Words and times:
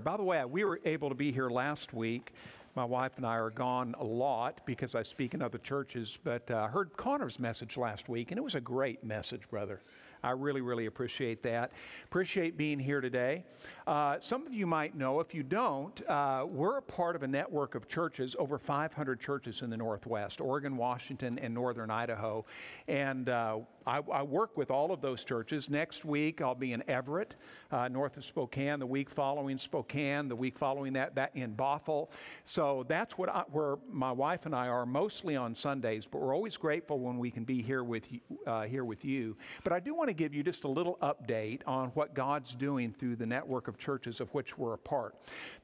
By 0.00 0.16
the 0.16 0.22
way, 0.22 0.44
we 0.44 0.64
were 0.64 0.80
able 0.84 1.08
to 1.08 1.14
be 1.14 1.32
here 1.32 1.50
last 1.50 1.92
week. 1.92 2.32
My 2.76 2.84
wife 2.84 3.12
and 3.16 3.26
I 3.26 3.34
are 3.36 3.50
gone 3.50 3.94
a 3.98 4.04
lot 4.04 4.60
because 4.64 4.94
I 4.94 5.02
speak 5.02 5.34
in 5.34 5.42
other 5.42 5.58
churches, 5.58 6.18
but 6.22 6.48
I 6.50 6.54
uh, 6.54 6.68
heard 6.68 6.96
Connor's 6.96 7.40
message 7.40 7.76
last 7.76 8.08
week, 8.08 8.30
and 8.30 8.38
it 8.38 8.42
was 8.42 8.54
a 8.54 8.60
great 8.60 9.02
message, 9.02 9.48
brother. 9.50 9.80
I 10.22 10.30
really, 10.30 10.60
really 10.60 10.86
appreciate 10.86 11.42
that. 11.44 11.72
Appreciate 12.04 12.56
being 12.56 12.78
here 12.78 13.00
today. 13.00 13.44
Uh, 13.86 14.18
some 14.20 14.46
of 14.46 14.52
you 14.52 14.66
might 14.66 14.96
know, 14.96 15.20
if 15.20 15.34
you 15.34 15.42
don't, 15.42 16.00
uh, 16.08 16.44
we're 16.48 16.78
a 16.78 16.82
part 16.82 17.16
of 17.16 17.22
a 17.22 17.28
network 17.28 17.74
of 17.74 17.88
churches, 17.88 18.34
over 18.38 18.58
500 18.58 19.20
churches 19.20 19.62
in 19.62 19.70
the 19.70 19.76
Northwest, 19.76 20.40
Oregon, 20.40 20.76
Washington, 20.76 21.38
and 21.38 21.54
Northern 21.54 21.90
Idaho. 21.90 22.44
And 22.88 23.28
uh, 23.28 23.58
I, 23.88 24.02
I, 24.12 24.22
work 24.22 24.54
with 24.54 24.70
all 24.70 24.92
of 24.92 25.00
those 25.00 25.24
churches. 25.24 25.70
Next 25.70 26.04
week, 26.04 26.42
I'll 26.42 26.54
be 26.54 26.74
in 26.74 26.84
Everett, 26.90 27.36
uh, 27.72 27.88
north 27.88 28.18
of 28.18 28.24
Spokane. 28.24 28.78
The 28.78 28.86
week 28.86 29.08
following 29.08 29.56
Spokane, 29.56 30.28
the 30.28 30.36
week 30.36 30.58
following 30.58 30.92
that, 30.92 31.14
that 31.14 31.30
in 31.34 31.54
Bothell. 31.54 32.10
So 32.44 32.84
that's 32.86 33.16
what 33.16 33.30
I, 33.30 33.44
where 33.50 33.76
my 33.90 34.12
wife 34.12 34.44
and 34.44 34.54
I 34.54 34.68
are 34.68 34.84
mostly 34.84 35.36
on 35.36 35.54
Sundays. 35.54 36.04
But 36.04 36.20
we're 36.20 36.34
always 36.34 36.54
grateful 36.54 37.00
when 37.00 37.16
we 37.16 37.30
can 37.30 37.44
be 37.44 37.62
here 37.62 37.82
with 37.82 38.06
uh, 38.46 38.64
here 38.64 38.84
with 38.84 39.06
you. 39.06 39.34
But 39.64 39.72
I 39.72 39.80
do 39.80 39.94
want 39.94 40.08
to 40.08 40.14
give 40.14 40.34
you 40.34 40.42
just 40.42 40.64
a 40.64 40.68
little 40.68 40.98
update 41.00 41.62
on 41.66 41.88
what 41.94 42.14
God's 42.14 42.54
doing 42.54 42.92
through 42.92 43.16
the 43.16 43.26
network 43.26 43.68
of 43.68 43.78
churches 43.78 44.20
of 44.20 44.28
which 44.34 44.58
we're 44.58 44.74
a 44.74 44.78
part. 44.78 45.14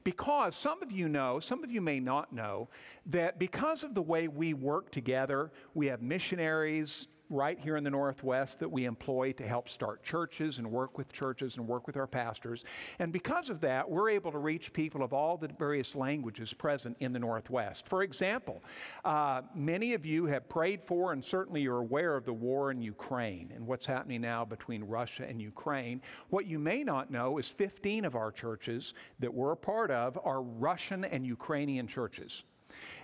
Because 0.03 0.55
some 0.55 0.81
of 0.81 0.91
you 0.91 1.07
know, 1.09 1.39
some 1.39 1.63
of 1.63 1.69
you 1.69 1.79
may 1.79 1.99
not 1.99 2.33
know, 2.33 2.69
that 3.05 3.37
because 3.37 3.83
of 3.83 3.93
the 3.93 4.01
way 4.01 4.27
we 4.27 4.55
work 4.55 4.89
together, 4.89 5.51
we 5.75 5.85
have 5.85 6.01
missionaries, 6.01 7.05
right 7.29 7.59
here 7.59 7.77
in 7.77 7.83
the 7.83 7.89
Northwest 7.89 8.59
that 8.59 8.69
we 8.69 8.85
employ 8.85 9.31
to 9.33 9.47
help 9.47 9.69
start 9.69 10.03
churches 10.03 10.57
and 10.57 10.71
work 10.71 10.97
with 10.97 11.11
churches 11.11 11.57
and 11.57 11.67
work 11.67 11.87
with 11.87 11.97
our 11.97 12.07
pastors. 12.07 12.63
And 12.99 13.11
because 13.11 13.49
of 13.49 13.61
that, 13.61 13.89
we're 13.89 14.09
able 14.09 14.31
to 14.31 14.37
reach 14.37 14.73
people 14.73 15.03
of 15.03 15.13
all 15.13 15.37
the 15.37 15.49
various 15.59 15.95
languages 15.95 16.53
present 16.53 16.97
in 16.99 17.13
the 17.13 17.19
Northwest. 17.19 17.87
For 17.87 18.03
example, 18.03 18.63
uh, 19.03 19.41
many 19.53 19.93
of 19.93 20.05
you 20.05 20.25
have 20.25 20.47
prayed 20.47 20.81
for, 20.83 21.13
and 21.13 21.23
certainly 21.23 21.61
you're 21.61 21.79
aware 21.79 22.15
of 22.15 22.25
the 22.25 22.33
war 22.33 22.71
in 22.71 22.81
Ukraine 22.81 23.51
and 23.55 23.65
what's 23.65 23.85
happening 23.85 24.21
now 24.21 24.45
between 24.45 24.83
Russia 24.83 25.25
and 25.27 25.41
Ukraine. 25.41 26.01
What 26.29 26.45
you 26.45 26.59
may 26.59 26.83
not 26.83 27.11
know 27.11 27.37
is 27.37 27.49
15 27.49 28.05
of 28.05 28.15
our 28.15 28.31
churches 28.31 28.93
that 29.19 29.33
we're 29.33 29.51
a 29.51 29.57
part 29.57 29.91
of 29.91 30.19
are 30.23 30.41
Russian 30.41 31.05
and 31.05 31.25
Ukrainian 31.25 31.87
churches. 31.87 32.43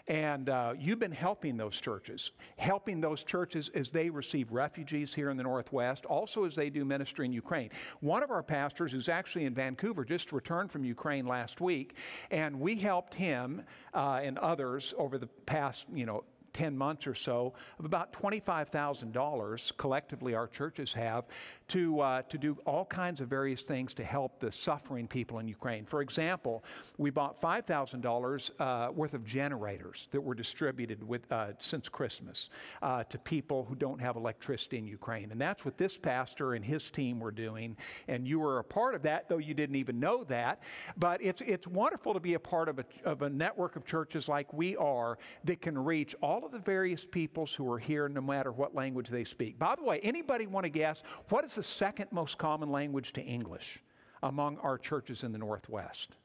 And 0.07 0.49
uh, 0.49 0.73
you've 0.77 0.99
been 0.99 1.11
helping 1.11 1.57
those 1.57 1.79
churches, 1.79 2.31
helping 2.57 3.01
those 3.01 3.23
churches 3.23 3.69
as 3.75 3.91
they 3.91 4.09
receive 4.09 4.51
refugees 4.51 5.13
here 5.13 5.29
in 5.29 5.37
the 5.37 5.43
Northwest, 5.43 6.05
also 6.05 6.45
as 6.45 6.55
they 6.55 6.69
do 6.69 6.83
ministry 6.85 7.25
in 7.25 7.33
Ukraine. 7.33 7.69
One 7.99 8.23
of 8.23 8.31
our 8.31 8.43
pastors 8.43 8.91
who's 8.91 9.09
actually 9.09 9.45
in 9.45 9.53
Vancouver, 9.53 10.03
just 10.03 10.31
returned 10.31 10.71
from 10.71 10.83
Ukraine 10.83 11.25
last 11.25 11.61
week, 11.61 11.95
and 12.31 12.59
we 12.59 12.75
helped 12.75 13.13
him 13.13 13.63
uh, 13.93 14.21
and 14.23 14.37
others 14.39 14.93
over 14.97 15.17
the 15.17 15.27
past, 15.45 15.87
you 15.93 16.05
know, 16.05 16.23
10 16.53 16.77
months 16.77 17.07
or 17.07 17.15
so 17.15 17.53
of 17.79 17.85
about 17.85 18.13
$25,000 18.13 19.77
collectively 19.77 20.35
our 20.35 20.47
churches 20.47 20.93
have 20.93 21.25
to, 21.71 22.01
uh, 22.01 22.21
to 22.23 22.37
do 22.37 22.57
all 22.65 22.85
kinds 22.85 23.21
of 23.21 23.29
various 23.29 23.63
things 23.63 23.93
to 23.93 24.03
help 24.03 24.39
the 24.39 24.51
suffering 24.51 25.07
people 25.07 25.39
in 25.39 25.47
Ukraine. 25.47 25.85
For 25.85 26.01
example, 26.01 26.63
we 26.97 27.09
bought 27.09 27.41
$5,000 27.41 28.51
uh, 28.59 28.91
worth 28.91 29.13
of 29.13 29.25
generators 29.25 30.09
that 30.11 30.19
were 30.19 30.35
distributed 30.35 31.07
with, 31.07 31.31
uh, 31.31 31.53
since 31.59 31.87
Christmas 31.87 32.49
uh, 32.81 33.03
to 33.05 33.17
people 33.17 33.65
who 33.65 33.75
don't 33.75 33.99
have 33.99 34.17
electricity 34.17 34.79
in 34.79 34.85
Ukraine. 34.85 35.31
And 35.31 35.39
that's 35.39 35.63
what 35.63 35.77
this 35.77 35.97
pastor 35.97 36.55
and 36.55 36.65
his 36.65 36.89
team 36.89 37.21
were 37.21 37.31
doing. 37.31 37.77
And 38.09 38.27
you 38.27 38.39
were 38.39 38.59
a 38.59 38.63
part 38.63 38.93
of 38.93 39.01
that, 39.03 39.29
though 39.29 39.37
you 39.37 39.53
didn't 39.53 39.77
even 39.77 39.99
know 39.99 40.25
that. 40.25 40.61
But 40.97 41.23
it's, 41.23 41.41
it's 41.41 41.67
wonderful 41.67 42.13
to 42.13 42.19
be 42.19 42.33
a 42.33 42.39
part 42.39 42.67
of 42.67 42.79
a, 42.79 42.85
of 43.05 43.21
a 43.21 43.29
network 43.29 43.77
of 43.77 43.85
churches 43.85 44.27
like 44.27 44.51
we 44.53 44.75
are 44.75 45.17
that 45.45 45.61
can 45.61 45.77
reach 45.77 46.15
all 46.21 46.40
all 46.41 46.47
of 46.47 46.51
the 46.51 46.59
various 46.59 47.05
peoples 47.05 47.53
who 47.53 47.71
are 47.71 47.77
here, 47.77 48.09
no 48.09 48.21
matter 48.21 48.51
what 48.51 48.73
language 48.73 49.09
they 49.09 49.23
speak. 49.23 49.59
By 49.59 49.75
the 49.75 49.83
way, 49.83 49.99
anybody 49.99 50.47
want 50.47 50.63
to 50.63 50.69
guess 50.69 51.03
what 51.29 51.45
is 51.45 51.53
the 51.55 51.63
second 51.63 52.07
most 52.11 52.37
common 52.37 52.71
language 52.71 53.13
to 53.13 53.21
English 53.21 53.79
among 54.23 54.57
our 54.59 54.77
churches 54.77 55.23
in 55.23 55.31
the 55.31 55.37
Northwest? 55.37 56.15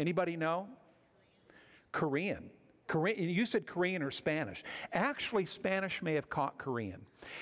Anybody 0.00 0.36
know? 0.36 0.66
Korean. 1.92 2.50
Korean, 2.90 3.28
you 3.28 3.46
said 3.46 3.68
Korean 3.68 4.02
or 4.02 4.10
Spanish. 4.10 4.64
Actually, 4.92 5.46
Spanish 5.46 6.02
may 6.02 6.14
have 6.14 6.28
caught 6.28 6.58
Korean. 6.58 7.00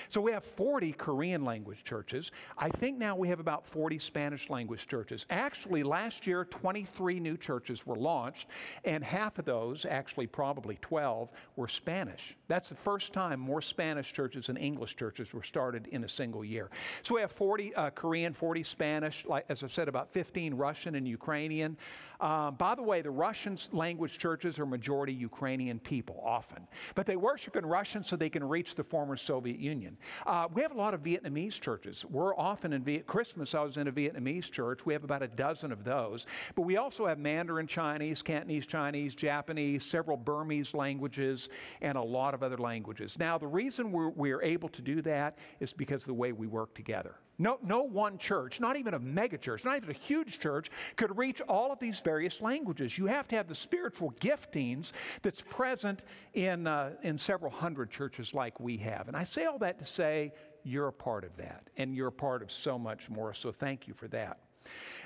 So 0.09 0.21
we 0.21 0.31
have 0.31 0.43
40 0.43 0.91
Korean 0.91 1.43
language 1.43 1.83
churches. 1.83 2.31
I 2.55 2.69
think 2.69 2.99
now 2.99 3.15
we 3.15 3.29
have 3.29 3.39
about 3.39 3.65
40 3.65 3.97
Spanish 3.97 4.47
language 4.51 4.85
churches. 4.85 5.25
Actually, 5.31 5.81
last 5.81 6.27
year, 6.27 6.45
23 6.45 7.19
new 7.19 7.35
churches 7.35 7.87
were 7.87 7.95
launched, 7.95 8.47
and 8.85 9.03
half 9.03 9.39
of 9.39 9.45
those, 9.45 9.87
actually 9.89 10.27
probably 10.27 10.77
12, 10.83 11.29
were 11.55 11.67
Spanish. 11.67 12.37
That's 12.47 12.69
the 12.69 12.75
first 12.75 13.11
time 13.11 13.39
more 13.39 13.61
Spanish 13.63 14.13
churches 14.13 14.47
than 14.47 14.57
English 14.57 14.97
churches 14.97 15.33
were 15.33 15.41
started 15.41 15.87
in 15.87 16.03
a 16.03 16.09
single 16.09 16.45
year. 16.45 16.69
So 17.01 17.15
we 17.15 17.21
have 17.21 17.31
40 17.31 17.73
uh, 17.73 17.89
Korean, 17.89 18.33
40 18.33 18.61
Spanish, 18.61 19.25
like, 19.27 19.45
as 19.49 19.63
I 19.63 19.67
said, 19.67 19.87
about 19.87 20.11
15 20.13 20.53
Russian 20.53 20.93
and 20.93 21.07
Ukrainian. 21.07 21.75
Um, 22.21 22.53
by 22.55 22.75
the 22.75 22.83
way, 22.83 23.01
the 23.01 23.09
Russian 23.09 23.57
language 23.71 24.19
churches 24.19 24.59
are 24.59 24.65
majority 24.67 25.13
Ukrainian. 25.13 25.38
Ukrainian 25.39 25.79
people 25.79 26.21
often. 26.25 26.67
But 26.95 27.05
they 27.05 27.15
worship 27.15 27.55
in 27.55 27.65
Russian 27.65 28.03
so 28.03 28.17
they 28.17 28.29
can 28.29 28.43
reach 28.43 28.75
the 28.75 28.83
former 28.83 29.15
Soviet 29.15 29.57
Union. 29.57 29.97
Uh, 30.27 30.49
we 30.53 30.61
have 30.61 30.73
a 30.73 30.77
lot 30.77 30.93
of 30.93 31.01
Vietnamese 31.01 31.57
churches. 31.61 32.03
We're 32.03 32.35
often 32.35 32.73
in 32.73 32.83
Viet- 32.83 33.07
Christmas, 33.07 33.55
I 33.55 33.61
was 33.61 33.77
in 33.77 33.87
a 33.87 33.91
Vietnamese 33.91 34.51
church. 34.51 34.85
We 34.85 34.91
have 34.91 35.05
about 35.05 35.23
a 35.23 35.29
dozen 35.29 35.71
of 35.71 35.85
those. 35.85 36.27
But 36.55 36.63
we 36.63 36.75
also 36.75 37.07
have 37.07 37.19
Mandarin 37.19 37.67
Chinese, 37.67 38.21
Cantonese 38.21 38.67
Chinese, 38.67 39.15
Japanese, 39.15 39.85
several 39.85 40.17
Burmese 40.17 40.73
languages, 40.73 41.47
and 41.81 41.97
a 41.97 42.01
lot 42.01 42.33
of 42.33 42.43
other 42.43 42.57
languages. 42.57 43.17
Now, 43.17 43.37
the 43.37 43.47
reason 43.47 43.93
we're, 43.93 44.09
we're 44.09 44.41
able 44.41 44.67
to 44.69 44.81
do 44.81 45.01
that 45.03 45.37
is 45.61 45.71
because 45.71 46.01
of 46.01 46.07
the 46.07 46.13
way 46.13 46.33
we 46.33 46.47
work 46.47 46.75
together. 46.75 47.15
No, 47.39 47.57
no 47.63 47.83
one 47.83 48.17
church, 48.17 48.59
not 48.59 48.75
even 48.75 48.93
a 48.93 48.99
megachurch, 48.99 49.63
not 49.63 49.77
even 49.77 49.89
a 49.89 49.93
huge 49.93 50.39
church, 50.39 50.69
could 50.97 51.17
reach 51.17 51.39
all 51.41 51.71
of 51.71 51.79
these 51.79 52.01
various 52.01 52.41
languages. 52.41 52.97
You 52.97 53.05
have 53.05 53.29
to 53.29 53.37
have 53.37 53.47
the 53.47 53.55
spiritual 53.55 54.11
giftings 54.19 54.91
that's 55.21 55.41
present 55.49 56.03
in, 56.33 56.67
uh, 56.67 56.91
in 57.01 57.17
several 57.17 57.51
hundred 57.51 57.91
churches 57.91 58.33
like 58.33 58.59
we 58.59 58.75
have. 58.77 59.07
And 59.07 59.15
I 59.15 59.23
say 59.23 59.45
all 59.45 59.57
that 59.59 59.79
to 59.79 59.85
say 59.85 60.33
you're 60.63 60.89
a 60.89 60.93
part 60.93 61.23
of 61.23 61.35
that, 61.37 61.63
and 61.77 61.95
you're 61.95 62.09
a 62.09 62.11
part 62.11 62.41
of 62.41 62.51
so 62.51 62.77
much 62.77 63.09
more. 63.09 63.33
So 63.33 63.53
thank 63.53 63.87
you 63.87 63.93
for 63.93 64.09
that. 64.09 64.39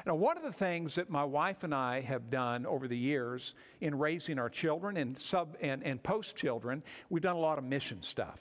Now, 0.06 0.16
one 0.16 0.36
of 0.36 0.44
the 0.44 0.52
things 0.52 0.96
that 0.96 1.12
my 1.12 1.24
wife 1.24 1.64
and 1.64 1.74
I 1.74 2.02
have 2.02 2.32
done 2.32 2.66
over 2.66 2.88
the 2.88 2.98
years 2.98 3.54
in 3.80 3.98
raising 3.98 4.40
our 4.40 4.50
children 4.50 4.98
and 4.98 5.16
sub 5.16 5.56
and, 5.62 5.84
and 5.84 6.02
post 6.02 6.36
children, 6.36 6.82
we've 7.12 7.22
done 7.22 7.36
a 7.36 7.40
lot 7.40 7.60
of 7.60 7.64
mission 7.64 8.02
stuff. 8.02 8.40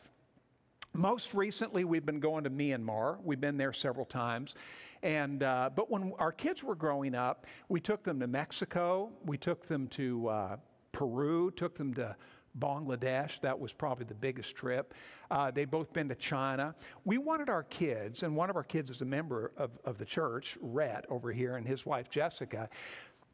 Most 0.95 1.33
recently, 1.33 1.85
we've 1.85 2.05
been 2.05 2.21
going 2.21 2.45
to 2.45 2.51
Myanmar. 2.51 3.17
We've 3.25 3.41
been 3.41 3.57
there 3.57 3.73
several 3.73 4.05
times. 4.05 4.55
And, 5.03 5.43
uh, 5.43 5.71
but 5.75 5.91
when 5.91 6.13
our 6.19 6.33
kids 6.33 6.63
were 6.63 6.75
growing 6.75 7.15
up, 7.15 7.47
we 7.71 7.81
took 7.81 8.05
them 8.05 8.21
to 8.21 8.27
Mexico, 8.27 9.11
we 9.25 9.39
took 9.39 9.67
them 9.67 9.89
to 9.89 10.29
uh, 10.29 10.57
Peru, 10.93 11.51
took 11.51 11.75
them 11.77 11.95
to 11.95 12.15
Bangladesh. 12.59 13.41
That 13.41 13.59
was 13.59 13.73
probably 13.73 14.05
the 14.05 14.15
biggest 14.15 14.55
trip. 14.55 14.93
Uh, 15.31 15.51
they'd 15.51 15.71
both 15.71 15.95
been 15.95 16.11
to 16.11 16.15
China. 16.15 16.75
We 17.07 17.17
wanted 17.17 17.49
our 17.49 17.63
kids, 17.65 18.23
and 18.23 18.37
one 18.37 18.51
of 18.51 18.57
our 18.57 18.63
kids 18.63 18.91
is 18.91 19.01
a 19.01 19.07
member 19.07 19.53
of, 19.57 19.71
of 19.87 19.97
the 19.97 20.05
church, 20.05 20.59
Rhett, 20.61 21.07
over 21.09 21.33
here, 21.33 21.57
and 21.57 21.67
his 21.67 21.87
wife, 21.87 22.11
Jessica. 22.11 22.69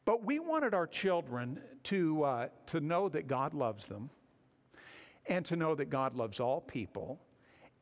But 0.05 0.25
we 0.25 0.39
wanted 0.39 0.75
our 0.75 0.87
children 0.87 1.61
to, 1.83 2.23
uh, 2.23 2.49
to 2.67 2.79
know 2.79 3.09
that 3.09 3.27
God 3.27 3.53
loves 3.53 3.87
them 3.87 4.11
and 5.27 5.45
to 5.47 5.57
know 5.57 5.75
that 5.75 5.91
God 5.91 6.15
loves 6.15 6.39
all 6.39 6.61
people 6.61 7.21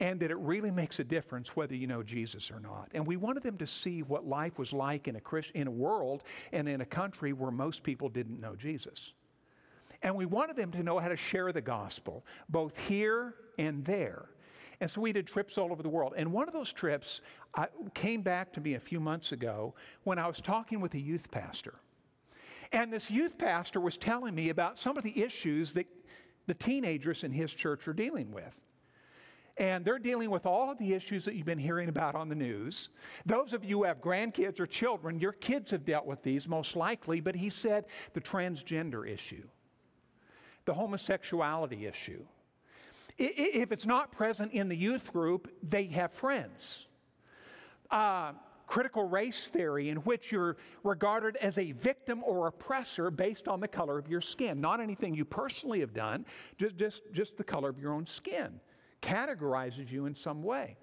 and 0.01 0.21
that 0.21 0.31
it 0.31 0.37
really 0.39 0.71
makes 0.71 0.99
a 0.99 1.05
difference 1.05 1.57
whether 1.57 1.75
you 1.75 1.87
know 1.87 2.03
Jesus 2.03 2.51
or 2.51 2.61
not. 2.61 2.89
And 2.93 3.07
we 3.07 3.17
wanted 3.17 3.43
them 3.43 3.57
to 3.59 3.67
see 3.67 4.03
what 4.03 4.27
life 4.27 4.59
was 4.59 4.73
like 4.73 5.09
in 5.09 5.17
a, 5.17 5.21
Christ, 5.21 5.53
in 5.55 5.67
a 5.67 5.71
world 5.71 6.23
and 6.53 6.69
in 6.69 6.83
a 6.83 6.87
country 6.87 7.33
where 7.33 7.51
most 7.51 7.83
people 7.83 8.09
didn't 8.09 8.41
know 8.41 8.55
Jesus. 8.55 9.13
And 10.03 10.15
we 10.15 10.27
wanted 10.27 10.57
them 10.57 10.71
to 10.73 10.83
know 10.83 10.99
how 10.99 11.09
to 11.09 11.17
share 11.17 11.53
the 11.53 11.63
gospel, 11.63 12.25
both 12.51 12.77
here 12.77 13.35
and 13.59 13.85
there. 13.85 14.27
And 14.81 14.91
so 14.91 15.01
we 15.01 15.13
did 15.13 15.27
trips 15.27 15.57
all 15.57 15.73
over 15.73 15.83
the 15.83 15.89
world. 15.89 16.13
And 16.17 16.31
one 16.31 16.47
of 16.47 16.53
those 16.53 16.71
trips 16.71 17.23
I, 17.55 17.69
came 17.95 18.21
back 18.21 18.53
to 18.53 18.61
me 18.61 18.75
a 18.75 18.81
few 18.81 19.01
months 19.01 19.33
ago 19.33 19.75
when 20.05 20.19
I 20.19 20.27
was 20.27 20.41
talking 20.43 20.81
with 20.81 20.93
a 20.95 21.01
youth 21.01 21.31
pastor. 21.31 21.77
And 22.73 22.93
this 22.93 23.11
youth 23.11 23.39
pastor 23.39 23.81
was 23.81 23.97
telling 23.97 24.35
me 24.35 24.51
about 24.51 24.79
some 24.79 24.99
of 24.99 25.05
the 25.05 25.23
issues 25.23 25.73
that 25.73 25.87
the 26.47 26.55
teenagers 26.55 27.25
in 27.25 27.33
his 27.33 27.55
church 27.55 27.89
are 27.89 27.95
dealing 27.95 28.31
with. 28.33 28.55
And 29.59 29.85
they're 29.85 29.99
dealing 29.99 30.31
with 30.31 30.45
all 30.45 30.71
of 30.71 30.77
the 30.79 30.93
issues 30.93 31.25
that 31.25 31.35
you've 31.35 31.47
been 31.47 31.59
hearing 31.59 31.89
about 31.89 32.15
on 32.15 32.29
the 32.29 32.35
news. 32.35 32.91
Those 33.25 33.55
of 33.55 33.65
you 33.65 33.79
who 33.79 33.85
have 33.85 34.03
grandkids 34.03 34.61
or 34.61 34.67
children, 34.67 35.19
your 35.19 35.33
kids 35.33 35.71
have 35.71 35.85
dealt 35.85 36.05
with 36.05 36.23
these 36.23 36.47
most 36.47 36.77
likely, 36.77 37.21
but 37.21 37.35
he 37.35 37.49
said 37.49 37.87
the 38.13 38.21
transgender 38.21 39.09
issue, 39.09 39.45
the 40.67 40.75
homosexuality 40.75 41.87
issue. 41.87 42.23
If 43.19 43.73
it's 43.73 43.87
not 43.87 44.13
present 44.13 44.53
in 44.53 44.69
the 44.69 44.77
youth 44.77 45.11
group, 45.11 45.51
they 45.63 45.87
have 45.87 46.13
friends. 46.13 46.85
Uh, 47.91 48.33
critical 48.67 49.05
race 49.05 49.49
theory 49.49 49.89
in 49.89 49.99
which 49.99 50.31
you're 50.31 50.59
regarded 50.83 51.37
as 51.37 51.57
a 51.57 51.73
victim 51.73 52.23
or 52.25 52.49
oppressor 52.49 53.11
based 53.11 53.49
on 53.49 53.61
the 53.61 53.69
color 53.69 53.97
of 53.99 54.07
your 54.07 54.21
skin. 54.21 54.61
Not 54.61 54.81
anything 54.81 55.15
you 55.15 55.25
personally 55.25 55.81
have 55.81 55.95
done, 55.95 56.27
just, 56.59 56.77
just, 56.77 57.03
just 57.13 57.39
the 57.39 57.45
color 57.45 57.71
of 57.71 57.79
your 57.79 57.95
own 57.95 58.05
skin 58.05 58.61
categorizes 59.03 59.91
you 59.91 60.07
in 60.07 60.15
some 60.15 60.43
way. 60.43 60.77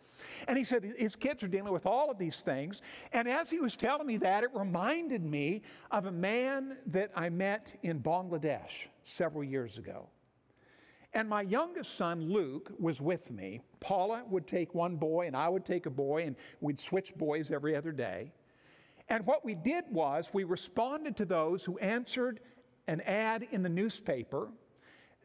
And 0.47 0.57
he 0.57 0.63
said 0.63 0.93
his 0.97 1.15
kids 1.15 1.43
are 1.43 1.47
dealing 1.47 1.73
with 1.73 1.85
all 1.85 2.09
of 2.09 2.17
these 2.17 2.37
things. 2.41 2.81
And 3.11 3.27
as 3.27 3.49
he 3.49 3.59
was 3.59 3.75
telling 3.75 4.07
me 4.07 4.17
that, 4.17 4.43
it 4.43 4.49
reminded 4.53 5.23
me 5.23 5.61
of 5.91 6.05
a 6.05 6.11
man 6.11 6.77
that 6.87 7.11
I 7.15 7.29
met 7.29 7.73
in 7.83 7.99
Bangladesh 7.99 8.87
several 9.03 9.43
years 9.43 9.77
ago. 9.77 10.07
And 11.13 11.29
my 11.29 11.43
youngest 11.43 11.95
son, 11.95 12.31
Luke, 12.31 12.71
was 12.79 12.99
with 12.99 13.29
me. 13.29 13.61
Paula 13.79 14.23
would 14.29 14.47
take 14.47 14.73
one 14.73 14.95
boy, 14.95 15.27
and 15.27 15.37
I 15.37 15.47
would 15.47 15.63
take 15.65 15.85
a 15.85 15.91
boy, 15.91 16.23
and 16.23 16.35
we'd 16.59 16.79
switch 16.79 17.13
boys 17.15 17.51
every 17.51 17.75
other 17.75 17.91
day. 17.91 18.31
And 19.09 19.25
what 19.25 19.45
we 19.45 19.53
did 19.53 19.83
was 19.91 20.29
we 20.33 20.43
responded 20.43 21.15
to 21.17 21.25
those 21.25 21.63
who 21.63 21.77
answered 21.77 22.39
an 22.87 23.01
ad 23.01 23.47
in 23.51 23.61
the 23.61 23.69
newspaper 23.69 24.49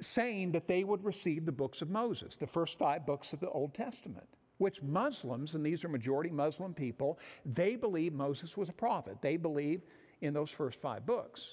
saying 0.00 0.52
that 0.52 0.68
they 0.68 0.84
would 0.84 1.04
receive 1.04 1.44
the 1.44 1.52
books 1.52 1.82
of 1.82 1.90
Moses, 1.90 2.36
the 2.36 2.46
first 2.46 2.78
five 2.78 3.04
books 3.06 3.32
of 3.32 3.40
the 3.40 3.50
Old 3.50 3.74
Testament, 3.74 4.26
which 4.58 4.82
Muslims, 4.82 5.54
and 5.54 5.64
these 5.64 5.84
are 5.84 5.88
majority 5.88 6.30
Muslim 6.30 6.74
people, 6.74 7.18
they 7.44 7.76
believe 7.76 8.12
Moses 8.12 8.56
was 8.56 8.68
a 8.68 8.72
prophet. 8.72 9.18
They 9.20 9.36
believe 9.36 9.82
in 10.20 10.32
those 10.32 10.50
first 10.50 10.80
five 10.80 11.06
books. 11.06 11.46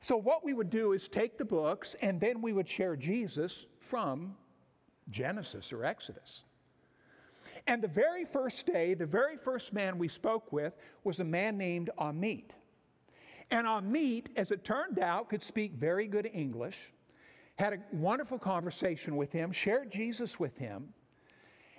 So, 0.00 0.16
what 0.16 0.44
we 0.44 0.52
would 0.52 0.70
do 0.70 0.92
is 0.92 1.08
take 1.08 1.38
the 1.38 1.44
books 1.44 1.96
and 2.02 2.20
then 2.20 2.42
we 2.42 2.52
would 2.52 2.68
share 2.68 2.94
Jesus 2.94 3.66
from 3.78 4.36
Genesis 5.10 5.72
or 5.72 5.84
Exodus. 5.84 6.42
And 7.66 7.82
the 7.82 7.88
very 7.88 8.24
first 8.24 8.66
day, 8.66 8.94
the 8.94 9.06
very 9.06 9.36
first 9.36 9.72
man 9.72 9.96
we 9.96 10.08
spoke 10.08 10.52
with 10.52 10.74
was 11.04 11.20
a 11.20 11.24
man 11.24 11.56
named 11.56 11.90
Amit. 11.98 12.50
And 13.50 13.66
Amit, 13.66 14.26
as 14.36 14.50
it 14.50 14.64
turned 14.64 14.98
out, 14.98 15.30
could 15.30 15.42
speak 15.42 15.72
very 15.72 16.06
good 16.06 16.28
English, 16.32 16.92
had 17.56 17.72
a 17.72 17.78
wonderful 17.92 18.38
conversation 18.38 19.16
with 19.16 19.30
him, 19.30 19.52
shared 19.52 19.90
Jesus 19.90 20.38
with 20.40 20.56
him. 20.56 20.88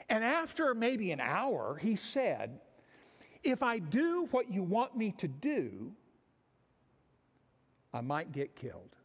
And 0.10 0.24
after 0.24 0.74
maybe 0.74 1.12
an 1.12 1.20
hour, 1.20 1.78
he 1.82 1.96
said, 1.96 2.60
If 3.44 3.64
I 3.64 3.80
do 3.80 4.28
what 4.32 4.52
you 4.52 4.64
want 4.64 4.96
me 4.96 5.14
to 5.18 5.28
do, 5.28 5.92
I 7.94 8.02
might 8.02 8.32
get 8.32 8.56
killed. 8.56 8.96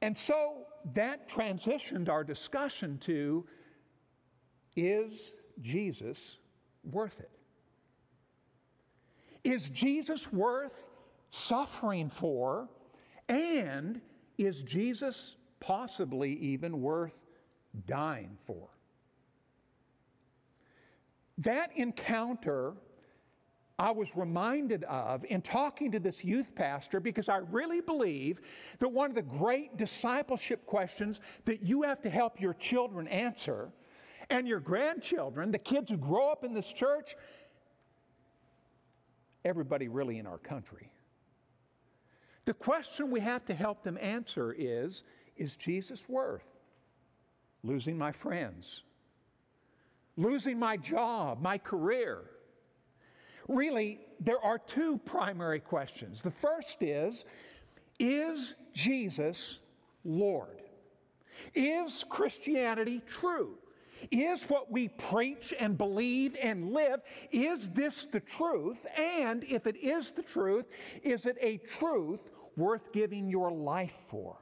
And 0.00 0.18
so 0.18 0.66
that 0.94 1.28
transitioned 1.28 2.08
our 2.08 2.24
discussion 2.24 2.98
to 3.02 3.46
is 4.74 5.30
Jesus 5.60 6.38
worth 6.90 7.20
it? 7.20 7.30
Is 9.44 9.68
Jesus 9.68 10.32
worth 10.32 10.72
suffering 11.30 12.10
for? 12.10 12.68
And 13.28 14.00
is 14.38 14.62
Jesus 14.62 15.36
possibly 15.60 16.34
even 16.34 16.80
worth 16.80 17.14
dying 17.86 18.36
for? 18.46 18.68
That 21.38 21.76
encounter 21.76 22.74
I 23.78 23.90
was 23.90 24.14
reminded 24.14 24.84
of 24.84 25.24
in 25.24 25.42
talking 25.42 25.90
to 25.90 25.98
this 25.98 26.22
youth 26.22 26.54
pastor 26.54 27.00
because 27.00 27.28
I 27.28 27.38
really 27.38 27.80
believe 27.80 28.40
that 28.78 28.88
one 28.88 29.10
of 29.10 29.16
the 29.16 29.22
great 29.22 29.76
discipleship 29.76 30.66
questions 30.66 31.18
that 31.46 31.62
you 31.62 31.82
have 31.82 32.00
to 32.02 32.10
help 32.10 32.40
your 32.40 32.54
children 32.54 33.08
answer 33.08 33.72
and 34.30 34.46
your 34.46 34.60
grandchildren, 34.60 35.50
the 35.50 35.58
kids 35.58 35.90
who 35.90 35.96
grow 35.96 36.30
up 36.30 36.44
in 36.44 36.54
this 36.54 36.72
church, 36.72 37.16
everybody 39.44 39.88
really 39.88 40.18
in 40.18 40.28
our 40.28 40.38
country. 40.38 40.91
The 42.44 42.54
question 42.54 43.10
we 43.10 43.20
have 43.20 43.44
to 43.46 43.54
help 43.54 43.82
them 43.82 43.98
answer 44.00 44.54
is 44.56 45.04
Is 45.36 45.56
Jesus 45.56 46.08
worth 46.08 46.44
losing 47.62 47.96
my 47.96 48.12
friends, 48.12 48.82
losing 50.16 50.58
my 50.58 50.76
job, 50.76 51.40
my 51.40 51.58
career? 51.58 52.22
Really, 53.48 54.00
there 54.20 54.40
are 54.40 54.58
two 54.58 54.98
primary 55.04 55.60
questions. 55.60 56.22
The 56.22 56.30
first 56.30 56.82
is 56.82 57.24
Is 57.98 58.54
Jesus 58.72 59.58
Lord? 60.04 60.62
Is 61.54 62.04
Christianity 62.08 63.02
true? 63.06 63.56
Is 64.10 64.44
what 64.44 64.70
we 64.70 64.88
preach 64.88 65.54
and 65.58 65.78
believe 65.78 66.36
and 66.42 66.72
live, 66.72 67.02
is 67.30 67.68
this 67.68 68.06
the 68.06 68.20
truth? 68.20 68.84
And 68.98 69.44
if 69.44 69.66
it 69.66 69.76
is 69.76 70.10
the 70.10 70.22
truth, 70.22 70.66
is 71.04 71.26
it 71.26 71.36
a 71.40 71.58
truth 71.58 72.20
worth 72.56 72.92
giving 72.92 73.28
your 73.28 73.50
life 73.50 73.94
for? 74.08 74.36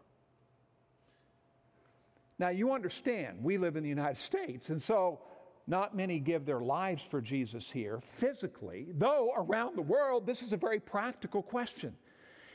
Now, 2.39 2.49
you 2.49 2.73
understand, 2.73 3.43
we 3.43 3.59
live 3.59 3.77
in 3.77 3.83
the 3.83 3.89
United 3.89 4.17
States, 4.17 4.71
and 4.71 4.83
so 4.83 5.21
not 5.67 5.95
many 5.95 6.19
give 6.19 6.47
their 6.47 6.61
lives 6.61 7.03
for 7.03 7.21
Jesus 7.21 7.71
here 7.71 8.01
physically, 8.17 8.87
though 8.97 9.33
around 9.37 9.77
the 9.77 9.83
world, 9.83 10.27
this 10.27 10.43
is 10.43 10.53
a 10.53 10.57
very 10.57 10.81
practical 10.81 11.43
question. 11.43 11.95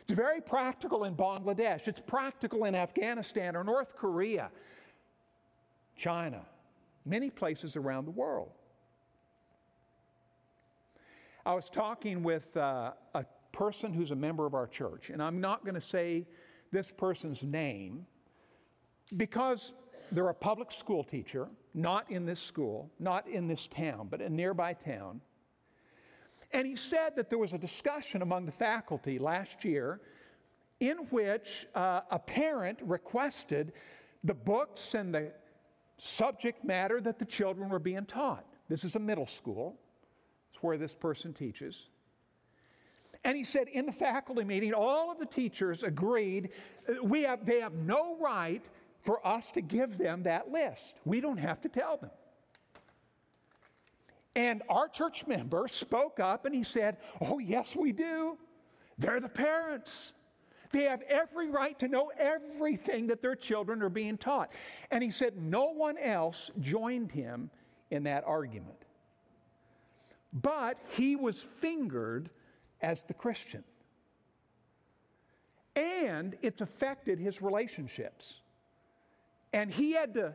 It's 0.02 0.14
very 0.14 0.42
practical 0.42 1.06
in 1.06 1.16
Bangladesh, 1.16 1.88
it's 1.88 2.00
practical 2.00 2.66
in 2.66 2.76
Afghanistan 2.76 3.56
or 3.56 3.64
North 3.64 3.96
Korea, 3.96 4.50
China, 5.96 6.42
many 7.06 7.30
places 7.30 7.76
around 7.76 8.06
the 8.06 8.12
world. 8.12 8.50
I 11.46 11.54
was 11.54 11.70
talking 11.70 12.24
with 12.24 12.58
uh, 12.58 12.94
a 13.14 13.26
person 13.56 13.94
who's 13.94 14.12
a 14.12 14.16
member 14.16 14.46
of 14.46 14.54
our 14.54 14.68
church, 14.68 15.10
and 15.10 15.24
I'm 15.24 15.40
not 15.40 15.64
going 15.64 15.76
to 15.76 15.82
say 15.82 16.28
this 16.74 16.92
person's 16.92 17.42
name 17.42 18.06
because 19.16 19.72
they're 20.12 20.28
a 20.28 20.34
public 20.34 20.72
school 20.72 21.06
teacher, 21.06 21.48
not 21.74 22.12
in 22.12 22.26
this 22.26 22.42
school, 22.42 22.92
not 23.00 23.30
in 23.30 23.48
this 23.48 23.68
town, 23.68 24.08
but 24.12 24.22
a 24.22 24.30
nearby 24.30 24.74
town. 24.74 25.22
And 26.52 26.68
he 26.68 26.76
said 26.76 27.16
that 27.16 27.30
there 27.30 27.40
was 27.40 27.54
a 27.54 27.58
discussion 27.58 28.22
among 28.22 28.46
the 28.46 28.52
faculty 28.52 29.20
last 29.20 29.64
year 29.64 30.02
in 30.82 30.98
which 31.10 31.66
uh, 31.76 32.02
a 32.12 32.20
parent 32.20 32.80
requested 32.82 33.72
the 34.26 34.34
books 34.34 34.96
and 34.96 35.16
the 35.16 35.32
subject 35.98 36.66
matter 36.66 37.00
that 37.00 37.20
the 37.20 37.26
children 37.26 37.70
were 37.70 37.80
being 37.80 38.06
taught. 38.06 38.46
This 38.68 38.84
is 38.84 38.96
a 38.96 39.00
middle 39.00 39.28
school, 39.28 39.80
it's 40.52 40.62
where 40.62 40.78
this 40.78 40.94
person 40.94 41.34
teaches. 41.34 41.88
And 43.26 43.36
he 43.36 43.44
said 43.44 43.68
in 43.70 43.88
the 43.88 43.92
faculty 43.92 44.44
meeting, 44.44 44.72
all 44.72 45.12
of 45.12 45.18
the 45.18 45.26
teachers 45.26 45.82
agreed 45.82 46.52
uh, 46.88 47.04
we 47.04 47.24
have, 47.24 47.44
they 47.44 47.60
have 47.60 47.74
no 47.74 48.16
right 48.18 48.64
for 49.04 49.26
us 49.26 49.52
to 49.52 49.62
give 49.62 49.98
them 49.98 50.22
that 50.24 50.52
list. 50.52 50.94
We 51.06 51.22
don't 51.22 51.40
have 51.40 51.60
to 51.62 51.70
tell 51.70 51.98
them. 51.98 52.12
And 54.36 54.62
our 54.70 54.88
church 54.88 55.26
member 55.26 55.68
spoke 55.68 56.20
up 56.20 56.46
and 56.46 56.54
he 56.54 56.64
said, 56.64 56.98
Oh, 57.20 57.40
yes, 57.40 57.76
we 57.76 57.92
do. 57.92 58.38
They're 59.00 59.20
the 59.20 59.28
parents. 59.28 60.14
They 60.72 60.84
have 60.84 61.02
every 61.04 61.50
right 61.50 61.78
to 61.80 61.88
know 61.88 62.12
everything 62.20 63.08
that 63.08 63.24
their 63.24 63.36
children 63.36 63.82
are 63.82 63.90
being 63.90 64.18
taught. 64.18 64.52
And 64.92 65.04
he 65.04 65.10
said, 65.10 65.34
No 65.38 65.72
one 65.72 65.98
else 65.98 66.52
joined 66.60 67.12
him 67.12 67.50
in 67.90 68.04
that 68.04 68.24
argument. 68.28 68.86
But 70.34 70.78
he 70.90 71.16
was 71.16 71.48
fingered 71.60 72.30
as 72.82 73.04
the 73.04 73.14
Christian. 73.14 73.64
And 75.76 76.36
it's 76.42 76.62
affected 76.62 77.20
his 77.20 77.42
relationships. 77.42 78.36
And 79.54 79.72
he 79.72 79.94
had 79.94 80.14
to 80.14 80.34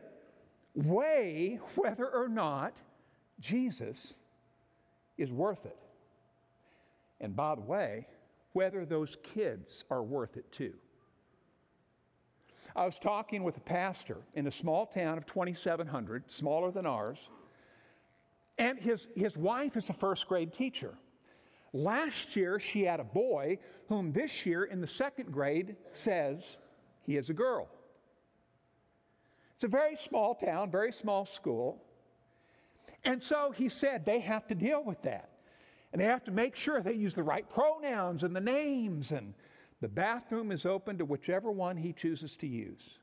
weigh 0.75 1.59
whether 1.75 2.07
or 2.07 2.27
not 2.27 2.75
Jesus 3.39 4.13
is 5.17 5.31
worth 5.31 5.65
it. 5.65 5.77
And 7.19 7.35
by 7.35 7.55
the 7.55 7.61
way, 7.61 8.07
whether 8.53 8.85
those 8.85 9.17
kids 9.23 9.83
are 9.89 10.03
worth 10.03 10.37
it 10.37 10.51
too. 10.51 10.73
I 12.75 12.85
was 12.85 12.99
talking 12.99 13.43
with 13.43 13.57
a 13.57 13.61
pastor 13.61 14.17
in 14.35 14.47
a 14.47 14.51
small 14.51 14.85
town 14.85 15.17
of 15.17 15.25
2,700, 15.25 16.29
smaller 16.31 16.71
than 16.71 16.85
ours, 16.85 17.29
and 18.57 18.79
his, 18.79 19.07
his 19.15 19.35
wife 19.35 19.75
is 19.75 19.89
a 19.89 19.93
first 19.93 20.27
grade 20.27 20.53
teacher. 20.53 20.93
Last 21.73 22.35
year, 22.35 22.59
she 22.59 22.83
had 22.83 22.99
a 22.99 23.05
boy 23.05 23.59
whom 23.87 24.11
this 24.11 24.45
year 24.45 24.65
in 24.65 24.81
the 24.81 24.87
second 24.87 25.31
grade 25.31 25.75
says 25.93 26.57
he 27.03 27.15
is 27.17 27.29
a 27.29 27.33
girl. 27.33 27.67
It's 29.55 29.63
a 29.63 29.69
very 29.69 29.95
small 29.95 30.35
town, 30.35 30.71
very 30.71 30.91
small 30.91 31.25
school. 31.25 31.81
And 33.05 33.21
so 33.21 33.51
he 33.51 33.69
said 33.69 34.05
they 34.05 34.19
have 34.19 34.47
to 34.47 34.55
deal 34.55 34.83
with 34.83 35.01
that. 35.03 35.29
And 35.91 36.01
they 36.01 36.05
have 36.05 36.23
to 36.25 36.31
make 36.31 36.55
sure 36.55 36.81
they 36.81 36.93
use 36.93 37.15
the 37.15 37.23
right 37.23 37.47
pronouns 37.49 38.23
and 38.23 38.35
the 38.35 38.41
names. 38.41 39.11
And 39.11 39.33
the 39.79 39.87
bathroom 39.87 40.51
is 40.51 40.65
open 40.65 40.97
to 40.97 41.05
whichever 41.05 41.51
one 41.51 41.77
he 41.77 41.93
chooses 41.93 42.35
to 42.37 42.47
use. 42.47 42.97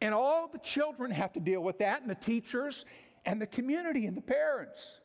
And 0.00 0.14
all 0.14 0.48
the 0.48 0.58
children 0.58 1.10
have 1.10 1.32
to 1.34 1.40
deal 1.40 1.60
with 1.60 1.78
that, 1.78 2.00
and 2.00 2.10
the 2.10 2.14
teachers, 2.14 2.84
and 3.26 3.40
the 3.40 3.46
community 3.46 4.06
and 4.06 4.16
the 4.16 4.22
parents. 4.22 5.00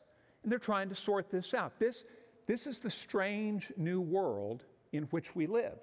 And 0.46 0.52
they're 0.52 0.60
trying 0.60 0.90
to 0.90 0.94
sort 0.94 1.28
this 1.28 1.54
out. 1.54 1.80
This, 1.80 2.04
this 2.46 2.68
is 2.68 2.78
the 2.78 2.88
strange 2.88 3.72
new 3.76 4.00
world 4.00 4.62
in 4.92 5.02
which 5.10 5.34
we 5.34 5.48
live. 5.48 5.76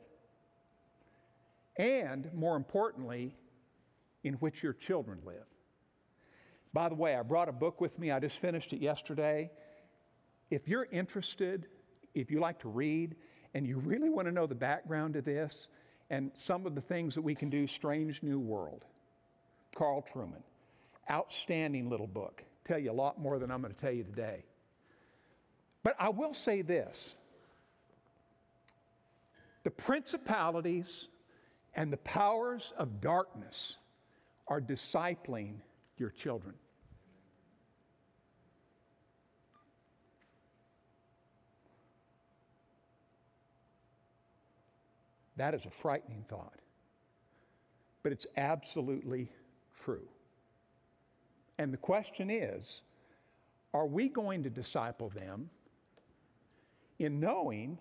And 1.76 2.34
more 2.34 2.56
importantly, 2.56 3.36
in 4.24 4.36
which 4.36 4.64
your 4.64 4.72
children 4.72 5.20
live. 5.26 5.44
By 6.72 6.88
the 6.88 6.96
way, 6.96 7.14
I 7.14 7.24
brought 7.24 7.50
a 7.50 7.52
book 7.52 7.82
with 7.82 8.00
me. 8.00 8.10
I 8.10 8.22
just 8.22 8.38
finished 8.38 8.72
it 8.72 8.80
yesterday. 8.80 9.52
If 10.50 10.66
you're 10.70 10.88
interested, 10.90 11.68
if 12.14 12.32
you 12.32 12.40
like 12.40 12.60
to 12.62 12.70
read, 12.70 13.18
and 13.54 13.68
you 13.68 13.80
really 13.80 14.10
want 14.10 14.30
to 14.30 14.32
know 14.32 14.48
the 14.48 14.56
background 14.56 15.16
to 15.16 15.22
this 15.22 15.68
and 16.10 16.32
some 16.38 16.66
of 16.66 16.74
the 16.74 16.80
things 16.80 17.16
that 17.16 17.22
we 17.22 17.36
can 17.36 17.50
do, 17.50 17.68
Strange 17.68 18.24
New 18.24 18.40
World, 18.40 18.86
Carl 19.76 20.06
Trueman. 20.14 20.44
Outstanding 21.12 21.90
little 21.90 22.08
book. 22.08 22.46
Tell 22.66 22.80
you 22.80 22.92
a 22.92 22.94
lot 22.94 23.20
more 23.20 23.40
than 23.40 23.52
I'm 23.52 23.62
going 23.62 23.74
to 23.74 23.80
tell 23.82 23.92
you 23.92 24.06
today. 24.06 24.46
But 25.84 25.96
I 26.00 26.10
will 26.10 26.34
say 26.34 26.62
this 26.62 27.16
the 29.64 29.72
principalities 29.72 31.08
and 31.76 31.92
the 31.92 31.98
powers 31.98 32.74
of 32.78 33.02
darkness 33.02 33.78
are 34.48 34.62
discipling 34.62 35.56
your 35.98 36.10
children. 36.10 36.56
That 45.38 45.54
is 45.54 45.66
a 45.66 45.70
frightening 45.70 46.26
thought. 46.30 46.60
But 48.04 48.12
it's 48.12 48.28
absolutely 48.38 49.30
true. 49.84 50.08
And 51.58 51.74
the 51.74 51.78
question 51.78 52.30
is 52.30 52.82
are 53.74 53.88
we 53.88 54.08
going 54.08 54.44
to 54.44 54.50
disciple 54.50 55.10
them 55.10 55.50
in 57.00 57.20
knowing 57.20 57.78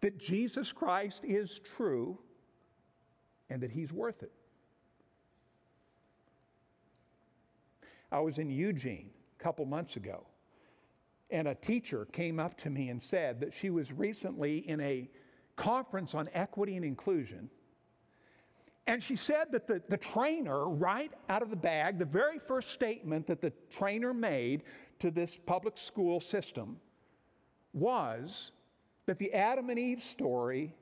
that 0.00 0.18
Jesus 0.18 0.72
Christ 0.72 1.20
is 1.24 1.60
true 1.76 2.18
and 3.50 3.62
that 3.62 3.70
he's 3.70 3.92
worth 3.92 4.22
it? 4.22 4.32
I 8.10 8.20
was 8.20 8.38
in 8.38 8.50
Eugene 8.50 9.10
a 9.38 9.42
couple 9.42 9.64
months 9.66 9.96
ago, 9.96 10.24
and 11.30 11.48
a 11.48 11.54
teacher 11.54 12.06
came 12.12 12.38
up 12.38 12.56
to 12.58 12.70
me 12.70 12.90
and 12.90 13.02
said 13.02 13.40
that 13.40 13.52
she 13.52 13.70
was 13.70 13.90
recently 13.92 14.58
in 14.68 14.80
a 14.80 15.08
conference 15.56 16.14
on 16.14 16.28
equity 16.32 16.76
and 16.76 16.84
inclusion. 16.84 17.50
And 18.86 19.02
she 19.02 19.16
said 19.16 19.50
that 19.52 19.66
the, 19.66 19.82
the 19.88 19.96
trainer, 19.96 20.68
right 20.68 21.10
out 21.28 21.42
of 21.42 21.50
the 21.50 21.56
bag, 21.56 21.98
the 21.98 22.04
very 22.04 22.38
first 22.38 22.70
statement 22.70 23.26
that 23.26 23.40
the 23.40 23.52
trainer 23.70 24.12
made 24.12 24.62
to 24.98 25.10
this 25.10 25.38
public 25.46 25.78
school 25.78 26.20
system 26.20 26.76
was 27.74 28.52
that 29.06 29.18
the 29.18 29.32
Adam 29.34 29.68
and 29.68 29.78
Eve 29.78 30.02
story 30.02 30.74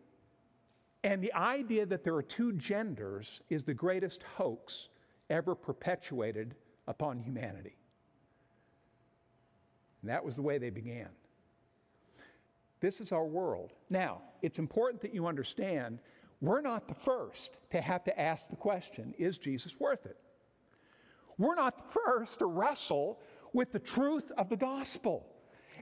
and 1.03 1.23
the 1.23 1.33
idea 1.33 1.85
that 1.87 2.05
there 2.05 2.15
are 2.15 2.23
two 2.23 2.53
genders 2.53 3.41
is 3.51 3.65
the 3.65 3.75
greatest 3.75 4.23
hoax 4.23 4.89
ever 5.31 5.55
perpetuated 5.55 6.55
upon 6.87 7.19
humanity. 7.19 7.77
And 10.03 10.11
that 10.11 10.25
was 10.25 10.37
the 10.37 10.43
way 10.43 10.59
they 10.59 10.71
began. 10.71 11.09
This 12.81 13.01
is 13.01 13.13
our 13.13 13.25
world. 13.25 13.73
Now, 13.91 14.23
it's 14.43 14.59
important 14.59 15.01
that 15.03 15.15
you 15.15 15.27
understand 15.27 15.99
we're 16.41 16.61
not 16.61 16.89
the 16.89 16.95
first 16.95 17.59
to 17.71 17.81
have 17.81 18.05
to 18.05 18.21
ask 18.21 18.49
the 18.49 18.57
question 18.57 19.15
is 19.19 19.39
Jesus 19.39 19.79
worth 19.79 20.07
it? 20.07 20.17
We're 21.39 21.55
not 21.55 21.77
the 21.77 22.01
first 22.01 22.41
to 22.41 22.47
wrestle 22.47 23.21
with 23.53 23.73
the 23.73 23.79
truth 23.79 24.31
of 24.37 24.49
the 24.49 24.57
gospel 24.57 25.32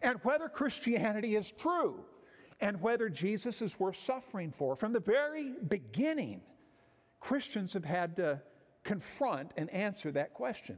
and 0.03 0.19
whether 0.23 0.49
Christianity 0.49 1.37
is 1.37 1.53
true 1.53 2.05
and 2.61 2.81
whether 2.81 3.09
Jesus 3.09 3.63
is 3.63 3.79
worth 3.79 3.97
suffering 3.97 4.53
for. 4.53 4.77
From 4.77 4.93
the 4.93 5.01
very 5.01 5.55
beginning, 5.69 6.41
Christians 7.21 7.73
have 7.73 7.85
had 7.85 8.17
to 8.17 8.41
confront 8.85 9.53
and 9.57 9.71
answer 9.71 10.11
that 10.13 10.35
question. 10.35 10.77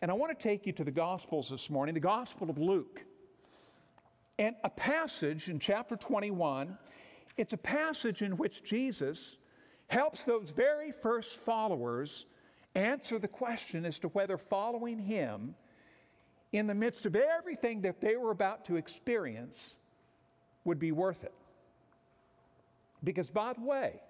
And 0.00 0.10
I 0.10 0.14
want 0.14 0.38
to 0.38 0.42
take 0.42 0.66
you 0.66 0.72
to 0.74 0.84
the 0.84 0.90
Gospels 0.90 1.50
this 1.50 1.70
morning, 1.70 1.94
the 1.94 2.00
Gospel 2.00 2.50
of 2.50 2.58
Luke. 2.58 3.02
And 4.38 4.54
a 4.62 4.70
passage 4.70 5.48
in 5.48 5.58
chapter 5.58 5.96
21, 5.96 6.78
it's 7.36 7.52
a 7.52 7.58
passage 7.58 8.22
in 8.22 8.36
which 8.36 8.62
Jesus 8.62 9.36
helps 9.88 10.24
those 10.24 10.50
very 10.50 10.92
first 10.92 11.38
followers 11.38 12.26
answer 12.74 13.18
the 13.18 13.28
question 13.28 13.84
as 13.84 13.98
to 13.98 14.08
whether 14.08 14.36
following 14.36 14.98
him 14.98 15.54
in 16.52 16.66
the 16.66 16.74
midst 16.74 17.06
of 17.06 17.14
everything 17.14 17.82
that 17.82 18.00
they 18.00 18.16
were 18.16 18.30
about 18.30 18.64
to 18.66 18.76
experience 18.76 19.76
would 20.64 20.78
be 20.78 20.92
worth 20.92 21.24
it. 21.24 21.34
Because, 23.04 23.30
by 23.30 23.52
the 23.52 23.60
way, 23.60 24.00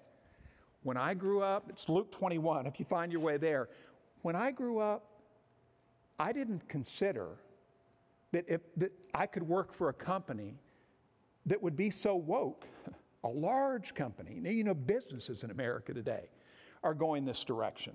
when 0.83 0.97
I 0.97 1.15
grew 1.15 1.43
up, 1.43 1.67
it's 1.69 1.89
Luke 1.89 2.11
21, 2.13 2.67
if 2.67 2.79
you 2.79 2.87
find 2.87 3.13
your 3.13 3.21
way 3.21 3.37
there. 3.37 3.69
When 4.23 4.37
I 4.37 4.51
grew 4.51 4.79
up, 4.79 5.05
I 6.19 6.33
didn't 6.33 6.69
consider 6.69 7.29
that, 8.33 8.45
if, 8.49 8.61
that 8.77 8.93
I 9.15 9.27
could 9.27 9.43
work 9.43 9.73
for 9.75 9.89
a 9.89 9.93
company 9.93 10.55
that 11.47 11.63
would 11.63 11.77
be 11.77 11.91
so 11.91 12.15
woke, 12.15 12.67
a 13.25 13.29
large 13.29 13.95
company. 13.95 14.39
Now, 14.41 14.51
you 14.51 14.65
know, 14.65 14.75
businesses 14.75 15.45
in 15.45 15.51
America 15.51 15.93
today 15.93 16.29
are 16.83 16.95
going 16.95 17.25
this 17.25 17.45
direction, 17.45 17.95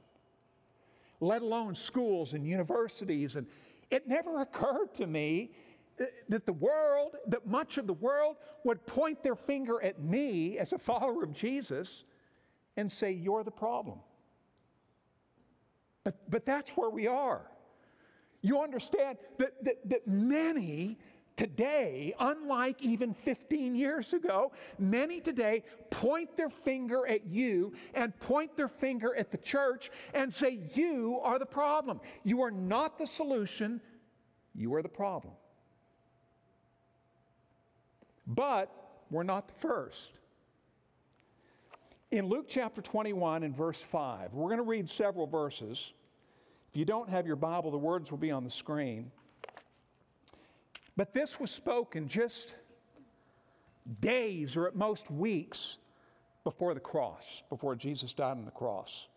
let 1.19 1.41
alone 1.41 1.75
schools 1.75 2.33
and 2.33 2.45
universities. 2.45 3.35
And 3.38 3.47
it 3.93 4.07
never 4.07 4.41
occurred 4.41 4.93
to 4.95 5.07
me 5.07 5.51
that 6.27 6.45
the 6.45 6.53
world, 6.53 7.15
that 7.27 7.45
much 7.45 7.77
of 7.77 7.85
the 7.85 7.93
world 7.93 8.38
would 8.63 8.85
point 8.85 9.21
their 9.23 9.35
finger 9.35 9.81
at 9.83 10.01
me 10.01 10.57
as 10.57 10.73
a 10.73 10.77
follower 10.77 11.23
of 11.23 11.33
Jesus 11.33 12.03
and 12.77 12.91
say, 12.91 13.12
You're 13.12 13.43
the 13.43 13.51
problem. 13.51 14.00
But, 16.03 16.29
but 16.29 16.45
that's 16.45 16.71
where 16.71 16.89
we 16.89 17.07
are 17.07 17.47
you 18.43 18.62
understand 18.62 19.17
that, 19.39 19.53
that, 19.63 19.89
that 19.89 20.07
many 20.07 21.00
today, 21.35 22.13
unlike 22.19 22.81
even 22.81 23.13
15 23.13 23.75
years 23.75 24.13
ago, 24.13 24.51
many 24.77 25.19
today 25.19 25.63
point 25.89 26.35
their 26.37 26.49
finger 26.49 27.07
at 27.07 27.25
you 27.25 27.73
and 27.93 28.17
point 28.19 28.55
their 28.55 28.67
finger 28.67 29.15
at 29.15 29.31
the 29.31 29.37
church 29.37 29.91
and 30.13 30.33
say, 30.33 30.59
You 30.73 31.19
are 31.23 31.39
the 31.39 31.45
problem. 31.45 31.99
You 32.23 32.41
are 32.41 32.51
not 32.51 32.97
the 32.97 33.07
solution, 33.07 33.81
you 34.55 34.73
are 34.75 34.81
the 34.81 34.89
problem. 34.89 35.33
But 38.25 38.71
we're 39.09 39.23
not 39.23 39.47
the 39.47 39.53
first. 39.55 40.11
In 42.11 42.27
Luke 42.27 42.45
chapter 42.47 42.81
21 42.81 43.43
and 43.43 43.55
verse 43.55 43.81
5, 43.81 44.33
we're 44.33 44.49
going 44.49 44.57
to 44.57 44.63
read 44.63 44.87
several 44.87 45.25
verses. 45.25 45.93
If 46.69 46.77
you 46.77 46.85
don't 46.85 47.09
have 47.09 47.25
your 47.25 47.35
Bible, 47.35 47.71
the 47.71 47.77
words 47.77 48.11
will 48.11 48.19
be 48.19 48.31
on 48.31 48.43
the 48.43 48.51
screen. 48.51 49.11
But 50.95 51.13
this 51.13 51.39
was 51.39 51.51
spoken 51.51 52.07
just 52.07 52.53
days 54.00 54.55
or 54.55 54.67
at 54.67 54.75
most 54.75 55.09
weeks 55.09 55.77
before 56.43 56.73
the 56.73 56.79
cross, 56.79 57.41
before 57.50 57.75
Jesus 57.75 58.13
died 58.13 58.38
on 58.38 58.45
the 58.45 58.51
cross. 58.51 59.07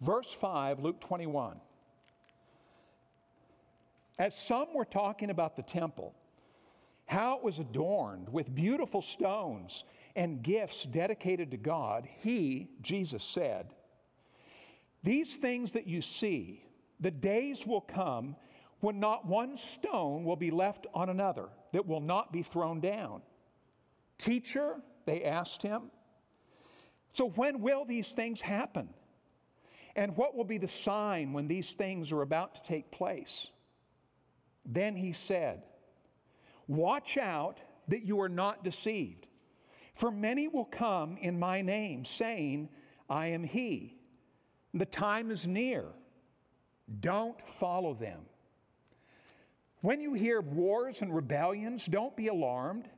Verse 0.00 0.32
5, 0.32 0.80
Luke 0.80 1.00
21. 1.00 1.60
As 4.18 4.36
some 4.36 4.74
were 4.74 4.84
talking 4.84 5.30
about 5.30 5.56
the 5.56 5.62
temple, 5.62 6.14
how 7.06 7.36
it 7.36 7.44
was 7.44 7.58
adorned 7.58 8.28
with 8.28 8.54
beautiful 8.54 9.00
stones 9.00 9.84
and 10.16 10.42
gifts 10.42 10.84
dedicated 10.84 11.52
to 11.52 11.56
God, 11.56 12.08
he, 12.22 12.68
Jesus, 12.82 13.22
said, 13.22 13.68
these 15.04 15.36
things 15.36 15.72
that 15.72 15.86
you 15.86 16.02
see, 16.02 16.62
the 16.98 17.10
days 17.10 17.64
will 17.64 17.80
come 17.80 18.34
when 18.80 19.00
not 19.00 19.26
one 19.26 19.56
stone 19.56 20.24
will 20.24 20.36
be 20.36 20.50
left 20.50 20.86
on 20.94 21.08
another 21.08 21.48
that 21.72 21.86
will 21.86 22.00
not 22.00 22.32
be 22.32 22.42
thrown 22.42 22.80
down. 22.80 23.22
Teacher, 24.18 24.76
they 25.06 25.24
asked 25.24 25.62
him, 25.62 25.90
so 27.12 27.30
when 27.30 27.60
will 27.60 27.84
these 27.84 28.12
things 28.12 28.40
happen? 28.40 28.88
And 29.96 30.16
what 30.16 30.36
will 30.36 30.44
be 30.44 30.58
the 30.58 30.68
sign 30.68 31.32
when 31.32 31.48
these 31.48 31.72
things 31.72 32.12
are 32.12 32.22
about 32.22 32.54
to 32.54 32.62
take 32.62 32.90
place? 32.90 33.48
Then 34.64 34.94
he 34.94 35.12
said, 35.12 35.62
Watch 36.68 37.16
out 37.16 37.60
that 37.88 38.04
you 38.04 38.20
are 38.20 38.28
not 38.28 38.62
deceived. 38.62 39.26
For 39.94 40.10
many 40.10 40.46
will 40.46 40.66
come 40.66 41.16
in 41.16 41.40
my 41.40 41.62
name, 41.62 42.04
saying, 42.04 42.68
I 43.08 43.28
am 43.28 43.42
he 43.42 43.98
the 44.74 44.86
time 44.86 45.30
is 45.30 45.46
near. 45.46 45.86
Don't 47.00 47.36
follow 47.58 47.94
them. 47.94 48.20
When 49.80 50.00
you 50.00 50.12
hear 50.14 50.40
of 50.40 50.52
wars 50.52 51.02
and 51.02 51.14
rebellions, 51.14 51.86
don't 51.86 52.16
be 52.16 52.28
alarmed. 52.28 52.88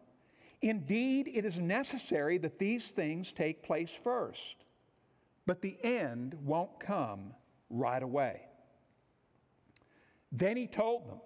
Indeed, 0.63 1.31
it 1.33 1.45
is 1.45 1.59
necessary 1.59 2.39
that 2.39 2.59
these 2.59 2.91
things 2.91 3.33
take 3.33 3.63
place 3.63 3.93
first, 4.03 4.57
but 5.47 5.61
the 5.61 5.77
end 5.83 6.35
won't 6.45 6.81
come 6.81 7.35
right 7.69 8.03
away. 8.03 8.43
Then 10.33 10.57
he 10.57 10.67
told 10.67 11.09
them, 11.09 11.21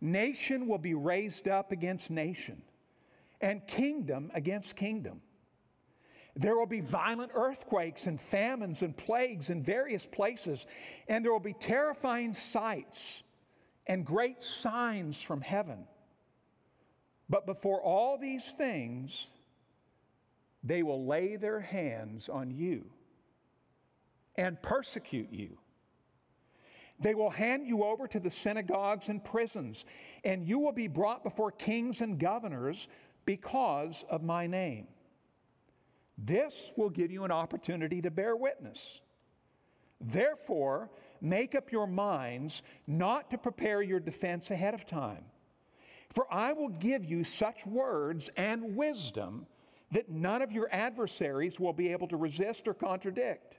Nation 0.00 0.66
will 0.68 0.78
be 0.78 0.94
raised 0.94 1.48
up 1.48 1.72
against 1.72 2.10
nation, 2.10 2.60
and 3.40 3.66
kingdom 3.66 4.30
against 4.34 4.76
kingdom. 4.76 5.20
There 6.36 6.56
will 6.56 6.66
be 6.66 6.80
violent 6.80 7.30
earthquakes 7.34 8.06
and 8.06 8.20
famines 8.20 8.82
and 8.82 8.96
plagues 8.96 9.50
in 9.50 9.62
various 9.62 10.04
places, 10.04 10.66
and 11.08 11.24
there 11.24 11.32
will 11.32 11.40
be 11.40 11.54
terrifying 11.54 12.34
sights 12.34 13.22
and 13.86 14.04
great 14.04 14.42
signs 14.42 15.20
from 15.20 15.40
heaven. 15.40 15.86
But 17.28 17.46
before 17.46 17.82
all 17.82 18.18
these 18.18 18.52
things, 18.52 19.28
they 20.62 20.82
will 20.82 21.06
lay 21.06 21.36
their 21.36 21.60
hands 21.60 22.28
on 22.28 22.50
you 22.50 22.84
and 24.36 24.60
persecute 24.62 25.32
you. 25.32 25.58
They 27.00 27.14
will 27.14 27.30
hand 27.30 27.66
you 27.66 27.84
over 27.84 28.06
to 28.08 28.20
the 28.20 28.30
synagogues 28.30 29.08
and 29.08 29.22
prisons, 29.22 29.84
and 30.22 30.46
you 30.46 30.58
will 30.58 30.72
be 30.72 30.86
brought 30.86 31.24
before 31.24 31.50
kings 31.50 32.00
and 32.00 32.18
governors 32.18 32.88
because 33.24 34.04
of 34.08 34.22
my 34.22 34.46
name. 34.46 34.86
This 36.16 36.70
will 36.76 36.90
give 36.90 37.10
you 37.10 37.24
an 37.24 37.32
opportunity 37.32 38.00
to 38.02 38.10
bear 38.10 38.36
witness. 38.36 39.00
Therefore, 40.00 40.90
make 41.24 41.54
up 41.54 41.72
your 41.72 41.86
minds 41.86 42.62
not 42.86 43.30
to 43.30 43.38
prepare 43.38 43.82
your 43.82 44.00
defense 44.00 44.50
ahead 44.50 44.74
of 44.74 44.86
time. 44.86 45.24
For 46.12 46.32
I 46.32 46.52
will 46.52 46.68
give 46.68 47.04
you 47.04 47.24
such 47.24 47.66
words 47.66 48.30
and 48.36 48.76
wisdom 48.76 49.46
that 49.90 50.08
none 50.08 50.42
of 50.42 50.52
your 50.52 50.68
adversaries 50.70 51.58
will 51.58 51.72
be 51.72 51.90
able 51.90 52.08
to 52.08 52.16
resist 52.16 52.68
or 52.68 52.74
contradict. 52.74 53.56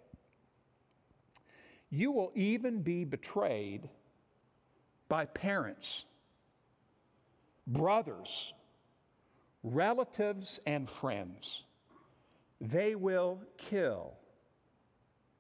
You 1.89 2.11
will 2.11 2.31
even 2.35 2.81
be 2.81 3.03
betrayed 3.03 3.89
by 5.07 5.25
parents, 5.25 6.05
brothers, 7.67 8.53
relatives, 9.63 10.59
and 10.65 10.89
friends. 10.89 11.63
They 12.61 12.95
will 12.95 13.41
kill 13.57 14.13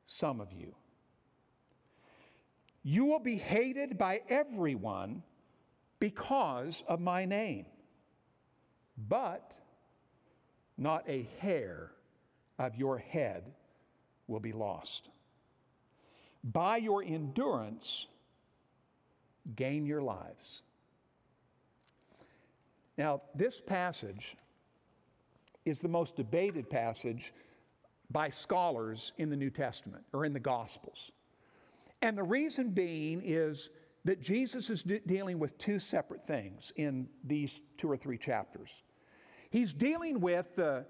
some 0.05 0.39
of 0.41 0.51
you. 0.51 0.73
You 2.87 3.05
will 3.05 3.19
be 3.19 3.35
hated 3.35 3.97
by 3.97 4.21
everyone 4.29 5.23
because 5.97 6.83
of 6.87 7.01
my 7.01 7.25
name, 7.25 7.65
but 8.95 9.51
not 10.77 11.03
a 11.09 11.27
hair 11.39 11.89
of 12.59 12.75
your 12.75 12.99
head 12.99 13.43
will 14.27 14.39
be 14.39 14.51
lost. 14.51 15.09
By 16.43 16.77
your 16.77 17.01
endurance, 17.01 18.05
gain 19.55 19.87
your 19.87 20.03
lives. 20.03 20.61
Now, 22.99 23.23
this 23.33 23.59
passage 23.65 24.37
is 25.65 25.79
the 25.79 25.87
most 25.87 26.15
debated 26.15 26.69
passage 26.69 27.33
by 28.11 28.29
scholars 28.29 29.11
in 29.17 29.31
the 29.31 29.35
New 29.35 29.49
Testament 29.49 30.03
or 30.13 30.23
in 30.23 30.33
the 30.33 30.39
Gospels. 30.39 31.11
And 32.01 32.17
the 32.17 32.23
reason 32.23 32.69
being 32.69 33.21
is 33.23 33.69
that 34.03 34.21
Jesus 34.21 34.69
is 34.69 34.83
de- 34.83 34.99
dealing 34.99 35.39
with 35.39 35.57
two 35.57 35.79
separate 35.79 36.25
things 36.27 36.71
in 36.75 37.07
these 37.23 37.61
two 37.77 37.89
or 37.89 37.97
three 37.97 38.17
chapters. 38.17 38.69
He's 39.49 39.73
dealing 39.73 40.19
with 40.19 40.55
the 40.55 40.85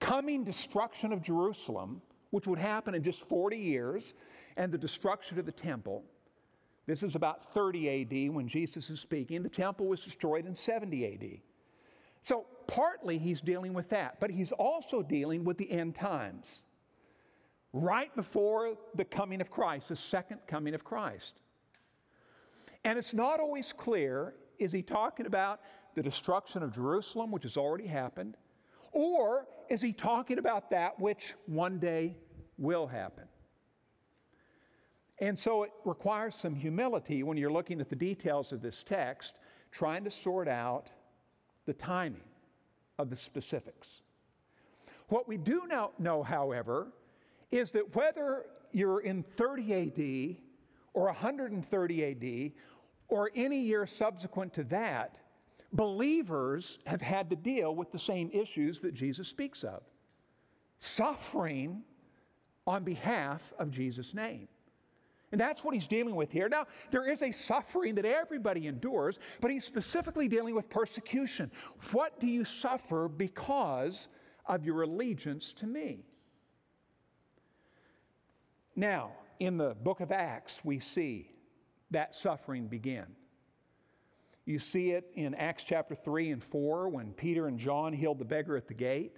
coming 0.00 0.44
destruction 0.44 1.12
of 1.12 1.22
Jerusalem, 1.22 2.02
which 2.30 2.46
would 2.46 2.58
happen 2.58 2.94
in 2.94 3.02
just 3.02 3.26
40 3.28 3.56
years, 3.56 4.14
and 4.56 4.70
the 4.70 4.78
destruction 4.78 5.38
of 5.38 5.46
the 5.46 5.52
temple. 5.52 6.04
This 6.86 7.02
is 7.02 7.14
about 7.14 7.52
30 7.54 8.02
AD 8.02 8.34
when 8.34 8.48
Jesus 8.48 8.90
is 8.90 9.00
speaking. 9.00 9.42
The 9.42 9.48
temple 9.48 9.86
was 9.86 10.02
destroyed 10.02 10.46
in 10.46 10.54
70 10.54 11.06
AD. 11.06 11.40
So, 12.22 12.46
partly 12.66 13.18
he's 13.18 13.40
dealing 13.40 13.72
with 13.72 13.88
that, 13.90 14.18
but 14.20 14.30
he's 14.30 14.52
also 14.52 15.02
dealing 15.02 15.44
with 15.44 15.56
the 15.56 15.70
end 15.70 15.94
times. 15.94 16.62
Right 17.72 18.14
before 18.16 18.74
the 18.94 19.04
coming 19.04 19.40
of 19.40 19.50
Christ, 19.50 19.88
the 19.88 19.96
second 19.96 20.40
coming 20.46 20.74
of 20.74 20.84
Christ. 20.84 21.40
And 22.84 22.98
it's 22.98 23.12
not 23.12 23.40
always 23.40 23.72
clear 23.72 24.34
is 24.58 24.72
he 24.72 24.82
talking 24.82 25.26
about 25.26 25.60
the 25.94 26.02
destruction 26.02 26.62
of 26.62 26.74
Jerusalem, 26.74 27.30
which 27.30 27.42
has 27.44 27.56
already 27.56 27.86
happened, 27.86 28.36
or 28.92 29.46
is 29.68 29.80
he 29.80 29.92
talking 29.92 30.38
about 30.38 30.70
that 30.70 30.98
which 30.98 31.34
one 31.46 31.78
day 31.78 32.16
will 32.56 32.86
happen? 32.86 33.24
And 35.20 35.38
so 35.38 35.64
it 35.64 35.72
requires 35.84 36.34
some 36.34 36.54
humility 36.54 37.22
when 37.22 37.36
you're 37.36 37.52
looking 37.52 37.80
at 37.80 37.88
the 37.88 37.96
details 37.96 38.52
of 38.52 38.62
this 38.62 38.82
text, 38.82 39.34
trying 39.72 40.04
to 40.04 40.10
sort 40.10 40.48
out 40.48 40.90
the 41.66 41.72
timing 41.74 42.22
of 42.98 43.10
the 43.10 43.16
specifics. 43.16 44.02
What 45.08 45.28
we 45.28 45.36
do 45.36 45.62
now 45.68 45.90
know, 45.98 46.22
however, 46.22 46.88
is 47.50 47.70
that 47.72 47.94
whether 47.94 48.46
you're 48.72 49.00
in 49.00 49.22
30 49.36 49.74
AD 49.74 50.36
or 50.94 51.04
130 51.06 52.04
AD 52.04 52.52
or 53.08 53.30
any 53.34 53.58
year 53.58 53.86
subsequent 53.86 54.52
to 54.54 54.64
that, 54.64 55.16
believers 55.72 56.78
have 56.86 57.00
had 57.00 57.30
to 57.30 57.36
deal 57.36 57.74
with 57.74 57.90
the 57.92 57.98
same 57.98 58.30
issues 58.32 58.80
that 58.80 58.94
Jesus 58.94 59.28
speaks 59.28 59.64
of 59.64 59.82
suffering 60.80 61.82
on 62.66 62.84
behalf 62.84 63.42
of 63.58 63.70
Jesus' 63.70 64.14
name. 64.14 64.46
And 65.32 65.40
that's 65.40 65.62
what 65.62 65.74
he's 65.74 65.86
dealing 65.86 66.14
with 66.14 66.30
here. 66.30 66.48
Now, 66.48 66.66
there 66.90 67.10
is 67.10 67.22
a 67.22 67.32
suffering 67.32 67.94
that 67.96 68.06
everybody 68.06 68.66
endures, 68.66 69.18
but 69.40 69.50
he's 69.50 69.64
specifically 69.64 70.26
dealing 70.26 70.54
with 70.54 70.70
persecution. 70.70 71.50
What 71.92 72.18
do 72.18 72.26
you 72.26 72.44
suffer 72.44 73.08
because 73.08 74.08
of 74.46 74.64
your 74.64 74.82
allegiance 74.82 75.52
to 75.54 75.66
me? 75.66 76.04
Now, 78.78 79.10
in 79.40 79.56
the 79.56 79.74
book 79.74 79.98
of 79.98 80.12
Acts, 80.12 80.60
we 80.62 80.78
see 80.78 81.32
that 81.90 82.14
suffering 82.14 82.68
begin. 82.68 83.06
You 84.44 84.60
see 84.60 84.92
it 84.92 85.10
in 85.16 85.34
Acts 85.34 85.64
chapter 85.64 85.96
3 85.96 86.30
and 86.30 86.44
4 86.44 86.88
when 86.88 87.12
Peter 87.12 87.48
and 87.48 87.58
John 87.58 87.92
healed 87.92 88.20
the 88.20 88.24
beggar 88.24 88.56
at 88.56 88.68
the 88.68 88.74
gate, 88.74 89.16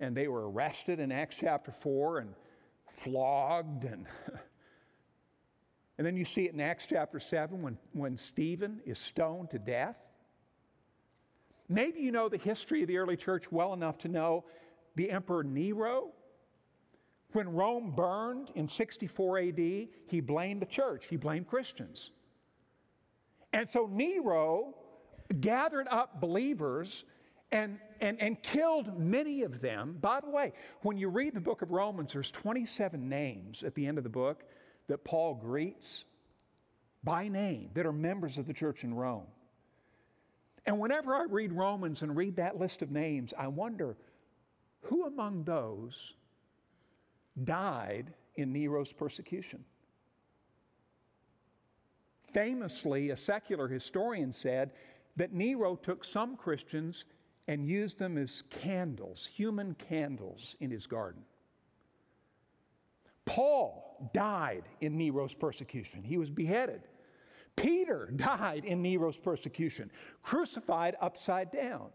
and 0.00 0.16
they 0.16 0.26
were 0.26 0.50
arrested 0.50 0.98
in 0.98 1.12
Acts 1.12 1.36
chapter 1.38 1.70
4 1.70 2.18
and 2.18 2.34
flogged 3.04 3.84
and 3.84 4.06
And 5.96 6.04
then 6.04 6.16
you 6.16 6.24
see 6.24 6.46
it 6.46 6.52
in 6.52 6.60
Acts 6.60 6.86
chapter 6.88 7.20
7 7.20 7.62
when, 7.62 7.78
when 7.92 8.16
Stephen 8.16 8.80
is 8.84 8.98
stoned 8.98 9.50
to 9.50 9.60
death. 9.60 9.94
Maybe 11.68 12.00
you 12.00 12.10
know 12.10 12.28
the 12.28 12.38
history 12.38 12.82
of 12.82 12.88
the 12.88 12.98
early 12.98 13.16
church 13.16 13.52
well 13.52 13.72
enough 13.72 13.98
to 13.98 14.08
know 14.08 14.44
the 14.96 15.12
Emperor 15.12 15.44
Nero. 15.44 16.10
When 17.34 17.52
Rome 17.52 17.90
burned 17.96 18.52
in 18.54 18.68
64 18.68 19.38
AD, 19.40 19.58
he 19.58 20.20
blamed 20.20 20.62
the 20.62 20.66
church, 20.66 21.06
he 21.10 21.16
blamed 21.16 21.48
Christians. 21.48 22.12
And 23.52 23.68
so 23.68 23.88
Nero 23.90 24.76
gathered 25.40 25.88
up 25.90 26.20
believers 26.20 27.02
and, 27.50 27.80
and, 28.00 28.20
and 28.22 28.40
killed 28.40 29.00
many 29.00 29.42
of 29.42 29.60
them. 29.60 29.98
By 30.00 30.20
the 30.20 30.30
way, 30.30 30.52
when 30.82 30.96
you 30.96 31.08
read 31.08 31.34
the 31.34 31.40
book 31.40 31.62
of 31.62 31.72
Romans, 31.72 32.12
there's 32.12 32.30
27 32.30 33.08
names 33.08 33.64
at 33.64 33.74
the 33.74 33.84
end 33.84 33.98
of 33.98 34.04
the 34.04 34.10
book 34.10 34.44
that 34.86 35.02
Paul 35.02 35.34
greets 35.34 36.04
by 37.02 37.26
name 37.26 37.70
that 37.74 37.84
are 37.84 37.92
members 37.92 38.38
of 38.38 38.46
the 38.46 38.54
church 38.54 38.84
in 38.84 38.94
Rome. 38.94 39.26
And 40.66 40.78
whenever 40.78 41.16
I 41.16 41.24
read 41.24 41.50
Romans 41.50 42.02
and 42.02 42.16
read 42.16 42.36
that 42.36 42.60
list 42.60 42.80
of 42.80 42.92
names, 42.92 43.34
I 43.36 43.48
wonder 43.48 43.96
who 44.82 45.06
among 45.06 45.42
those 45.42 46.14
died 47.42 48.12
in 48.36 48.52
Nero's 48.52 48.92
persecution? 48.92 49.64
Famously, 52.32 53.10
a 53.10 53.16
secular 53.16 53.68
historian 53.68 54.32
said 54.32 54.72
that 55.16 55.32
Nero 55.32 55.76
took 55.76 56.04
some 56.04 56.36
Christians 56.36 57.04
and 57.46 57.66
used 57.66 57.98
them 57.98 58.18
as 58.18 58.42
candles, 58.50 59.28
human 59.32 59.74
candles, 59.74 60.56
in 60.60 60.70
his 60.70 60.86
garden. 60.86 61.22
Paul 63.24 64.10
died 64.12 64.64
in 64.80 64.98
Nero's 64.98 65.34
persecution, 65.34 66.02
he 66.02 66.18
was 66.18 66.30
beheaded. 66.30 66.82
Peter 67.56 68.10
died 68.16 68.64
in 68.64 68.82
Nero's 68.82 69.16
persecution, 69.16 69.90
crucified 70.22 70.96
upside 71.00 71.52
down. 71.52 71.90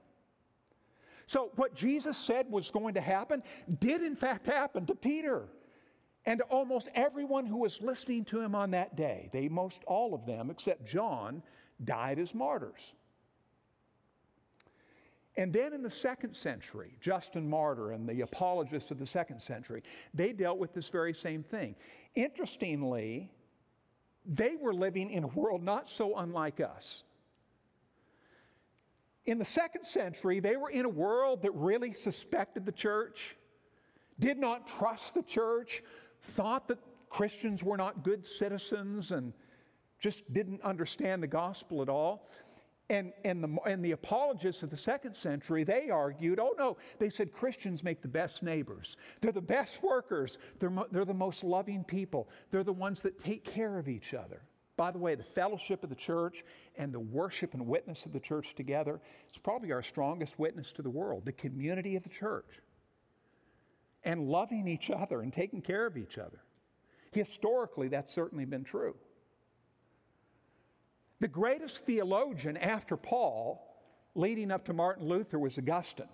So, 1.29 1.51
what 1.57 1.75
Jesus 1.75 2.17
said 2.17 2.49
was 2.49 2.71
going 2.71 2.95
to 2.95 3.01
happen 3.01 3.43
did 3.77 4.01
in 4.01 4.15
fact 4.15 4.47
happen 4.47 4.87
to 4.87 4.95
Peter 4.95 5.43
and 6.25 6.39
to 6.39 6.45
almost 6.45 6.89
everyone 6.95 7.45
who 7.45 7.57
was 7.57 7.79
listening 7.83 8.25
to 8.25 8.41
him 8.41 8.55
on 8.55 8.71
that 8.71 8.95
day. 8.95 9.29
They, 9.31 9.47
most 9.47 9.83
all 9.85 10.15
of 10.15 10.25
them, 10.25 10.49
except 10.49 10.87
John, 10.87 11.43
died 11.85 12.17
as 12.17 12.33
martyrs. 12.33 12.79
And 15.37 15.53
then 15.53 15.71
in 15.71 15.83
the 15.83 15.91
second 15.91 16.35
century, 16.35 16.97
Justin 16.99 17.47
Martyr 17.47 17.91
and 17.91 18.09
the 18.09 18.21
apologists 18.21 18.89
of 18.89 18.97
the 18.97 19.05
second 19.05 19.39
century, 19.39 19.83
they 20.15 20.33
dealt 20.33 20.57
with 20.57 20.73
this 20.73 20.89
very 20.89 21.13
same 21.13 21.43
thing. 21.43 21.75
Interestingly, 22.15 23.29
they 24.25 24.55
were 24.59 24.73
living 24.73 25.11
in 25.11 25.25
a 25.25 25.27
world 25.27 25.61
not 25.61 25.87
so 25.87 26.17
unlike 26.17 26.59
us. 26.59 27.03
In 29.29 29.37
the 29.37 29.45
second 29.45 29.85
century, 29.85 30.39
they 30.39 30.57
were 30.57 30.71
in 30.71 30.85
a 30.85 30.89
world 30.89 31.43
that 31.43 31.51
really 31.53 31.93
suspected 31.93 32.65
the 32.65 32.71
church, 32.71 33.35
did 34.19 34.39
not 34.39 34.65
trust 34.65 35.13
the 35.13 35.21
church, 35.21 35.83
thought 36.35 36.67
that 36.67 36.79
Christians 37.11 37.61
were 37.61 37.77
not 37.77 38.03
good 38.03 38.25
citizens, 38.25 39.11
and 39.11 39.31
just 39.99 40.33
didn't 40.33 40.63
understand 40.63 41.21
the 41.21 41.27
gospel 41.27 41.83
at 41.83 41.89
all. 41.89 42.25
And, 42.89 43.13
and, 43.23 43.43
the, 43.43 43.55
and 43.67 43.85
the 43.85 43.91
apologists 43.91 44.63
of 44.63 44.71
the 44.71 44.77
second 44.77 45.15
century, 45.15 45.63
they 45.63 45.91
argued, 45.91 46.39
oh 46.39 46.55
no, 46.57 46.77
they 46.97 47.11
said 47.11 47.31
Christians 47.31 47.83
make 47.83 48.01
the 48.01 48.07
best 48.07 48.41
neighbors. 48.41 48.97
They're 49.21 49.31
the 49.31 49.41
best 49.41 49.83
workers. 49.83 50.39
They're, 50.57 50.71
mo- 50.71 50.87
they're 50.91 51.05
the 51.05 51.13
most 51.13 51.43
loving 51.43 51.83
people. 51.83 52.29
They're 52.49 52.63
the 52.63 52.73
ones 52.73 52.99
that 53.01 53.19
take 53.19 53.43
care 53.43 53.77
of 53.77 53.87
each 53.87 54.15
other. 54.15 54.41
By 54.79 54.91
the 54.91 54.97
way, 54.97 55.13
the 55.13 55.25
fellowship 55.35 55.83
of 55.83 55.89
the 55.89 55.95
church 55.97 56.45
and 56.77 56.93
the 56.93 57.01
worship 57.01 57.53
and 57.53 57.67
witness 57.67 58.05
of 58.05 58.13
the 58.13 58.19
church 58.21 58.55
together 58.55 59.01
is 59.29 59.37
probably 59.37 59.73
our 59.73 59.81
strongest 59.81 60.39
witness 60.39 60.71
to 60.71 60.81
the 60.81 60.89
world, 60.89 61.25
the 61.25 61.33
community 61.33 61.97
of 61.97 62.03
the 62.03 62.09
church. 62.09 62.61
And 64.05 64.29
loving 64.29 64.69
each 64.69 64.89
other 64.89 65.19
and 65.19 65.33
taking 65.33 65.61
care 65.61 65.85
of 65.85 65.97
each 65.97 66.17
other. 66.17 66.39
Historically, 67.11 67.89
that's 67.89 68.13
certainly 68.13 68.45
been 68.45 68.63
true. 68.63 68.95
The 71.19 71.27
greatest 71.27 71.85
theologian 71.85 72.55
after 72.55 72.95
Paul, 72.95 73.61
leading 74.15 74.49
up 74.49 74.63
to 74.67 74.73
Martin 74.73 75.09
Luther, 75.09 75.39
was 75.39 75.57
Augustine. 75.57 76.07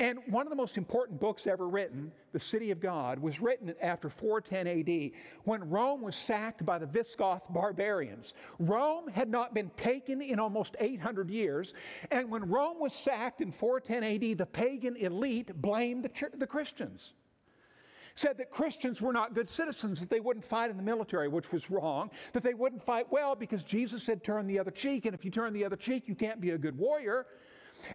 And 0.00 0.20
one 0.26 0.46
of 0.46 0.50
the 0.50 0.56
most 0.56 0.76
important 0.76 1.18
books 1.18 1.48
ever 1.48 1.66
written, 1.66 2.12
The 2.32 2.38
City 2.38 2.70
of 2.70 2.78
God, 2.78 3.18
was 3.18 3.40
written 3.40 3.74
after 3.82 4.08
410 4.08 4.66
AD 4.78 5.10
when 5.42 5.68
Rome 5.68 6.02
was 6.02 6.14
sacked 6.14 6.64
by 6.64 6.78
the 6.78 6.86
Visigoth 6.86 7.42
barbarians. 7.50 8.32
Rome 8.60 9.08
had 9.08 9.28
not 9.28 9.54
been 9.54 9.70
taken 9.76 10.22
in 10.22 10.38
almost 10.38 10.76
800 10.78 11.28
years. 11.28 11.74
And 12.12 12.30
when 12.30 12.48
Rome 12.48 12.78
was 12.78 12.92
sacked 12.92 13.40
in 13.40 13.50
410 13.50 14.04
AD, 14.32 14.38
the 14.38 14.46
pagan 14.46 14.94
elite 14.96 15.60
blamed 15.60 16.04
the, 16.04 16.30
the 16.36 16.46
Christians 16.46 17.14
said 18.14 18.36
that 18.36 18.50
Christians 18.50 19.00
were 19.00 19.12
not 19.12 19.32
good 19.32 19.48
citizens, 19.48 20.00
that 20.00 20.10
they 20.10 20.18
wouldn't 20.18 20.44
fight 20.44 20.70
in 20.70 20.76
the 20.76 20.82
military, 20.82 21.28
which 21.28 21.52
was 21.52 21.70
wrong, 21.70 22.10
that 22.32 22.42
they 22.42 22.52
wouldn't 22.52 22.82
fight 22.82 23.06
well 23.12 23.36
because 23.36 23.62
Jesus 23.62 24.02
said, 24.02 24.24
turn 24.24 24.48
the 24.48 24.58
other 24.58 24.72
cheek, 24.72 25.06
and 25.06 25.14
if 25.14 25.24
you 25.24 25.30
turn 25.30 25.52
the 25.52 25.64
other 25.64 25.76
cheek, 25.76 26.08
you 26.08 26.16
can't 26.16 26.40
be 26.40 26.50
a 26.50 26.58
good 26.58 26.76
warrior. 26.76 27.26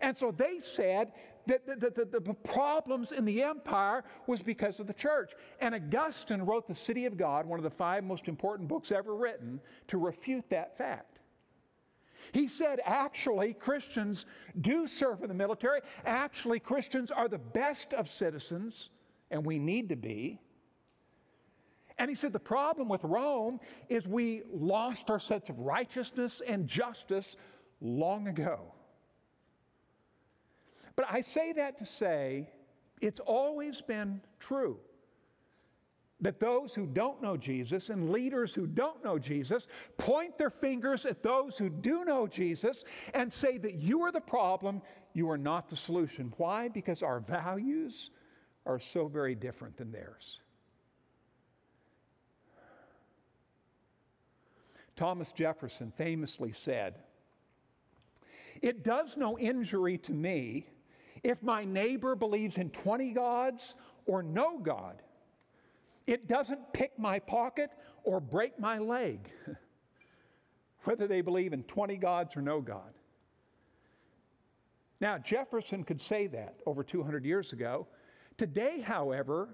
And 0.01 0.17
so 0.17 0.31
they 0.31 0.59
said 0.59 1.11
that 1.47 1.65
the, 1.65 1.75
the, 1.75 2.05
the, 2.05 2.19
the, 2.19 2.33
problems 2.33 3.11
in 3.11 3.25
the 3.25 3.43
empire 3.43 4.03
was 4.27 4.41
because 4.41 4.79
of 4.79 4.87
the 4.87 4.93
church. 4.93 5.31
And 5.59 5.75
Augustine 5.75 6.41
wrote 6.41 6.67
The 6.67 6.75
City 6.75 7.05
of 7.05 7.17
God, 7.17 7.45
one 7.45 7.59
of 7.59 7.63
the 7.63 7.69
five 7.69 8.03
most 8.03 8.27
important 8.27 8.69
books 8.69 8.91
ever 8.91 9.15
written, 9.15 9.59
to 9.89 9.97
refute 9.97 10.49
that 10.49 10.77
fact. 10.77 11.19
He 12.31 12.47
said, 12.47 12.79
actually, 12.85 13.53
Christians 13.53 14.25
do 14.61 14.87
serve 14.87 15.21
in 15.21 15.27
the 15.27 15.33
military. 15.33 15.81
Actually, 16.05 16.59
Christians 16.59 17.11
are 17.11 17.27
the 17.27 17.37
best 17.37 17.93
of 17.93 18.09
citizens 18.09 18.89
and 19.29 19.45
we 19.45 19.59
need 19.59 19.89
to 19.89 19.95
be. 19.95 20.39
And 21.97 22.09
he 22.09 22.15
said 22.15 22.33
the 22.33 22.39
problem 22.39 22.87
with 22.87 23.03
Rome 23.03 23.59
is 23.89 24.07
we 24.07 24.43
lost 24.51 25.09
our 25.09 25.19
sense 25.19 25.49
of 25.49 25.59
righteousness 25.59 26.41
and 26.45 26.67
justice 26.67 27.35
long 27.81 28.27
ago. 28.27 28.72
But 30.95 31.05
I 31.09 31.21
say 31.21 31.53
that 31.53 31.77
to 31.79 31.85
say 31.85 32.49
it's 33.01 33.19
always 33.19 33.81
been 33.81 34.21
true 34.39 34.79
that 36.23 36.39
those 36.39 36.73
who 36.73 36.85
don't 36.85 37.21
know 37.21 37.35
Jesus 37.35 37.89
and 37.89 38.09
leaders 38.09 38.53
who 38.53 38.65
don't 38.65 39.03
know 39.03 39.19
Jesus 39.19 39.67
point 39.97 40.37
their 40.37 40.49
fingers 40.49 41.05
at 41.05 41.21
those 41.21 41.57
who 41.57 41.69
do 41.69 42.05
know 42.05 42.27
Jesus 42.27 42.85
and 43.13 43.31
say 43.31 43.57
that 43.57 43.75
you 43.75 44.01
are 44.01 44.11
the 44.11 44.21
problem, 44.21 44.81
you 45.13 45.29
are 45.29 45.37
not 45.37 45.69
the 45.69 45.75
solution. 45.75 46.33
Why? 46.37 46.69
Because 46.69 47.03
our 47.03 47.19
values 47.19 48.11
are 48.65 48.79
so 48.79 49.07
very 49.07 49.35
different 49.35 49.75
than 49.75 49.91
theirs. 49.91 50.39
Thomas 54.95 55.33
Jefferson 55.33 55.91
famously 55.97 56.53
said, 56.53 56.99
It 58.61 58.83
does 58.83 59.17
no 59.17 59.37
injury 59.37 59.97
to 59.99 60.13
me 60.13 60.67
if 61.23 61.41
my 61.41 61.63
neighbor 61.63 62.15
believes 62.15 62.57
in 62.57 62.69
20 62.69 63.11
gods 63.11 63.75
or 64.05 64.21
no 64.21 64.57
God. 64.57 65.01
It 66.05 66.27
doesn't 66.27 66.73
pick 66.73 66.99
my 66.99 67.19
pocket 67.19 67.71
or 68.03 68.19
break 68.19 68.59
my 68.59 68.77
leg, 68.77 69.31
whether 70.83 71.07
they 71.07 71.21
believe 71.21 71.53
in 71.53 71.63
20 71.63 71.95
gods 71.95 72.35
or 72.35 72.41
no 72.41 72.59
God. 72.59 72.93
Now, 74.99 75.17
Jefferson 75.17 75.83
could 75.83 76.01
say 76.01 76.27
that 76.27 76.55
over 76.65 76.83
200 76.83 77.25
years 77.25 77.53
ago 77.53 77.87
Today, 78.37 78.81
however, 78.81 79.49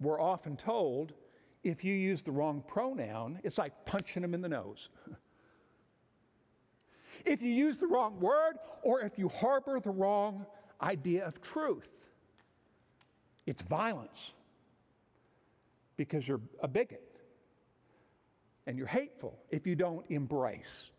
we're 0.00 0.20
often 0.20 0.56
told 0.56 1.12
if 1.62 1.84
you 1.84 1.94
use 1.94 2.22
the 2.22 2.32
wrong 2.32 2.62
pronoun, 2.66 3.40
it's 3.44 3.58
like 3.58 3.72
punching 3.86 4.22
them 4.22 4.34
in 4.34 4.40
the 4.40 4.48
nose. 4.48 4.88
if 7.26 7.42
you 7.42 7.50
use 7.50 7.78
the 7.78 7.86
wrong 7.86 8.18
word, 8.20 8.56
or 8.82 9.00
if 9.00 9.18
you 9.18 9.28
harbor 9.28 9.80
the 9.80 9.90
wrong 9.90 10.46
idea 10.80 11.26
of 11.26 11.42
truth, 11.42 11.88
it's 13.46 13.62
violence 13.62 14.32
because 15.96 16.26
you're 16.26 16.40
a 16.62 16.68
bigot 16.68 17.20
and 18.66 18.78
you're 18.78 18.86
hateful 18.86 19.36
if 19.50 19.66
you 19.66 19.74
don't 19.74 20.04
embrace. 20.08 20.90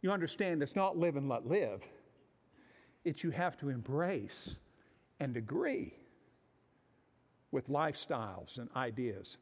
You 0.00 0.12
understand 0.12 0.62
it's 0.62 0.76
not 0.76 0.96
live 0.96 1.16
and 1.16 1.28
let 1.28 1.46
live, 1.46 1.82
it's 3.04 3.24
you 3.24 3.30
have 3.30 3.56
to 3.58 3.68
embrace 3.68 4.56
and 5.18 5.36
agree 5.36 5.94
with 7.50 7.68
lifestyles 7.68 8.58
and 8.58 8.68
ideas 8.76 9.38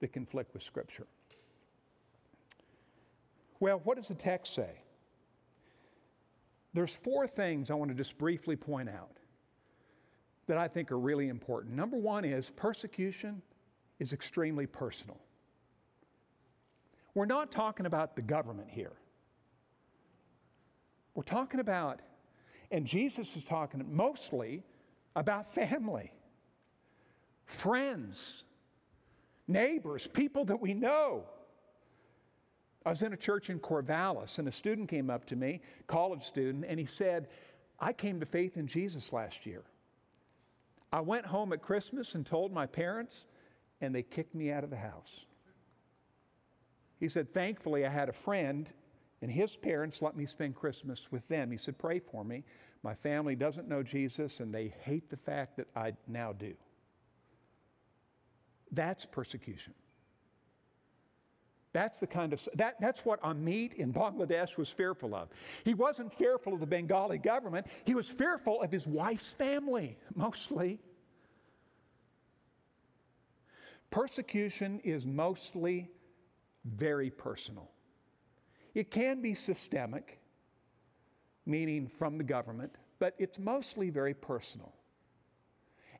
that 0.00 0.12
conflict 0.12 0.52
with 0.54 0.62
Scripture. 0.62 1.06
Well, 3.60 3.80
what 3.84 3.98
does 3.98 4.08
the 4.08 4.14
text 4.14 4.54
say? 4.54 4.70
There's 6.72 6.94
four 6.94 7.26
things 7.26 7.70
I 7.70 7.74
want 7.74 7.90
to 7.90 7.96
just 7.96 8.16
briefly 8.16 8.56
point 8.56 8.88
out 8.88 9.16
that 10.46 10.58
I 10.58 10.68
think 10.68 10.92
are 10.92 10.98
really 10.98 11.28
important. 11.28 11.74
Number 11.74 11.96
one 11.96 12.24
is 12.24 12.50
persecution 12.56 13.42
is 13.98 14.12
extremely 14.12 14.66
personal. 14.66 15.18
We're 17.14 17.26
not 17.26 17.50
talking 17.50 17.86
about 17.86 18.14
the 18.16 18.22
government 18.22 18.68
here. 18.70 18.92
We're 21.14 21.22
talking 21.24 21.60
about, 21.60 22.00
and 22.70 22.86
Jesus 22.86 23.36
is 23.36 23.44
talking 23.44 23.84
mostly 23.88 24.62
about 25.16 25.52
family, 25.52 26.12
friends, 27.44 28.44
neighbors, 29.48 30.06
people 30.06 30.44
that 30.46 30.60
we 30.60 30.72
know. 30.72 31.24
I 32.84 32.90
was 32.90 33.02
in 33.02 33.12
a 33.12 33.16
church 33.16 33.50
in 33.50 33.60
Corvallis, 33.60 34.38
and 34.38 34.48
a 34.48 34.52
student 34.52 34.88
came 34.88 35.10
up 35.10 35.26
to 35.26 35.36
me, 35.36 35.60
college 35.86 36.22
student, 36.22 36.64
and 36.66 36.80
he 36.80 36.86
said, 36.86 37.28
I 37.78 37.92
came 37.92 38.20
to 38.20 38.26
faith 38.26 38.56
in 38.56 38.66
Jesus 38.66 39.12
last 39.12 39.44
year. 39.44 39.62
I 40.92 41.00
went 41.00 41.26
home 41.26 41.52
at 41.52 41.62
Christmas 41.62 42.14
and 42.14 42.24
told 42.24 42.52
my 42.52 42.66
parents, 42.66 43.26
and 43.80 43.94
they 43.94 44.02
kicked 44.02 44.34
me 44.34 44.50
out 44.50 44.64
of 44.64 44.70
the 44.70 44.76
house. 44.76 45.24
He 46.98 47.08
said, 47.08 47.32
Thankfully, 47.32 47.86
I 47.86 47.90
had 47.90 48.08
a 48.08 48.14
friend, 48.14 48.70
and 49.22 49.30
his 49.30 49.56
parents 49.56 50.02
let 50.02 50.16
me 50.16 50.26
spend 50.26 50.56
Christmas 50.56 51.08
with 51.10 51.26
them. 51.28 51.50
He 51.50 51.58
said, 51.58 51.78
Pray 51.78 51.98
for 51.98 52.24
me. 52.24 52.44
My 52.82 52.94
family 52.94 53.34
doesn't 53.34 53.68
know 53.68 53.82
Jesus 53.82 54.40
and 54.40 54.54
they 54.54 54.72
hate 54.80 55.10
the 55.10 55.16
fact 55.16 55.56
that 55.58 55.68
I 55.76 55.92
now 56.08 56.32
do. 56.32 56.54
That's 58.72 59.04
persecution. 59.04 59.74
That's 61.72 62.00
the 62.00 62.06
kind 62.06 62.32
of 62.32 62.48
that, 62.54 62.76
that's 62.80 63.04
what 63.04 63.22
Amit 63.22 63.74
in 63.74 63.92
Bangladesh 63.92 64.56
was 64.56 64.68
fearful 64.68 65.14
of. 65.14 65.28
He 65.64 65.74
wasn't 65.74 66.12
fearful 66.12 66.52
of 66.52 66.60
the 66.60 66.66
Bengali 66.66 67.18
government, 67.18 67.66
he 67.84 67.94
was 67.94 68.08
fearful 68.08 68.60
of 68.62 68.72
his 68.72 68.86
wife's 68.86 69.32
family, 69.32 69.96
mostly. 70.14 70.80
Persecution 73.90 74.80
is 74.84 75.04
mostly 75.04 75.88
very 76.64 77.10
personal. 77.10 77.70
It 78.74 78.90
can 78.90 79.20
be 79.20 79.34
systemic, 79.34 80.20
meaning 81.44 81.90
from 81.98 82.18
the 82.18 82.24
government, 82.24 82.72
but 83.00 83.14
it's 83.18 83.38
mostly 83.38 83.90
very 83.90 84.14
personal. 84.14 84.72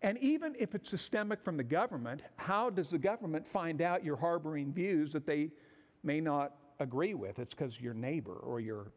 And 0.02 0.16
even 0.18 0.56
if 0.58 0.74
it's 0.74 0.88
systemic 0.88 1.42
from 1.42 1.56
the 1.56 1.64
government, 1.64 2.22
how 2.36 2.70
does 2.70 2.88
the 2.88 2.98
government 2.98 3.46
find 3.46 3.82
out 3.82 4.04
you're 4.04 4.16
harboring 4.16 4.72
views 4.72 5.12
that 5.12 5.26
they 5.26 5.50
may 6.02 6.20
not 6.20 6.54
agree 6.78 7.14
with? 7.14 7.38
It's 7.38 7.52
because 7.52 7.78
your 7.78 7.92
neighbor 7.92 8.34
or 8.34 8.60
your 8.60 8.92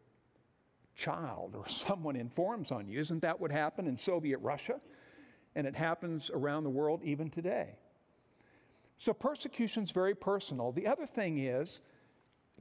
child 0.95 1.55
or 1.55 1.67
someone 1.67 2.15
informs 2.15 2.71
on 2.71 2.87
you. 2.87 2.99
Isn't 2.99 3.21
that 3.21 3.39
what 3.39 3.51
happened 3.51 3.87
in 3.87 3.97
Soviet 3.97 4.37
Russia? 4.39 4.79
And 5.55 5.67
it 5.67 5.75
happens 5.75 6.31
around 6.33 6.63
the 6.63 6.69
world 6.69 7.01
even 7.03 7.29
today. 7.29 7.75
So 8.97 9.13
persecution 9.13 9.83
is 9.83 9.91
very 9.91 10.15
personal. 10.15 10.71
The 10.71 10.87
other 10.87 11.05
thing 11.05 11.39
is, 11.39 11.81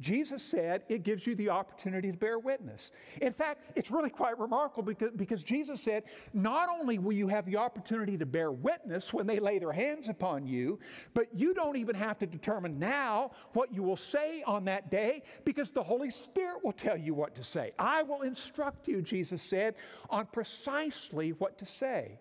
Jesus 0.01 0.43
said 0.43 0.83
it 0.89 1.03
gives 1.03 1.27
you 1.27 1.35
the 1.35 1.51
opportunity 1.51 2.11
to 2.11 2.17
bear 2.17 2.39
witness. 2.39 2.93
In 3.21 3.33
fact, 3.33 3.63
it's 3.77 3.91
really 3.91 4.11
quite 4.11 4.39
remarkable 4.39 4.83
because, 4.83 5.11
because 5.17 5.43
Jesus 5.43 5.81
said, 5.81 6.05
not 6.33 6.69
only 6.69 6.99
will 6.99 7.13
you 7.13 7.29
have 7.29 7.45
the 7.45 7.57
opportunity 7.57 8.17
to 8.17 8.27
bear 8.27 8.51
witness 8.51 9.13
when 9.13 9.27
they 9.27 9.39
lay 9.39 9.59
their 9.59 9.73
hands 9.73 10.09
upon 10.09 10.47
you, 10.47 10.79
but 11.15 11.27
you 11.35 11.53
don't 11.53 11.77
even 11.77 11.95
have 11.95 12.19
to 12.21 12.27
determine 12.27 12.79
now 12.79 13.33
what 13.53 13.73
you 13.73 13.83
will 13.83 13.97
say 13.97 14.43
on 14.47 14.65
that 14.65 14.91
day 14.91 15.23
because 15.45 15.71
the 15.71 15.83
Holy 15.83 16.11
Spirit 16.11 16.65
will 16.65 16.73
tell 16.73 16.97
you 16.97 17.15
what 17.15 17.35
to 17.35 17.45
say. 17.45 17.73
I 17.79 18.03
will 18.03 18.23
instruct 18.23 18.89
you, 18.89 19.03
Jesus 19.03 19.43
said, 19.43 19.75
on 20.09 20.27
precisely 20.27 21.33
what 21.33 21.59
to 21.59 21.67
say 21.67 22.19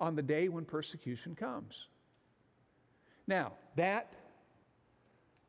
on 0.00 0.16
the 0.16 0.22
day 0.22 0.48
when 0.48 0.64
persecution 0.64 1.34
comes. 1.34 1.86
Now, 3.26 3.52
that 3.76 4.12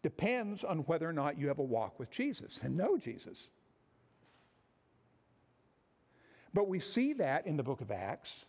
depends 0.01 0.63
on 0.63 0.79
whether 0.79 1.07
or 1.07 1.13
not 1.13 1.37
you 1.37 1.47
have 1.47 1.59
a 1.59 1.63
walk 1.63 1.99
with 1.99 2.09
Jesus 2.09 2.59
and 2.63 2.77
know 2.77 2.97
Jesus. 2.97 3.49
But 6.53 6.67
we 6.67 6.79
see 6.79 7.13
that 7.13 7.45
in 7.45 7.57
the 7.57 7.63
book 7.63 7.81
of 7.81 7.91
Acts. 7.91 8.45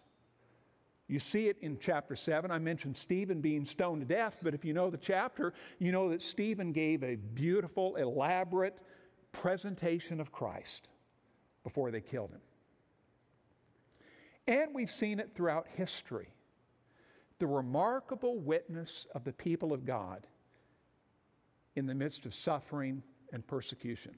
You 1.08 1.18
see 1.18 1.48
it 1.48 1.56
in 1.60 1.76
chapter 1.80 2.14
7. 2.14 2.50
I 2.50 2.58
mentioned 2.58 2.96
Stephen 2.96 3.40
being 3.40 3.64
stoned 3.64 4.00
to 4.02 4.06
death, 4.06 4.36
but 4.42 4.54
if 4.54 4.64
you 4.64 4.72
know 4.72 4.90
the 4.90 4.96
chapter, 4.96 5.52
you 5.78 5.90
know 5.90 6.08
that 6.10 6.22
Stephen 6.22 6.72
gave 6.72 7.02
a 7.02 7.16
beautiful, 7.16 7.96
elaborate 7.96 8.78
presentation 9.32 10.20
of 10.20 10.30
Christ 10.30 10.88
before 11.64 11.90
they 11.90 12.00
killed 12.00 12.30
him. 12.30 12.40
And 14.46 14.74
we've 14.74 14.90
seen 14.90 15.20
it 15.20 15.30
throughout 15.34 15.66
history 15.74 16.28
the 17.40 17.46
remarkable 17.46 18.38
witness 18.38 19.06
of 19.14 19.24
the 19.24 19.32
people 19.32 19.72
of 19.72 19.84
God 19.84 20.26
in 21.76 21.87
the 21.87 21.94
midst 21.94 22.26
of 22.26 22.35
suffering 22.35 23.02
and 23.33 23.46
persecution. 23.46 24.14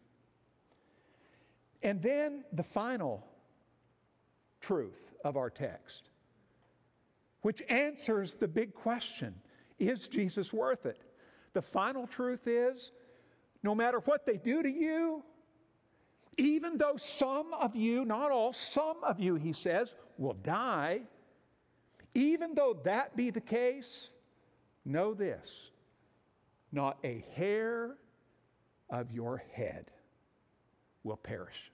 And 1.82 2.00
then 2.00 2.44
the 2.52 2.62
final 2.62 3.26
truth 4.60 5.12
of 5.24 5.36
our 5.36 5.50
text, 5.50 6.10
which 7.42 7.62
answers 7.68 8.34
the 8.34 8.48
big 8.48 8.74
question 8.74 9.34
is 9.78 10.06
Jesus 10.06 10.52
worth 10.52 10.86
it? 10.86 11.00
The 11.54 11.62
final 11.62 12.06
truth 12.06 12.46
is 12.46 12.92
no 13.62 13.74
matter 13.74 13.98
what 14.00 14.26
they 14.26 14.36
do 14.36 14.62
to 14.62 14.68
you, 14.68 15.22
even 16.38 16.78
though 16.78 16.96
some 16.96 17.52
of 17.54 17.76
you, 17.76 18.04
not 18.04 18.30
all, 18.30 18.52
some 18.52 19.02
of 19.04 19.20
you, 19.20 19.34
he 19.34 19.52
says, 19.52 19.94
will 20.18 20.34
die, 20.34 21.02
even 22.14 22.54
though 22.54 22.78
that 22.84 23.16
be 23.16 23.30
the 23.30 23.40
case, 23.40 24.08
know 24.84 25.14
this 25.14 25.71
not 26.72 26.98
a 27.04 27.24
hair 27.37 27.96
of 28.90 29.11
your 29.11 29.42
head 29.52 29.90
will 31.04 31.16
perish. 31.16 31.70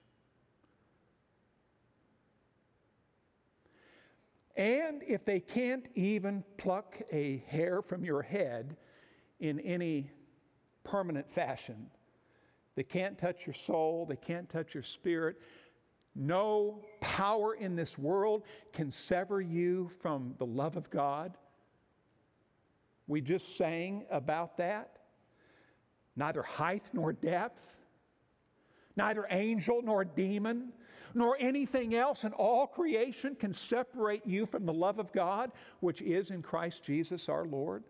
And 4.55 5.03
if 5.07 5.23
they 5.23 5.39
can't 5.39 5.85
even 5.95 6.43
pluck 6.57 6.97
a 7.11 7.43
hair 7.47 7.81
from 7.81 8.03
your 8.03 8.21
head 8.21 8.75
in 9.39 9.59
any 9.61 10.11
permanent 10.83 11.31
fashion, 11.31 11.89
they 12.75 12.83
can't 12.83 13.17
touch 13.17 13.45
your 13.45 13.53
soul, 13.53 14.05
they 14.05 14.17
can't 14.17 14.49
touch 14.49 14.73
your 14.73 14.83
spirit. 14.83 15.37
No 16.15 16.83
power 16.99 17.53
in 17.53 17.75
this 17.75 17.97
world 17.97 18.43
can 18.73 18.91
sever 18.91 19.39
you 19.39 19.89
from 20.01 20.35
the 20.39 20.45
love 20.45 20.75
of 20.75 20.89
God. 20.89 21.37
We 23.09 23.21
just 23.21 23.57
sang 23.57 24.05
about 24.11 24.57
that. 24.57 24.99
Neither 26.15 26.43
height 26.43 26.83
nor 26.93 27.11
depth, 27.11 27.59
neither 28.95 29.25
angel 29.31 29.81
nor 29.83 30.05
demon, 30.05 30.71
nor 31.15 31.35
anything 31.39 31.95
else 31.95 32.23
in 32.23 32.33
all 32.33 32.67
creation 32.67 33.33
can 33.33 33.51
separate 33.51 34.27
you 34.27 34.45
from 34.45 34.67
the 34.67 34.73
love 34.73 34.99
of 34.99 35.11
God, 35.11 35.51
which 35.79 36.03
is 36.03 36.29
in 36.29 36.43
Christ 36.43 36.83
Jesus 36.83 37.27
our 37.29 37.45
Lord. 37.45 37.83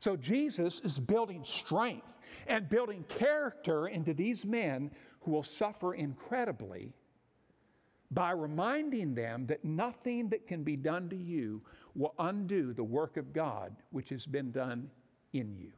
So 0.00 0.16
Jesus 0.16 0.80
is 0.82 0.98
building 0.98 1.44
strength 1.44 2.08
and 2.48 2.68
building 2.68 3.04
character 3.08 3.86
into 3.86 4.12
these 4.12 4.44
men 4.44 4.90
who 5.20 5.30
will 5.30 5.44
suffer 5.44 5.94
incredibly 5.94 6.92
by 8.14 8.30
reminding 8.30 9.14
them 9.14 9.46
that 9.46 9.64
nothing 9.64 10.28
that 10.28 10.46
can 10.46 10.62
be 10.62 10.76
done 10.76 11.08
to 11.08 11.16
you 11.16 11.60
will 11.94 12.14
undo 12.18 12.72
the 12.72 12.84
work 12.84 13.16
of 13.16 13.32
God 13.32 13.74
which 13.90 14.08
has 14.10 14.24
been 14.24 14.50
done 14.50 14.88
in 15.32 15.54
you. 15.56 15.72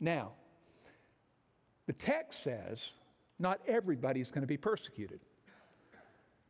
Now, 0.00 0.32
the 1.86 1.92
text 1.92 2.42
says 2.42 2.90
not 3.38 3.60
everybody's 3.68 4.30
going 4.30 4.42
to 4.42 4.48
be 4.48 4.56
persecuted. 4.56 5.20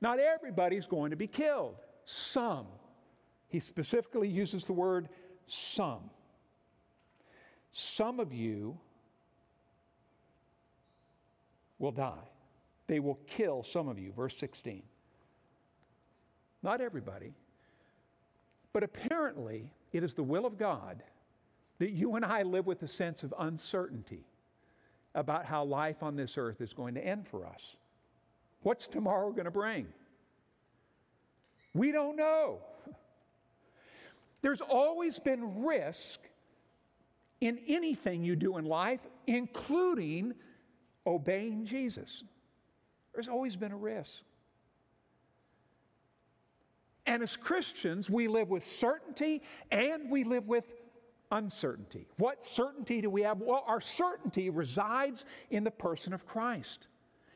Not 0.01 0.19
everybody's 0.19 0.87
going 0.87 1.11
to 1.11 1.17
be 1.17 1.27
killed. 1.27 1.77
Some. 2.05 2.67
He 3.49 3.61
specifically 3.61 4.29
uses 4.29 4.65
the 4.65 4.73
word 4.73 5.09
some. 5.47 6.11
Some 7.73 8.21
of 8.21 8.33
you 8.33 8.79
will 11.79 11.93
die. 11.93 12.32
They 12.93 13.01
will 13.01 13.19
kill 13.27 13.63
some 13.63 13.89
of 13.89 13.99
you. 13.99 14.13
Verse 14.13 14.37
16. 14.37 14.83
Not 16.63 16.83
everybody. 16.83 17.33
But 18.75 18.83
apparently, 18.83 19.73
it 19.95 20.05
is 20.05 20.13
the 20.13 20.23
will 20.23 20.45
of 20.45 20.59
God 20.59 21.03
that 21.79 21.93
you 21.93 22.17
and 22.17 22.23
I 22.23 22.43
live 22.43 22.67
with 22.67 22.83
a 22.83 22.87
sense 22.87 23.23
of 23.23 23.33
uncertainty 23.39 24.27
about 25.15 25.47
how 25.47 25.65
life 25.65 26.03
on 26.03 26.17
this 26.17 26.37
earth 26.37 26.61
is 26.61 26.75
going 26.75 26.93
to 26.97 27.01
end 27.01 27.27
for 27.27 27.47
us. 27.47 27.77
What's 28.63 28.87
tomorrow 28.89 29.31
going 29.31 29.47
to 29.47 29.51
bring? 29.51 29.87
We 31.73 31.93
don't 31.93 32.17
know. 32.17 32.59
There's 34.43 34.61
always 34.61 35.19
been 35.19 35.65
risk 35.65 36.21
in 37.41 37.59
anything 37.67 38.23
you 38.23 38.37
do 38.37 38.59
in 38.59 38.67
life, 38.67 39.01
including 39.27 40.35
obeying 41.07 41.65
Jesus. 41.65 42.23
There's 43.15 43.29
always 43.29 43.57
been 43.57 43.73
a 43.73 43.77
risk. 43.77 44.23
And 47.07 47.23
as 47.23 47.37
Christians, 47.37 48.09
we 48.09 48.29
live 48.29 48.49
with 48.49 48.63
certainty 48.63 49.43
and 49.71 50.11
we 50.11 50.25
live 50.25 50.47
with 50.47 50.65
uncertainty. 51.33 52.07
What 52.19 52.45
certainty 52.45 53.01
do 53.01 53.11
we 53.11 53.23
have? 53.23 53.41
Well, 53.41 53.65
our 53.67 53.81
certainty 53.81 54.51
resides 54.51 55.25
in 55.51 55.65
the 55.65 55.71
person 55.71 56.13
of 56.13 56.27
Christ, 56.27 56.87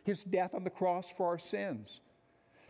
his 0.04 0.22
death 0.22 0.54
on 0.54 0.62
the 0.62 0.70
cross 0.70 1.06
for 1.16 1.26
our 1.26 1.38
sins, 1.38 2.00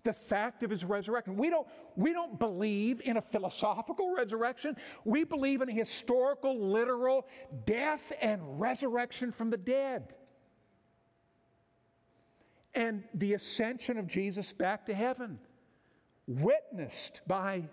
the 0.05 0.13
fact 0.13 0.63
of 0.63 0.71
his 0.71 0.85
resurrection. 0.85 1.37
We 1.37 1.51
don't, 1.51 1.67
we 1.97 2.13
don't 2.13 2.39
believe 2.39 3.03
in 3.05 3.19
a 3.19 3.23
philosophical 3.23 4.15
resurrection, 4.15 4.77
we 5.05 5.25
believe 5.25 5.61
in 5.61 5.69
a 5.69 5.73
historical, 5.73 6.59
literal 6.59 7.27
death 7.67 8.13
and 8.23 8.41
resurrection 8.59 9.33
from 9.33 9.51
the 9.51 9.59
dead. 9.59 10.15
And 12.77 13.03
the 13.15 13.33
ascension 13.33 13.97
of 13.97 14.07
Jesus 14.07 14.53
back 14.53 14.87
to 14.87 14.95
heaven 14.95 15.39
witnessed 16.29 17.23
by 17.27 17.65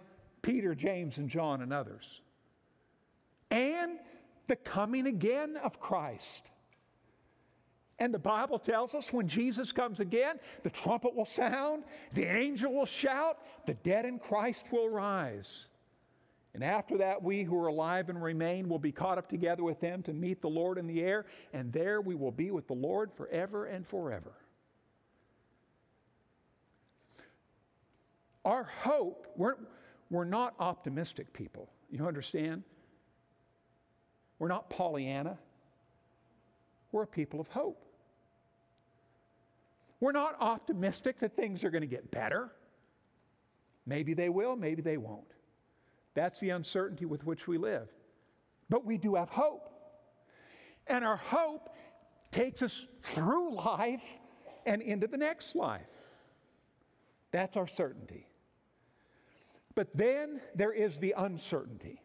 Peter, 0.41 0.73
James, 0.73 1.17
and 1.17 1.29
John, 1.29 1.61
and 1.61 1.73
others. 1.73 2.21
And 3.51 3.99
the 4.47 4.55
coming 4.55 5.07
again 5.07 5.57
of 5.57 5.79
Christ. 5.79 6.49
And 7.99 8.13
the 8.13 8.19
Bible 8.19 8.59
tells 8.59 8.95
us 8.95 9.11
when 9.11 9.27
Jesus 9.27 9.71
comes 9.71 9.99
again, 9.99 10.39
the 10.63 10.69
trumpet 10.69 11.15
will 11.15 11.25
sound, 11.25 11.83
the 12.13 12.25
angel 12.25 12.73
will 12.73 12.85
shout, 12.85 13.39
the 13.65 13.75
dead 13.75 14.05
in 14.05 14.19
Christ 14.19 14.65
will 14.71 14.89
rise. 14.89 15.65
And 16.53 16.63
after 16.63 16.97
that, 16.99 17.21
we 17.21 17.43
who 17.43 17.57
are 17.59 17.67
alive 17.67 18.09
and 18.09 18.21
remain 18.21 18.69
will 18.69 18.79
be 18.79 18.91
caught 18.91 19.17
up 19.17 19.29
together 19.29 19.63
with 19.63 19.79
them 19.79 20.03
to 20.03 20.13
meet 20.13 20.41
the 20.41 20.49
Lord 20.49 20.77
in 20.77 20.87
the 20.87 21.01
air, 21.01 21.25
and 21.51 21.73
there 21.73 21.99
we 22.01 22.15
will 22.15 22.31
be 22.31 22.51
with 22.51 22.67
the 22.67 22.73
Lord 22.73 23.11
forever 23.15 23.65
and 23.65 23.87
forever. 23.87 24.33
Our 28.45 28.63
hope, 28.63 29.27
we're, 29.35 29.55
we're 30.09 30.25
not 30.25 30.53
optimistic 30.59 31.31
people. 31.33 31.69
You 31.89 32.07
understand? 32.07 32.63
We're 34.39 34.49
not 34.49 34.69
Pollyanna. 34.69 35.37
We're 36.91 37.03
a 37.03 37.07
people 37.07 37.39
of 37.39 37.47
hope. 37.47 37.83
We're 39.99 40.11
not 40.11 40.35
optimistic 40.39 41.19
that 41.21 41.35
things 41.35 41.63
are 41.63 41.69
going 41.69 41.81
to 41.81 41.87
get 41.87 42.11
better. 42.11 42.51
Maybe 43.85 44.13
they 44.13 44.29
will, 44.29 44.55
maybe 44.55 44.81
they 44.81 44.97
won't. 44.97 45.23
That's 46.13 46.39
the 46.39 46.51
uncertainty 46.51 47.05
with 47.05 47.25
which 47.25 47.47
we 47.47 47.57
live. 47.57 47.87
But 48.69 48.85
we 48.85 48.97
do 48.97 49.15
have 49.15 49.29
hope. 49.29 49.69
And 50.87 51.05
our 51.05 51.15
hope 51.15 51.69
takes 52.31 52.61
us 52.61 52.85
through 53.01 53.55
life 53.55 54.03
and 54.65 54.81
into 54.81 55.07
the 55.07 55.17
next 55.17 55.55
life. 55.55 55.81
That's 57.31 57.55
our 57.57 57.67
certainty. 57.67 58.27
But 59.75 59.87
then 59.95 60.39
there 60.55 60.71
is 60.71 60.97
the 60.99 61.13
uncertainty. 61.17 62.01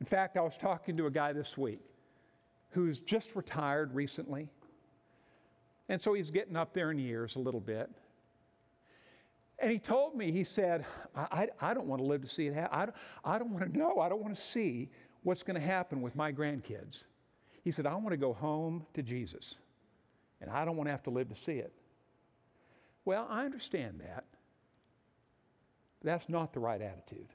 In 0.00 0.06
fact, 0.06 0.36
I 0.36 0.40
was 0.40 0.56
talking 0.56 0.96
to 0.96 1.06
a 1.06 1.10
guy 1.10 1.32
this 1.32 1.56
week 1.56 1.80
who's 2.70 3.00
just 3.00 3.34
retired 3.34 3.94
recently. 3.94 4.48
And 5.88 6.00
so 6.00 6.14
he's 6.14 6.30
getting 6.30 6.56
up 6.56 6.74
there 6.74 6.90
in 6.90 6.98
years 6.98 7.36
a 7.36 7.38
little 7.38 7.60
bit. 7.60 7.88
And 9.58 9.70
he 9.70 9.78
told 9.78 10.14
me, 10.14 10.32
he 10.32 10.44
said, 10.44 10.84
I, 11.14 11.48
I, 11.60 11.70
I 11.70 11.74
don't 11.74 11.86
want 11.86 12.02
to 12.02 12.06
live 12.06 12.22
to 12.22 12.28
see 12.28 12.46
it 12.46 12.54
happen. 12.54 12.78
I 12.78 12.84
don't, 12.84 12.96
I 13.24 13.38
don't 13.38 13.50
want 13.52 13.72
to 13.72 13.78
know. 13.78 14.00
I 14.00 14.08
don't 14.08 14.20
want 14.20 14.34
to 14.34 14.40
see 14.40 14.90
what's 15.22 15.42
going 15.42 15.58
to 15.58 15.66
happen 15.66 16.02
with 16.02 16.14
my 16.14 16.30
grandkids. 16.30 17.04
He 17.64 17.70
said, 17.70 17.86
I 17.86 17.94
want 17.94 18.10
to 18.10 18.18
go 18.18 18.34
home 18.34 18.84
to 18.94 19.02
Jesus. 19.02 19.54
And 20.42 20.50
I 20.50 20.64
don't 20.64 20.76
want 20.76 20.88
to 20.88 20.90
have 20.90 21.02
to 21.04 21.10
live 21.10 21.30
to 21.30 21.36
see 21.36 21.54
it. 21.54 21.72
Well, 23.06 23.26
I 23.30 23.44
understand 23.44 24.00
that. 24.00 24.24
That's 26.06 26.28
not 26.28 26.52
the 26.52 26.60
right 26.60 26.80
attitude. 26.80 27.26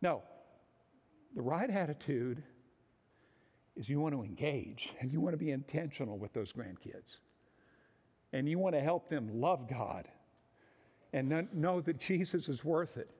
No, 0.00 0.22
the 1.36 1.42
right 1.42 1.68
attitude 1.68 2.42
is 3.76 3.86
you 3.86 4.00
want 4.00 4.14
to 4.14 4.22
engage 4.22 4.94
and 4.98 5.12
you 5.12 5.20
want 5.20 5.34
to 5.34 5.36
be 5.36 5.50
intentional 5.50 6.16
with 6.16 6.32
those 6.32 6.54
grandkids. 6.54 7.18
And 8.32 8.48
you 8.48 8.58
want 8.58 8.74
to 8.76 8.80
help 8.80 9.10
them 9.10 9.28
love 9.42 9.68
God 9.68 10.08
and 11.12 11.46
know 11.52 11.82
that 11.82 11.98
Jesus 11.98 12.48
is 12.48 12.64
worth 12.64 12.96
it. 12.96 13.10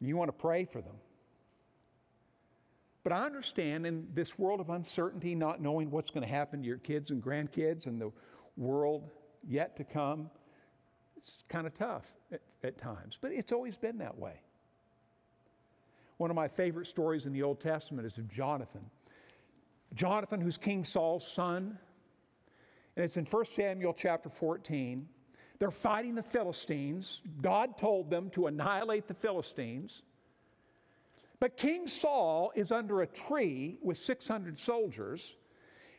And 0.00 0.08
you 0.08 0.16
want 0.16 0.28
to 0.28 0.36
pray 0.36 0.64
for 0.64 0.82
them. 0.82 0.96
But 3.04 3.12
I 3.12 3.26
understand 3.26 3.86
in 3.86 4.08
this 4.12 4.40
world 4.40 4.58
of 4.58 4.70
uncertainty, 4.70 5.36
not 5.36 5.62
knowing 5.62 5.88
what's 5.88 6.10
going 6.10 6.26
to 6.26 6.34
happen 6.34 6.62
to 6.62 6.66
your 6.66 6.78
kids 6.78 7.12
and 7.12 7.22
grandkids 7.22 7.86
and 7.86 8.00
the 8.00 8.10
world 8.56 9.08
yet 9.46 9.76
to 9.76 9.84
come, 9.84 10.30
it's 11.16 11.38
kind 11.48 11.66
of 11.66 11.76
tough 11.76 12.04
at, 12.32 12.40
at 12.62 12.78
times. 12.78 13.18
But 13.20 13.32
it's 13.32 13.52
always 13.52 13.76
been 13.76 13.98
that 13.98 14.18
way. 14.18 14.34
One 16.18 16.30
of 16.30 16.36
my 16.36 16.48
favorite 16.48 16.86
stories 16.86 17.26
in 17.26 17.32
the 17.32 17.42
Old 17.42 17.60
Testament 17.60 18.06
is 18.06 18.16
of 18.18 18.28
Jonathan. 18.30 18.84
Jonathan, 19.94 20.40
who's 20.40 20.56
King 20.56 20.84
Saul's 20.84 21.26
son. 21.26 21.78
And 22.96 23.04
it's 23.04 23.16
in 23.16 23.26
1 23.26 23.44
Samuel 23.46 23.94
chapter 23.96 24.30
14. 24.30 25.06
They're 25.58 25.70
fighting 25.70 26.14
the 26.14 26.22
Philistines. 26.22 27.20
God 27.42 27.78
told 27.78 28.10
them 28.10 28.30
to 28.30 28.46
annihilate 28.46 29.08
the 29.08 29.14
Philistines. 29.14 30.02
But 31.38 31.56
King 31.56 31.86
Saul 31.86 32.52
is 32.54 32.72
under 32.72 33.02
a 33.02 33.06
tree 33.06 33.78
with 33.82 33.98
600 33.98 34.58
soldiers, 34.58 35.34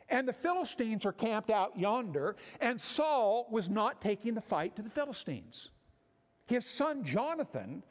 and 0.09 0.27
the 0.27 0.33
Philistines 0.33 1.05
are 1.05 1.11
camped 1.11 1.49
out 1.49 1.77
yonder, 1.77 2.35
and 2.61 2.79
Saul 2.79 3.47
was 3.51 3.69
not 3.69 4.01
taking 4.01 4.33
the 4.33 4.41
fight 4.41 4.75
to 4.77 4.81
the 4.81 4.89
Philistines. 4.89 5.69
His 6.45 6.65
son 6.65 7.03
Jonathan, 7.03 7.83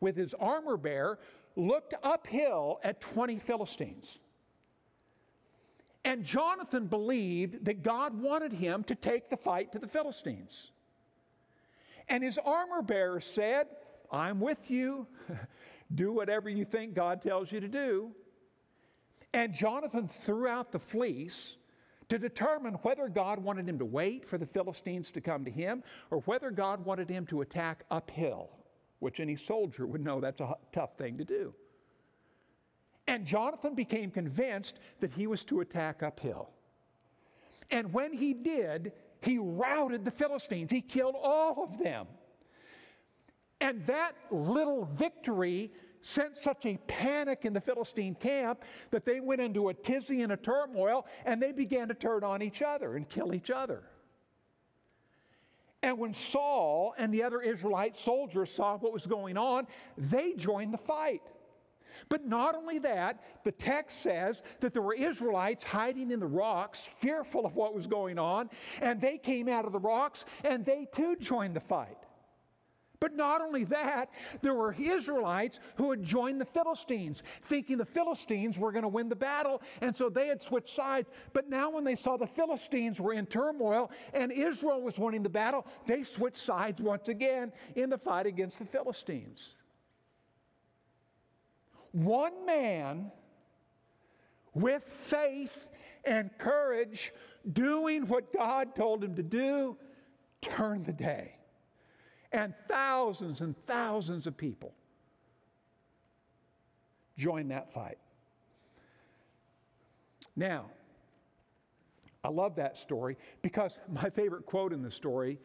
with 0.00 0.16
his 0.16 0.34
armor 0.34 0.76
bearer, 0.76 1.18
looked 1.56 1.94
uphill 2.02 2.78
at 2.84 3.00
20 3.00 3.38
Philistines. 3.38 4.18
And 6.04 6.22
Jonathan 6.22 6.86
believed 6.86 7.64
that 7.64 7.82
God 7.82 8.20
wanted 8.20 8.52
him 8.52 8.84
to 8.84 8.94
take 8.94 9.30
the 9.30 9.36
fight 9.36 9.72
to 9.72 9.78
the 9.78 9.88
Philistines. 9.88 10.70
And 12.08 12.22
his 12.22 12.38
armor 12.44 12.82
bearer 12.82 13.20
said, 13.20 13.66
I'm 14.12 14.38
with 14.38 14.70
you. 14.70 15.06
do 15.94 16.12
whatever 16.12 16.48
you 16.48 16.64
think 16.64 16.94
God 16.94 17.22
tells 17.22 17.50
you 17.50 17.60
to 17.60 17.68
do. 17.68 18.10
And 19.32 19.52
Jonathan 19.52 20.08
threw 20.08 20.46
out 20.46 20.70
the 20.70 20.78
fleece 20.78 21.56
to 22.08 22.18
determine 22.18 22.74
whether 22.82 23.08
God 23.08 23.38
wanted 23.38 23.68
him 23.68 23.78
to 23.78 23.84
wait 23.84 24.28
for 24.28 24.38
the 24.38 24.46
Philistines 24.46 25.10
to 25.12 25.20
come 25.20 25.44
to 25.44 25.50
him 25.50 25.82
or 26.10 26.18
whether 26.20 26.50
God 26.50 26.84
wanted 26.84 27.08
him 27.08 27.26
to 27.26 27.40
attack 27.40 27.84
uphill, 27.90 28.50
which 28.98 29.20
any 29.20 29.36
soldier 29.36 29.86
would 29.86 30.04
know 30.04 30.20
that's 30.20 30.40
a 30.40 30.54
tough 30.72 30.96
thing 30.96 31.16
to 31.18 31.24
do. 31.24 31.54
And 33.06 33.26
Jonathan 33.26 33.74
became 33.74 34.10
convinced 34.10 34.78
that 35.00 35.12
he 35.12 35.26
was 35.26 35.44
to 35.44 35.60
attack 35.60 36.02
uphill. 36.02 36.50
And 37.70 37.92
when 37.92 38.12
he 38.12 38.32
did, 38.32 38.92
he 39.20 39.38
routed 39.38 40.04
the 40.04 40.10
Philistines. 40.10 40.70
He 40.70 40.80
killed 40.80 41.16
all 41.20 41.64
of 41.64 41.78
them. 41.78 42.06
And 43.60 43.86
that 43.86 44.12
little 44.30 44.84
victory 44.84 45.72
sent 46.04 46.36
such 46.36 46.66
a 46.66 46.76
panic 46.86 47.46
in 47.46 47.54
the 47.54 47.60
Philistine 47.60 48.14
camp 48.14 48.62
that 48.90 49.06
they 49.06 49.20
went 49.20 49.40
into 49.40 49.70
a 49.70 49.74
tizzy 49.74 50.20
and 50.20 50.32
a 50.32 50.36
turmoil 50.36 51.06
and 51.24 51.40
they 51.40 51.50
began 51.50 51.88
to 51.88 51.94
turn 51.94 52.22
on 52.22 52.42
each 52.42 52.60
other 52.60 52.96
and 52.96 53.08
kill 53.08 53.34
each 53.34 53.50
other. 53.50 53.82
And 55.82 55.98
when 55.98 56.12
Saul 56.12 56.94
and 56.98 57.12
the 57.12 57.22
other 57.22 57.40
Israelite 57.40 57.96
soldiers 57.96 58.50
saw 58.50 58.76
what 58.76 58.92
was 58.92 59.06
going 59.06 59.38
on, 59.38 59.66
they 59.96 60.34
joined 60.34 60.74
the 60.74 60.78
fight. 60.78 61.22
But 62.10 62.26
not 62.26 62.54
only 62.54 62.78
that, 62.80 63.24
the 63.42 63.52
text 63.52 64.02
says 64.02 64.42
that 64.60 64.74
there 64.74 64.82
were 64.82 64.94
Israelites 64.94 65.64
hiding 65.64 66.10
in 66.10 66.20
the 66.20 66.26
rocks, 66.26 66.86
fearful 66.98 67.46
of 67.46 67.56
what 67.56 67.74
was 67.74 67.86
going 67.86 68.18
on, 68.18 68.50
and 68.82 69.00
they 69.00 69.16
came 69.16 69.48
out 69.48 69.64
of 69.64 69.72
the 69.72 69.78
rocks 69.78 70.26
and 70.44 70.66
they 70.66 70.86
too 70.92 71.16
joined 71.16 71.56
the 71.56 71.60
fight. 71.60 72.03
But 73.00 73.14
not 73.14 73.40
only 73.40 73.64
that, 73.64 74.10
there 74.40 74.54
were 74.54 74.74
Israelites 74.78 75.58
who 75.76 75.90
had 75.90 76.02
joined 76.02 76.40
the 76.40 76.46
Philistines, 76.46 77.22
thinking 77.48 77.76
the 77.76 77.84
Philistines 77.84 78.58
were 78.58 78.72
going 78.72 78.82
to 78.82 78.88
win 78.88 79.08
the 79.08 79.16
battle, 79.16 79.60
and 79.80 79.94
so 79.94 80.08
they 80.08 80.28
had 80.28 80.42
switched 80.42 80.74
sides. 80.74 81.08
But 81.32 81.48
now, 81.48 81.70
when 81.70 81.84
they 81.84 81.96
saw 81.96 82.16
the 82.16 82.26
Philistines 82.26 83.00
were 83.00 83.12
in 83.12 83.26
turmoil 83.26 83.90
and 84.12 84.32
Israel 84.32 84.80
was 84.80 84.98
winning 84.98 85.22
the 85.22 85.28
battle, 85.28 85.66
they 85.86 86.02
switched 86.02 86.38
sides 86.38 86.80
once 86.80 87.08
again 87.08 87.52
in 87.74 87.90
the 87.90 87.98
fight 87.98 88.26
against 88.26 88.58
the 88.58 88.64
Philistines. 88.64 89.54
One 91.92 92.46
man 92.46 93.12
with 94.54 94.82
faith 95.02 95.56
and 96.04 96.30
courage, 96.38 97.12
doing 97.52 98.06
what 98.06 98.32
God 98.32 98.74
told 98.74 99.02
him 99.02 99.14
to 99.16 99.22
do, 99.22 99.76
turned 100.40 100.86
the 100.86 100.92
day. 100.92 101.36
And 102.34 102.52
thousands 102.68 103.42
and 103.42 103.54
thousands 103.64 104.26
of 104.26 104.36
people 104.36 104.74
joined 107.16 107.52
that 107.52 107.72
fight. 107.72 107.96
Now, 110.34 110.64
I 112.24 112.30
love 112.30 112.56
that 112.56 112.76
story 112.76 113.16
because 113.40 113.78
my 113.88 114.10
favorite 114.10 114.46
quote 114.46 114.72
in 114.72 114.82
the 114.82 114.90
story 114.90 115.38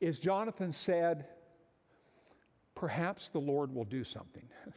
is 0.00 0.18
Jonathan 0.18 0.72
said, 0.72 1.26
Perhaps 2.74 3.28
the 3.28 3.38
Lord 3.38 3.72
will 3.72 3.84
do 3.84 4.04
something. 4.04 4.46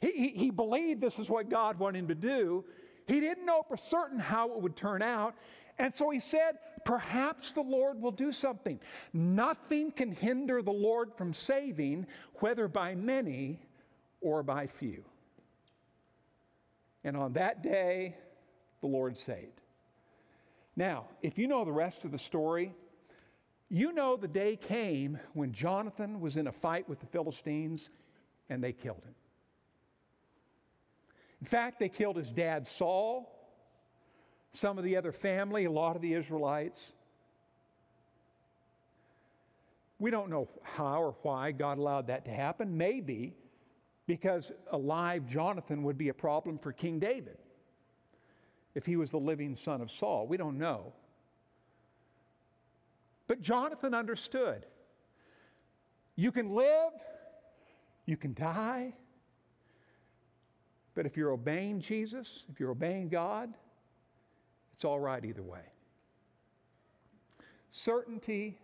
He, 0.00 0.10
he, 0.10 0.28
he 0.30 0.50
believed 0.50 1.00
this 1.00 1.20
is 1.20 1.30
what 1.30 1.48
God 1.48 1.78
wanted 1.78 2.00
him 2.00 2.08
to 2.08 2.16
do. 2.16 2.64
He 3.06 3.20
didn't 3.20 3.46
know 3.46 3.62
for 3.68 3.76
certain 3.76 4.18
how 4.18 4.50
it 4.50 4.60
would 4.60 4.74
turn 4.74 5.00
out. 5.00 5.36
And 5.78 5.94
so 5.94 6.10
he 6.10 6.18
said, 6.18 6.58
Perhaps 6.84 7.52
the 7.52 7.62
Lord 7.62 8.00
will 8.00 8.10
do 8.10 8.32
something. 8.32 8.80
Nothing 9.12 9.92
can 9.92 10.12
hinder 10.12 10.62
the 10.62 10.72
Lord 10.72 11.12
from 11.16 11.34
saving, 11.34 12.06
whether 12.36 12.68
by 12.68 12.94
many 12.94 13.60
or 14.20 14.42
by 14.42 14.66
few. 14.66 15.04
And 17.04 17.16
on 17.16 17.32
that 17.34 17.62
day, 17.62 18.16
the 18.80 18.86
Lord 18.86 19.16
saved. 19.16 19.60
Now, 20.76 21.06
if 21.20 21.38
you 21.38 21.46
know 21.46 21.64
the 21.64 21.72
rest 21.72 22.04
of 22.04 22.10
the 22.10 22.18
story, 22.18 22.74
you 23.68 23.92
know 23.92 24.16
the 24.16 24.28
day 24.28 24.56
came 24.56 25.18
when 25.34 25.52
Jonathan 25.52 26.20
was 26.20 26.36
in 26.36 26.46
a 26.46 26.52
fight 26.52 26.88
with 26.88 27.00
the 27.00 27.06
Philistines 27.06 27.90
and 28.48 28.62
they 28.62 28.72
killed 28.72 29.02
him. 29.04 29.14
In 31.40 31.46
fact, 31.46 31.80
they 31.80 31.88
killed 31.88 32.16
his 32.16 32.30
dad, 32.30 32.66
Saul, 32.66 33.41
some 34.52 34.78
of 34.78 34.84
the 34.84 34.96
other 34.96 35.12
family, 35.12 35.64
a 35.64 35.70
lot 35.70 35.96
of 35.96 36.02
the 36.02 36.14
Israelites. 36.14 36.92
We 39.98 40.10
don't 40.10 40.30
know 40.30 40.48
how 40.62 41.02
or 41.02 41.14
why 41.22 41.52
God 41.52 41.78
allowed 41.78 42.08
that 42.08 42.24
to 42.26 42.30
happen. 42.30 42.76
Maybe 42.76 43.34
because 44.06 44.52
a 44.70 44.76
live 44.76 45.26
Jonathan 45.26 45.84
would 45.84 45.96
be 45.96 46.08
a 46.08 46.14
problem 46.14 46.58
for 46.58 46.72
King 46.72 46.98
David 46.98 47.38
if 48.74 48.84
he 48.84 48.96
was 48.96 49.10
the 49.10 49.20
living 49.20 49.56
son 49.56 49.80
of 49.80 49.90
Saul. 49.90 50.26
We 50.26 50.36
don't 50.36 50.58
know. 50.58 50.92
But 53.26 53.40
Jonathan 53.40 53.94
understood 53.94 54.66
you 56.16 56.30
can 56.30 56.54
live, 56.54 56.92
you 58.04 58.18
can 58.18 58.34
die, 58.34 58.92
but 60.94 61.06
if 61.06 61.16
you're 61.16 61.30
obeying 61.30 61.80
Jesus, 61.80 62.44
if 62.50 62.60
you're 62.60 62.70
obeying 62.70 63.08
God, 63.08 63.54
it's 64.82 64.84
all 64.88 64.98
right 64.98 65.24
either 65.24 65.44
way. 65.44 65.62
Certainty 67.70 68.58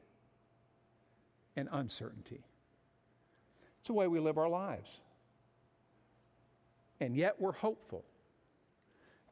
and 1.55 1.69
uncertainty. 1.71 2.43
It's 3.79 3.87
the 3.87 3.93
way 3.93 4.09
we 4.09 4.19
live 4.19 4.37
our 4.37 4.49
lives. 4.49 4.91
And 6.99 7.15
yet 7.15 7.37
we're 7.39 7.53
hopeful 7.53 8.05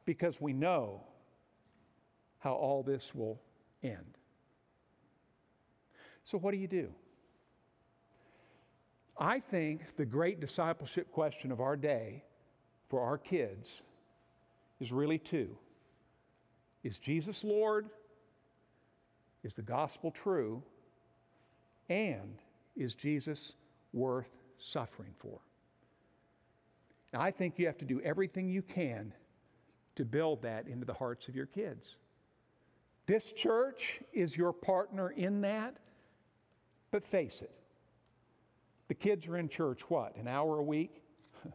because 0.05 0.39
we 0.39 0.53
know 0.53 1.03
how 2.39 2.53
all 2.53 2.83
this 2.83 3.13
will 3.13 3.41
end. 3.83 4.17
So, 6.23 6.37
what 6.37 6.51
do 6.51 6.57
you 6.57 6.69
do? 6.69 6.87
I 9.19 9.41
think 9.41 9.81
the 9.97 10.05
great 10.05 10.39
discipleship 10.39 11.11
question 11.11 11.51
of 11.51 11.59
our 11.59 11.75
day 11.75 12.23
for 12.87 13.01
our 13.01 13.17
kids 13.17 13.81
is 14.79 14.93
really 14.93 15.17
two 15.17 15.57
Is 16.87 16.99
Jesus 16.99 17.43
Lord? 17.43 17.89
Is 19.43 19.53
the 19.53 19.61
gospel 19.61 20.09
true? 20.09 20.63
And 21.89 22.37
is 22.77 22.93
Jesus 22.93 23.55
worth 23.91 24.29
suffering 24.57 25.13
for? 25.19 25.37
Now, 27.11 27.19
I 27.19 27.29
think 27.29 27.59
you 27.59 27.65
have 27.65 27.77
to 27.79 27.85
do 27.85 27.99
everything 27.99 28.47
you 28.47 28.61
can 28.61 29.11
to 29.97 30.05
build 30.05 30.41
that 30.43 30.67
into 30.67 30.85
the 30.85 30.93
hearts 30.93 31.27
of 31.27 31.35
your 31.35 31.47
kids. 31.47 31.97
This 33.05 33.33
church 33.33 33.99
is 34.13 34.37
your 34.37 34.53
partner 34.53 35.09
in 35.09 35.41
that, 35.41 35.75
but 36.91 37.05
face 37.05 37.41
it. 37.41 37.51
The 38.87 38.95
kids 38.95 39.27
are 39.27 39.35
in 39.35 39.49
church, 39.49 39.81
what, 39.89 40.15
an 40.15 40.29
hour 40.29 40.57
a 40.57 40.63
week? 40.63 41.01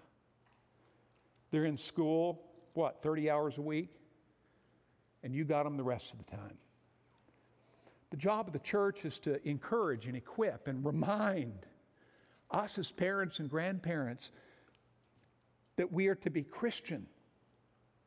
They're 1.50 1.64
in 1.64 1.78
school, 1.78 2.42
what, 2.74 3.02
30 3.02 3.30
hours 3.30 3.56
a 3.56 3.62
week? 3.62 3.88
And 5.22 5.34
you 5.34 5.44
got 5.44 5.64
them 5.64 5.76
the 5.76 5.84
rest 5.84 6.12
of 6.12 6.18
the 6.18 6.36
time. 6.36 6.58
The 8.10 8.16
job 8.16 8.46
of 8.48 8.52
the 8.52 8.58
church 8.58 9.04
is 9.04 9.18
to 9.20 9.46
encourage 9.48 10.06
and 10.06 10.16
equip 10.16 10.68
and 10.68 10.84
remind 10.84 11.66
us 12.50 12.78
as 12.78 12.90
parents 12.92 13.38
and 13.38 13.48
grandparents 13.48 14.32
that 15.76 15.90
we 15.90 16.08
are 16.08 16.14
to 16.16 16.30
be 16.30 16.42
Christian 16.42 17.06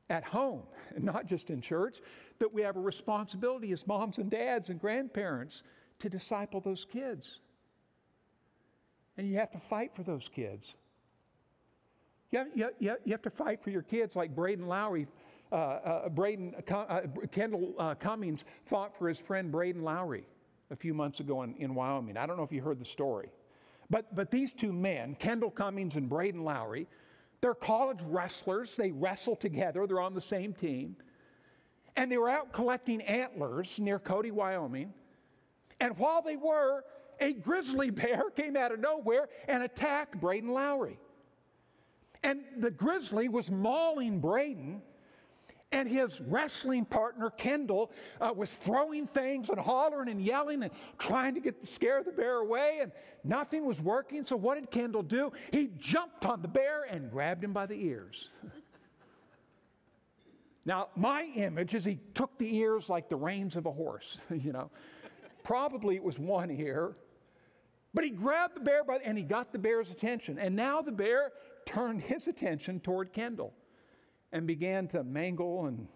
at 0.09 0.24
home 0.24 0.61
and 0.95 1.03
not 1.03 1.26
just 1.26 1.49
in 1.49 1.61
church, 1.61 1.97
that 2.39 2.53
we 2.53 2.61
have 2.61 2.76
a 2.78 2.80
responsibility 2.80 3.72
as 3.72 3.88
moms 3.88 4.20
and 4.20 4.30
dads 4.30 4.70
and 4.70 4.80
grandparents 4.80 5.63
to 5.99 6.09
disciple 6.09 6.61
those 6.61 6.86
kids. 6.86 7.39
And 9.18 9.28
you 9.28 9.38
have 9.38 9.51
to 9.51 9.59
fight 9.59 9.91
for 9.95 10.03
those 10.03 10.30
kids. 10.34 10.76
You 12.32 12.39
have, 12.39 12.47
you, 12.53 12.63
have, 12.63 12.97
you 13.03 13.11
have 13.11 13.22
to 13.24 13.30
fight 13.30 13.63
for 13.63 13.70
your 13.70 13.82
kids 13.82 14.16
like 14.16 14.36
Braden 14.36 14.68
Lowry. 14.68 15.07
Uh, 15.52 15.56
uh, 15.56 16.10
Braden, 16.10 16.56
uh, 16.70 17.02
Kendall 17.32 17.96
Cummings 18.00 18.46
fought 18.66 18.98
for 18.98 19.08
his 19.08 19.20
friend 19.20 19.52
Braden 19.52 19.84
Lowry 19.84 20.26
a 20.72 20.76
few 20.76 20.93
months 20.93 21.20
ago 21.20 21.43
in, 21.43 21.56
in 21.58 21.76
Wyoming. 21.76 22.18
I 22.18 22.26
don't 22.26 22.38
know 22.38 22.43
if 22.43 22.52
you 22.52 22.62
heard 22.62 22.80
the 22.80 22.86
story. 22.86 23.30
But, 23.89 24.16
but 24.16 24.32
these 24.32 24.54
two 24.54 24.74
men, 24.74 25.16
Kendall 25.16 25.52
Cummings 25.52 25.96
and 25.96 26.10
Braden 26.10 26.43
Lowry, 26.43 26.88
they're 27.41 27.54
college 27.54 28.00
wrestlers. 28.08 28.76
They 28.76 28.91
wrestle 28.91 29.36
together, 29.36 29.86
they're 29.88 30.02
on 30.02 30.16
the 30.16 30.22
same 30.22 30.54
team. 30.54 30.96
And 31.96 32.12
they 32.12 32.18
were 32.18 32.30
out 32.30 32.52
collecting 32.52 33.02
antlers 33.04 33.80
near 33.80 34.00
Cody, 34.00 34.32
Wyoming. 34.32 34.93
And 35.80 35.98
while 35.98 36.22
they 36.22 36.36
were, 36.36 36.84
a 37.20 37.34
grizzly 37.34 37.89
bear 37.91 38.30
came 38.32 38.58
out 38.58 38.72
of 38.72 38.80
nowhere 38.80 39.30
and 39.48 39.64
attacked 39.64 40.20
Braden 40.20 40.52
Lowry. 40.52 41.00
And 42.24 42.41
the 42.58 42.72
grizzly 42.72 43.30
was 43.30 43.52
mauling 43.52 44.20
Braden, 44.20 44.82
and 45.76 45.89
his 45.89 46.21
wrestling 46.21 46.86
partner, 46.86 47.30
Kendall, 47.30 47.91
uh, 48.21 48.32
was 48.34 48.55
throwing 48.55 49.05
things 49.05 49.49
and 49.49 49.59
hollering 49.59 50.07
and 50.07 50.21
yelling 50.21 50.63
and 50.63 50.71
trying 50.97 51.34
to 51.34 51.41
get 51.41 51.67
scare 51.67 52.01
the 52.01 52.13
bear 52.13 52.38
away, 52.38 52.80
and 52.82 52.93
nothing 53.26 53.65
was 53.65 53.82
working. 53.82 54.23
So, 54.23 54.38
what 54.38 54.55
did 54.55 54.71
Kendall 54.71 55.03
do? 55.03 55.34
He 55.51 55.71
jumped 55.78 56.26
on 56.26 56.41
the 56.41 56.47
bear 56.47 56.84
and 56.84 57.11
grabbed 57.11 57.43
him 57.43 57.51
by 57.51 57.65
the 57.65 57.76
ears. 57.76 58.30
now, 60.65 60.88
my 60.95 61.23
image 61.36 61.76
is 61.76 61.84
he 61.84 61.99
took 62.13 62.38
the 62.38 62.55
ears 62.55 62.88
like 62.88 63.09
the 63.09 63.17
reins 63.17 63.57
of 63.57 63.65
a 63.65 63.71
horse, 63.71 64.17
you 64.34 64.53
know. 64.53 64.71
Probably 65.43 65.95
it 65.95 66.03
was 66.03 66.17
one 66.17 66.49
ear, 66.49 66.95
but 67.93 68.05
he 68.05 68.11
grabbed 68.11 68.55
the 68.55 68.61
bear 68.61 68.86
by, 68.86 68.99
and 69.03 69.17
he 69.17 69.26
got 69.26 69.51
the 69.51 69.59
bear's 69.59 69.91
attention. 69.91 70.39
And 70.39 70.55
now 70.55 70.82
the 70.82 70.93
bear 70.93 71.34
turned 71.65 72.01
his 72.01 72.28
attention 72.28 72.80
toward 72.80 73.11
Kendall 73.11 73.53
and 74.36 74.46
began 74.46 74.86
to 74.86 75.02
mangle 75.02 75.68
and 75.68 75.88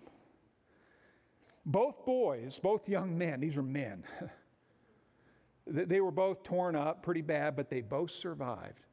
both 1.65 2.05
boys, 2.05 2.57
both 2.63 2.87
young 2.87 3.17
men, 3.17 3.41
these 3.41 3.57
are 3.57 3.61
men, 3.61 4.05
they 5.67 5.99
were 5.99 6.09
both 6.09 6.41
torn 6.41 6.73
up 6.73 7.03
pretty 7.03 7.21
bad, 7.21 7.57
but 7.57 7.69
they 7.69 7.81
both 7.81 8.09
survived. 8.09 8.85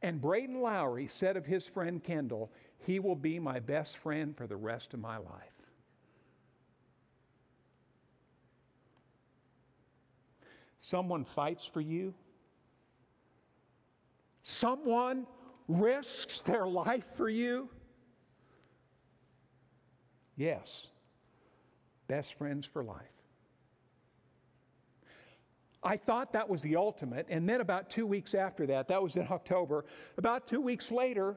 And 0.00 0.22
Braden 0.22 0.62
Lowry 0.62 1.06
said 1.06 1.36
of 1.36 1.44
his 1.44 1.66
friend 1.66 2.02
Kendall, 2.02 2.50
he 2.78 2.98
will 2.98 3.14
be 3.14 3.38
my 3.38 3.60
best 3.60 3.98
friend 3.98 4.34
for 4.34 4.46
the 4.46 4.56
rest 4.56 4.94
of 4.94 5.00
my 5.00 5.18
life. 5.18 5.52
Someone 10.80 11.26
fights 11.26 11.66
for 11.66 11.82
you. 11.82 12.14
Someone 14.42 15.26
risks 15.68 16.40
their 16.40 16.66
life 16.84 17.04
for 17.18 17.28
you. 17.28 17.68
Yes, 20.36 20.86
best 22.08 22.34
friends 22.34 22.66
for 22.66 22.82
life. 22.82 23.02
I 25.84 25.96
thought 25.96 26.32
that 26.32 26.48
was 26.48 26.62
the 26.62 26.76
ultimate. 26.76 27.26
And 27.28 27.48
then 27.48 27.60
about 27.60 27.90
two 27.90 28.06
weeks 28.06 28.34
after 28.34 28.66
that, 28.66 28.88
that 28.88 29.02
was 29.02 29.16
in 29.16 29.26
October, 29.30 29.84
about 30.16 30.46
two 30.46 30.60
weeks 30.60 30.90
later, 30.90 31.36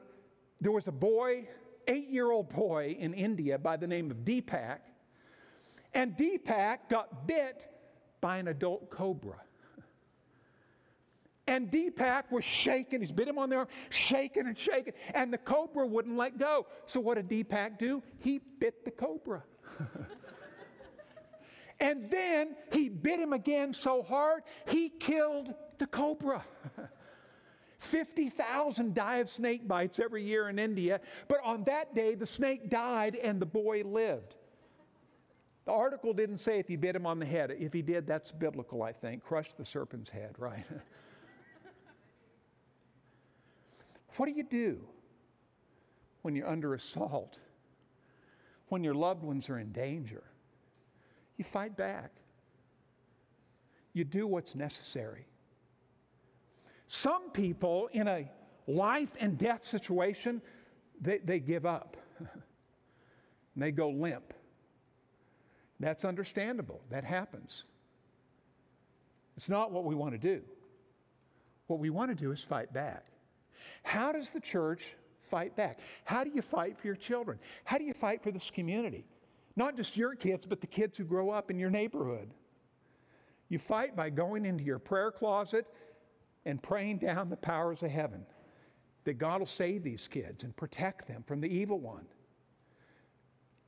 there 0.60 0.72
was 0.72 0.88
a 0.88 0.92
boy, 0.92 1.48
eight 1.88 2.08
year 2.08 2.30
old 2.30 2.48
boy 2.48 2.96
in 2.98 3.12
India 3.14 3.58
by 3.58 3.76
the 3.76 3.86
name 3.86 4.10
of 4.10 4.18
Deepak. 4.18 4.78
And 5.94 6.16
Deepak 6.16 6.88
got 6.88 7.26
bit 7.26 7.72
by 8.20 8.38
an 8.38 8.48
adult 8.48 8.90
cobra. 8.90 9.40
And 11.48 11.70
Deepak 11.70 12.24
was 12.30 12.44
shaking. 12.44 13.00
He's 13.00 13.12
bit 13.12 13.28
him 13.28 13.38
on 13.38 13.50
the 13.50 13.56
arm, 13.56 13.68
shaking 13.90 14.46
and 14.46 14.58
shaking. 14.58 14.94
And 15.14 15.32
the 15.32 15.38
cobra 15.38 15.86
wouldn't 15.86 16.16
let 16.16 16.38
go. 16.38 16.66
So 16.86 16.98
what 16.98 17.14
did 17.14 17.28
Deepak 17.28 17.78
do? 17.78 18.02
He 18.18 18.40
bit 18.58 18.84
the 18.84 18.90
cobra. 18.90 19.44
and 21.80 22.10
then 22.10 22.56
he 22.72 22.88
bit 22.88 23.20
him 23.20 23.32
again 23.32 23.72
so 23.72 24.02
hard, 24.02 24.42
he 24.66 24.88
killed 24.88 25.54
the 25.78 25.86
cobra. 25.86 26.44
50,000 27.78 28.94
die 28.94 29.16
of 29.16 29.28
snake 29.28 29.68
bites 29.68 30.00
every 30.00 30.24
year 30.24 30.48
in 30.48 30.58
India, 30.58 31.00
but 31.28 31.38
on 31.44 31.62
that 31.64 31.94
day 31.94 32.14
the 32.14 32.26
snake 32.26 32.68
died 32.70 33.14
and 33.14 33.40
the 33.40 33.46
boy 33.46 33.82
lived. 33.84 34.34
The 35.66 35.72
article 35.72 36.12
didn't 36.12 36.38
say 36.38 36.58
if 36.58 36.68
he 36.68 36.76
bit 36.76 36.96
him 36.96 37.06
on 37.06 37.18
the 37.18 37.26
head. 37.26 37.54
If 37.58 37.72
he 37.72 37.82
did, 37.82 38.06
that's 38.06 38.30
biblical, 38.30 38.82
I 38.82 38.92
think. 38.92 39.24
Crush 39.24 39.52
the 39.54 39.64
serpent's 39.64 40.08
head, 40.08 40.34
right? 40.38 40.64
What 44.16 44.26
do 44.26 44.32
you 44.32 44.44
do 44.44 44.78
when 46.22 46.34
you're 46.34 46.48
under 46.48 46.74
assault? 46.74 47.38
When 48.68 48.82
your 48.82 48.94
loved 48.94 49.22
ones 49.22 49.48
are 49.48 49.58
in 49.58 49.72
danger? 49.72 50.24
You 51.36 51.44
fight 51.44 51.76
back. 51.76 52.10
You 53.92 54.04
do 54.04 54.26
what's 54.26 54.54
necessary. 54.54 55.26
Some 56.88 57.30
people 57.30 57.88
in 57.92 58.08
a 58.08 58.28
life 58.66 59.10
and 59.20 59.38
death 59.38 59.64
situation, 59.64 60.42
they, 61.00 61.18
they 61.18 61.40
give 61.40 61.66
up. 61.66 61.96
they 63.56 63.70
go 63.70 63.90
limp. 63.90 64.32
That's 65.78 66.04
understandable. 66.04 66.80
That 66.90 67.04
happens. 67.04 67.64
It's 69.36 69.48
not 69.48 69.72
what 69.72 69.84
we 69.84 69.94
want 69.94 70.12
to 70.12 70.18
do. 70.18 70.42
What 71.66 71.78
we 71.78 71.90
want 71.90 72.10
to 72.10 72.14
do 72.14 72.32
is 72.32 72.40
fight 72.40 72.72
back. 72.72 73.04
How 73.86 74.10
does 74.10 74.30
the 74.30 74.40
church 74.40 74.96
fight 75.30 75.54
back? 75.54 75.78
How 76.04 76.24
do 76.24 76.30
you 76.34 76.42
fight 76.42 76.76
for 76.76 76.88
your 76.88 76.96
children? 76.96 77.38
How 77.62 77.78
do 77.78 77.84
you 77.84 77.94
fight 77.94 78.20
for 78.20 78.32
this 78.32 78.50
community? 78.50 79.04
Not 79.54 79.76
just 79.76 79.96
your 79.96 80.16
kids, 80.16 80.44
but 80.44 80.60
the 80.60 80.66
kids 80.66 80.98
who 80.98 81.04
grow 81.04 81.30
up 81.30 81.52
in 81.52 81.58
your 81.60 81.70
neighborhood. 81.70 82.28
You 83.48 83.60
fight 83.60 83.94
by 83.94 84.10
going 84.10 84.44
into 84.44 84.64
your 84.64 84.80
prayer 84.80 85.12
closet 85.12 85.68
and 86.44 86.60
praying 86.60 86.98
down 86.98 87.30
the 87.30 87.36
powers 87.36 87.84
of 87.84 87.90
heaven 87.90 88.26
that 89.04 89.18
God 89.18 89.38
will 89.38 89.46
save 89.46 89.84
these 89.84 90.08
kids 90.08 90.42
and 90.42 90.54
protect 90.56 91.06
them 91.06 91.22
from 91.24 91.40
the 91.40 91.48
evil 91.48 91.78
one. 91.78 92.06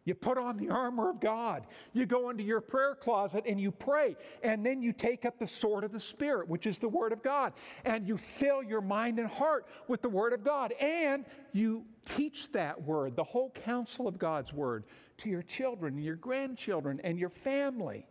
You 0.09 0.14
put 0.14 0.38
on 0.38 0.56
the 0.56 0.70
armor 0.70 1.11
of 1.11 1.20
God. 1.20 1.66
You 1.92 2.06
go 2.06 2.30
into 2.30 2.42
your 2.42 2.62
prayer 2.62 2.94
closet 2.94 3.44
and 3.46 3.61
you 3.61 3.70
pray. 3.70 4.16
And 4.42 4.64
then 4.64 4.80
you 4.80 4.94
take 4.94 5.26
up 5.26 5.38
the 5.38 5.46
sword 5.46 5.84
of 5.84 5.92
the 5.92 6.00
Spirit, 6.00 6.48
which 6.48 6.66
is 6.66 6.78
the 6.78 6.88
Word 6.88 7.12
of 7.12 7.22
God. 7.22 7.52
And 7.84 8.09
you 8.09 8.16
fill 8.16 8.62
your 8.62 8.80
mind 8.80 9.18
and 9.18 9.28
heart 9.28 9.66
with 9.86 10.00
the 10.00 10.09
Word 10.09 10.32
of 10.32 10.42
God. 10.42 10.72
And 10.80 11.26
you 11.52 11.84
teach 12.06 12.50
that 12.52 12.80
Word, 12.80 13.16
the 13.16 13.24
whole 13.24 13.50
counsel 13.50 14.09
of 14.09 14.18
God's 14.18 14.50
Word, 14.50 14.84
to 15.18 15.28
your 15.28 15.42
children 15.42 15.98
your 15.98 16.16
grandchildren 16.16 17.02
and 17.04 17.18
your 17.18 17.28
family 17.28 18.06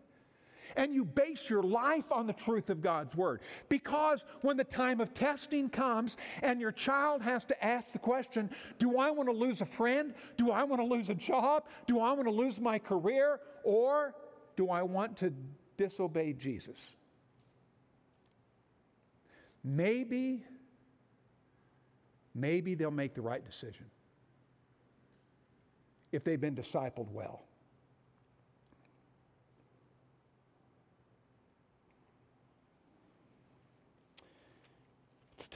and 0.76 0.94
you 0.94 1.06
base 1.06 1.50
your 1.50 1.64
life 1.64 2.12
on 2.12 2.28
the 2.28 2.34
truth 2.34 2.70
of 2.70 2.82
God's 2.82 3.16
Word. 3.16 3.42
Because 3.70 4.24
when 4.42 4.58
the 4.58 4.64
time 4.64 5.02
of 5.02 5.14
testing 5.14 5.70
comes 5.70 6.18
and 6.42 6.60
your 6.60 6.72
child 6.72 7.22
has 7.22 7.46
to 7.46 7.66
ask 7.66 7.92
the 7.92 8.00
question 8.00 8.50
Do 8.80 9.00
I 9.00 9.12
want 9.12 9.30
to 9.30 9.34
lose 9.34 9.62
a 9.62 9.66
friend? 9.66 10.14
Do 10.38 10.52
I 10.52 10.64
want 10.64 10.82
to 10.82 10.86
lose 10.86 11.10
a 11.10 11.16
job? 11.16 11.64
Do 11.88 12.00
I 12.00 12.12
want 12.12 12.26
to 12.26 12.34
lose 12.34 12.60
my 12.60 12.80
career? 12.80 13.40
Or 13.64 14.14
do 14.56 14.70
I 14.70 14.84
want 14.84 15.18
to 15.18 15.34
disobey 15.78 16.34
Jesus? 16.34 16.92
Maybe 19.64 20.44
maybe 22.34 22.76
they'll 22.76 22.92
make 22.92 23.16
the 23.16 23.22
right 23.22 23.44
decision 23.44 23.86
if 26.12 26.24
they've 26.24 26.40
been 26.40 26.56
discipled 26.56 27.10
well. 27.12 27.47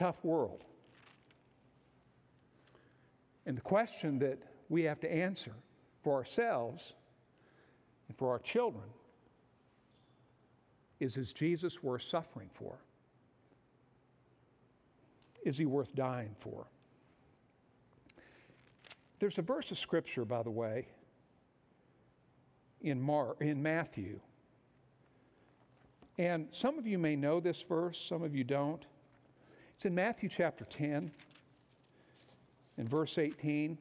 Tough 0.01 0.25
world. 0.25 0.63
And 3.45 3.55
the 3.55 3.61
question 3.61 4.17
that 4.19 4.39
we 4.67 4.81
have 4.83 4.99
to 5.01 5.13
answer 5.13 5.53
for 6.03 6.15
ourselves 6.15 6.93
and 8.07 8.17
for 8.17 8.31
our 8.31 8.39
children 8.39 8.85
is 10.99 11.17
Is 11.17 11.33
Jesus 11.33 11.83
worth 11.83 12.01
suffering 12.01 12.49
for? 12.55 12.79
Is 15.43 15.57
he 15.59 15.65
worth 15.67 15.93
dying 15.93 16.35
for? 16.39 16.65
There's 19.19 19.37
a 19.37 19.43
verse 19.43 19.69
of 19.69 19.77
scripture, 19.77 20.25
by 20.25 20.41
the 20.41 20.49
way, 20.49 20.87
in, 22.81 22.99
Mar- 22.99 23.35
in 23.39 23.61
Matthew. 23.61 24.19
And 26.17 26.47
some 26.51 26.79
of 26.79 26.87
you 26.87 26.97
may 26.97 27.15
know 27.15 27.39
this 27.39 27.61
verse, 27.61 28.03
some 28.03 28.23
of 28.23 28.35
you 28.35 28.43
don't. 28.43 28.83
It's 29.81 29.87
in 29.87 29.95
Matthew 29.95 30.29
chapter 30.29 30.63
10, 30.65 31.09
in 32.77 32.87
verse 32.87 33.17
18. 33.17 33.79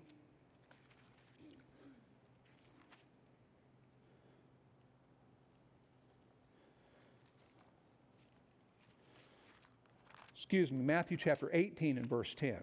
excuse 10.32 10.72
me, 10.72 10.82
Matthew 10.82 11.18
chapter 11.18 11.50
18 11.52 11.98
and 11.98 12.06
verse 12.06 12.32
10. 12.32 12.56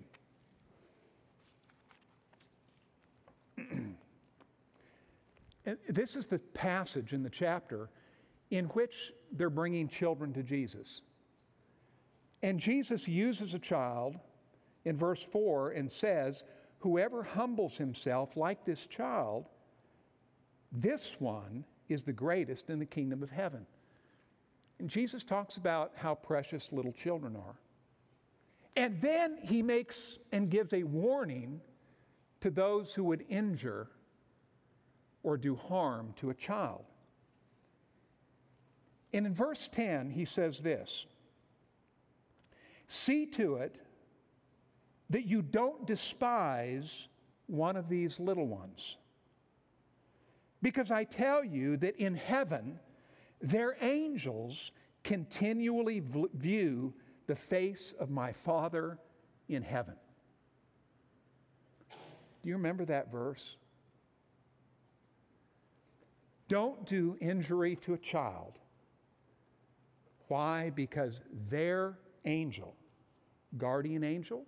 and 5.67 5.77
this 5.87 6.15
is 6.15 6.25
the 6.25 6.39
passage 6.39 7.13
in 7.13 7.21
the 7.21 7.29
chapter 7.29 7.91
in 8.49 8.65
which 8.69 9.13
they're 9.31 9.51
bringing 9.51 9.87
children 9.87 10.33
to 10.33 10.41
Jesus. 10.41 11.01
And 12.43 12.59
Jesus 12.59 13.07
uses 13.07 13.53
a 13.53 13.59
child 13.59 14.17
in 14.85 14.97
verse 14.97 15.23
4 15.23 15.71
and 15.71 15.91
says, 15.91 16.43
Whoever 16.79 17.23
humbles 17.23 17.77
himself 17.77 18.37
like 18.37 18.63
this 18.63 18.85
child, 18.85 19.45
this 20.71 21.15
one 21.19 21.63
is 21.89 22.03
the 22.03 22.13
greatest 22.13 22.69
in 22.69 22.79
the 22.79 22.85
kingdom 22.85 23.23
of 23.23 23.31
heaven. 23.31 23.65
And 24.79 24.89
Jesus 24.89 25.23
talks 25.23 25.57
about 25.57 25.91
how 25.95 26.13
precious 26.15 26.69
little 26.71 26.91
children 26.91 27.35
are. 27.35 27.55
And 28.75 29.01
then 29.01 29.39
he 29.41 29.63
makes 29.63 30.19
and 30.31 30.51
gives 30.51 30.73
a 30.73 30.83
warning 30.83 31.59
to 32.41 32.51
those 32.51 32.93
who 32.93 33.03
would 33.05 33.25
injure 33.27 33.87
or 35.23 35.35
do 35.35 35.55
harm 35.55 36.13
to 36.17 36.29
a 36.29 36.33
child. 36.35 36.85
And 39.13 39.25
in 39.25 39.33
verse 39.33 39.67
10, 39.71 40.11
he 40.11 40.25
says 40.25 40.59
this 40.59 41.07
See 42.87 43.25
to 43.27 43.55
it 43.55 43.77
that 45.09 45.25
you 45.25 45.41
don't 45.41 45.85
despise 45.85 47.07
one 47.47 47.75
of 47.75 47.89
these 47.89 48.19
little 48.19 48.47
ones. 48.47 48.97
Because 50.61 50.91
I 50.91 51.03
tell 51.03 51.43
you 51.43 51.77
that 51.77 51.95
in 51.97 52.15
heaven, 52.15 52.79
their 53.41 53.77
angels 53.81 54.71
continually 55.03 56.01
view 56.33 56.93
the 57.27 57.35
face 57.35 57.93
of 57.99 58.09
my 58.09 58.33
Father 58.33 58.97
in 59.47 59.61
heaven. 59.61 59.95
Do 61.89 62.49
you 62.49 62.55
remember 62.55 62.85
that 62.85 63.11
verse? 63.11 63.57
Don't 66.47 66.85
do 66.85 67.17
injury 67.19 67.75
to 67.77 67.93
a 67.93 67.97
child. 67.97 68.59
Why? 70.27 70.71
Because 70.73 71.19
their 71.49 71.97
angel, 72.27 72.75
guardian 73.57 74.03
angel, 74.03 74.43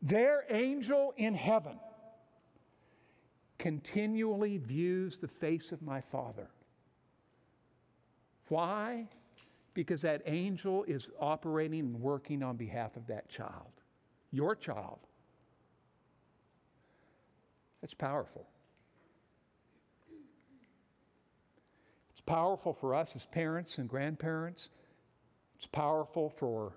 their 0.00 0.44
angel 0.48 1.12
in 1.16 1.34
heaven 1.34 1.78
continually 3.58 4.58
views 4.58 5.18
the 5.18 5.28
face 5.28 5.72
of 5.72 5.82
my 5.82 6.00
Father. 6.00 6.48
Why? 8.48 9.06
because 9.76 10.00
that 10.00 10.22
angel 10.24 10.84
is 10.84 11.08
operating 11.20 11.80
and 11.80 12.00
working 12.00 12.42
on 12.42 12.56
behalf 12.56 12.96
of 12.96 13.06
that 13.06 13.28
child, 13.28 13.70
your 14.32 14.56
child. 14.56 14.98
That's 17.82 17.92
powerful. 17.92 18.46
It's 22.10 22.22
powerful 22.22 22.72
for 22.72 22.94
us 22.94 23.12
as 23.14 23.26
parents 23.26 23.76
and 23.76 23.86
grandparents. 23.86 24.70
It's 25.56 25.66
powerful 25.66 26.28
for 26.28 26.74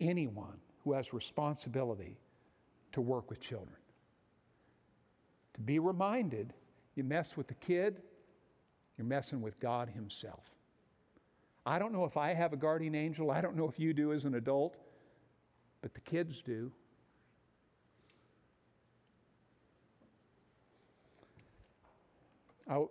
anyone 0.00 0.58
who 0.82 0.92
has 0.92 1.12
responsibility 1.12 2.18
to 2.92 3.00
work 3.00 3.30
with 3.30 3.40
children. 3.40 3.76
To 5.54 5.60
be 5.60 5.78
reminded 5.78 6.52
you 6.96 7.04
mess 7.04 7.36
with 7.36 7.46
the 7.46 7.54
kid, 7.54 8.02
you're 8.98 9.06
messing 9.06 9.40
with 9.40 9.58
God 9.60 9.88
Himself. 9.88 10.42
I 11.64 11.78
don't 11.78 11.92
know 11.92 12.04
if 12.04 12.16
I 12.16 12.34
have 12.34 12.52
a 12.52 12.56
guardian 12.56 12.94
angel. 12.94 13.30
I 13.30 13.40
don't 13.40 13.56
know 13.56 13.68
if 13.68 13.78
you 13.78 13.92
do 13.92 14.12
as 14.12 14.24
an 14.24 14.34
adult, 14.34 14.76
but 15.82 15.94
the 15.94 16.00
kids 16.00 16.42
do. 16.42 16.72
I, 22.68 22.84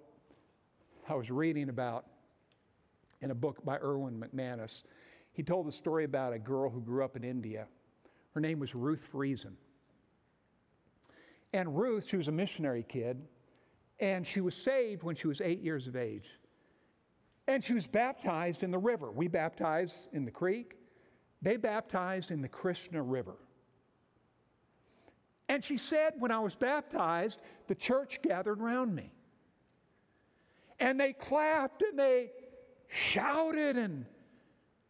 I 1.08 1.16
was 1.16 1.30
reading 1.30 1.70
about 1.70 2.06
in 3.22 3.32
a 3.32 3.36
book 3.36 3.64
by 3.64 3.78
Erwin 3.78 4.20
McManus. 4.20 4.84
He 5.34 5.44
told 5.44 5.68
the 5.68 5.72
story 5.72 6.04
about 6.04 6.34
a 6.34 6.40
girl 6.40 6.70
who 6.70 6.82
grew 6.82 7.04
up 7.04 7.16
in 7.16 7.24
India. 7.24 7.68
Her 8.34 8.42
name 8.42 8.60
was 8.60 8.76
Ruth 8.76 9.02
Friesen. 9.12 9.54
And 11.54 11.78
Ruth, 11.78 12.08
she 12.08 12.18
was 12.18 12.28
a 12.28 12.32
missionary 12.32 12.86
kid, 12.88 13.22
and 14.00 14.26
she 14.26 14.42
was 14.42 14.56
saved 14.56 15.04
when 15.04 15.16
she 15.16 15.28
was 15.28 15.42
eight 15.42 15.62
years 15.62 15.88
of 15.88 15.96
age. 15.96 16.30
And 17.48 17.64
she 17.64 17.74
was 17.74 17.88
baptized 17.88 18.62
in 18.64 18.70
the 18.70 18.78
river. 18.78 19.12
We 19.12 19.28
baptize 19.28 20.08
in 20.14 20.24
the 20.24 20.32
creek. 20.32 20.76
They 21.42 21.58
baptized 21.58 22.32
in 22.32 22.42
the 22.42 22.48
Krishna 22.48 23.02
River. 23.02 23.36
And 25.48 25.64
she 25.64 25.78
said, 25.78 26.14
when 26.20 26.32
I 26.32 26.40
was 26.40 26.54
baptized, 26.54 27.42
the 27.68 27.74
church 27.74 28.22
gathered 28.22 28.62
around 28.62 28.94
me. 28.94 29.12
And 30.80 31.00
they 31.00 31.14
clapped 31.14 31.82
and 31.82 31.98
they 31.98 32.30
shouted 32.90 33.78
and 33.78 34.06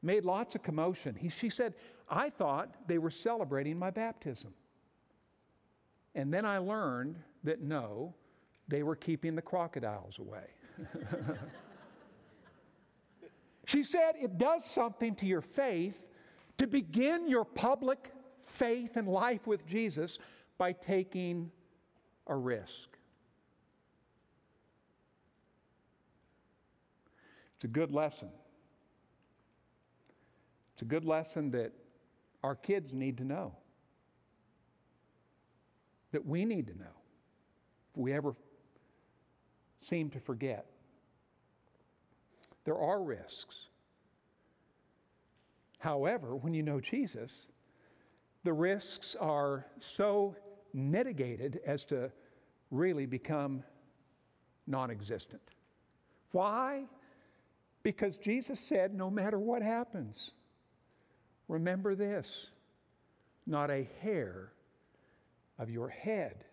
made 0.02 0.26
lots 0.26 0.56
of 0.56 0.64
commotion. 0.64 1.16
He, 1.16 1.30
she 1.30 1.50
said, 1.50 1.76
I 2.10 2.30
thought 2.30 2.74
they 2.88 2.98
were 2.98 3.12
celebrating 3.12 3.78
my 3.78 3.92
baptism. 3.92 4.54
And 6.16 6.34
then 6.34 6.46
I 6.46 6.58
learned 6.58 7.18
that 7.44 7.62
no, 7.62 8.16
they 8.68 8.84
were 8.84 8.96
keeping 8.96 9.36
the 9.36 9.42
crocodiles 9.42 10.18
away. 10.20 10.48
She 13.70 13.84
said 13.84 14.16
it 14.20 14.40
does 14.40 14.66
something 14.66 15.14
to 15.18 15.28
your 15.28 15.44
faith 15.44 15.94
to 16.58 16.66
begin 16.66 17.30
your 17.30 17.46
public 17.46 18.12
faith 18.42 18.98
and 18.98 19.08
life 19.08 19.46
with 19.46 19.64
Jesus 19.68 20.18
by 20.58 20.72
taking 20.72 21.52
a 22.26 22.36
risk. 22.36 22.98
It's 27.60 27.66
a 27.66 27.68
good 27.68 27.92
lesson. 27.92 28.30
It's 30.72 30.82
a 30.82 30.86
good 30.86 31.04
lesson 31.04 31.52
that 31.52 31.74
our 32.42 32.56
kids 32.56 32.94
need 32.94 33.18
to 33.18 33.26
know, 33.26 33.54
that 36.14 36.26
we 36.26 36.46
need 36.46 36.68
to 36.68 36.78
know 36.80 36.96
if 37.92 37.98
we 37.98 38.14
ever 38.14 38.34
seem 39.82 40.10
to 40.12 40.22
forget. 40.22 40.68
There 42.64 42.78
are 42.78 43.04
risks. 43.04 43.68
However, 45.80 46.38
when 46.38 46.54
you 46.54 46.64
know 46.64 46.80
Jesus, 46.80 47.34
the 48.46 48.54
risks 48.54 49.18
are 49.20 49.66
so 49.80 50.34
mitigated 50.74 51.60
as 51.66 51.84
to 51.86 52.10
really 52.72 53.06
become 53.06 53.66
non 54.66 54.90
existent. 54.92 55.42
Why? 56.32 56.86
Because 57.84 58.18
Jesus 58.18 58.60
said, 58.60 58.94
no 58.94 59.10
matter 59.10 59.40
what 59.40 59.62
happens, 59.62 60.32
remember 61.48 61.96
this 61.96 62.48
not 63.48 63.72
a 63.72 63.88
hair 64.02 64.52
of 65.58 65.70
your 65.70 65.90
head 65.90 66.46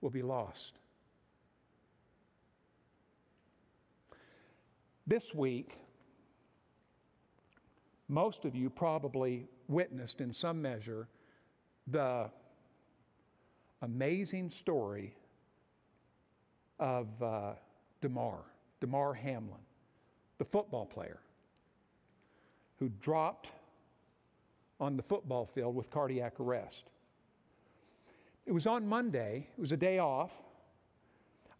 will 0.00 0.10
be 0.10 0.22
lost. 0.22 0.72
This 5.06 5.34
week, 5.34 5.78
most 8.08 8.44
of 8.44 8.54
you 8.54 8.68
probably 8.68 9.46
witnessed 9.68 10.20
in 10.20 10.32
some 10.32 10.60
measure 10.60 11.08
the 11.86 12.30
amazing 13.80 14.50
story 14.50 15.16
of 16.78 17.08
uh, 17.22 17.52
Damar, 18.00 18.44
Damar 18.80 19.14
Hamlin, 19.14 19.60
the 20.42 20.48
football 20.48 20.84
player 20.84 21.20
who 22.80 22.88
dropped 23.00 23.52
on 24.80 24.96
the 24.96 25.02
football 25.04 25.46
field 25.46 25.72
with 25.72 25.88
cardiac 25.88 26.40
arrest. 26.40 26.86
It 28.44 28.50
was 28.50 28.66
on 28.66 28.84
Monday, 28.84 29.46
it 29.56 29.60
was 29.60 29.70
a 29.70 29.76
day 29.76 30.00
off. 30.00 30.32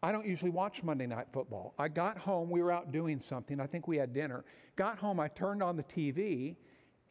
I 0.02 0.10
don't 0.10 0.26
usually 0.26 0.50
watch 0.50 0.82
Monday 0.82 1.06
Night 1.06 1.28
Football. 1.32 1.74
I 1.78 1.86
got 1.86 2.18
home, 2.18 2.50
we 2.50 2.60
were 2.60 2.72
out 2.72 2.90
doing 2.90 3.20
something. 3.20 3.60
I 3.60 3.68
think 3.68 3.86
we 3.86 3.98
had 3.98 4.12
dinner. 4.12 4.44
Got 4.74 4.98
home, 4.98 5.20
I 5.20 5.28
turned 5.28 5.62
on 5.62 5.76
the 5.76 5.84
TV, 5.84 6.56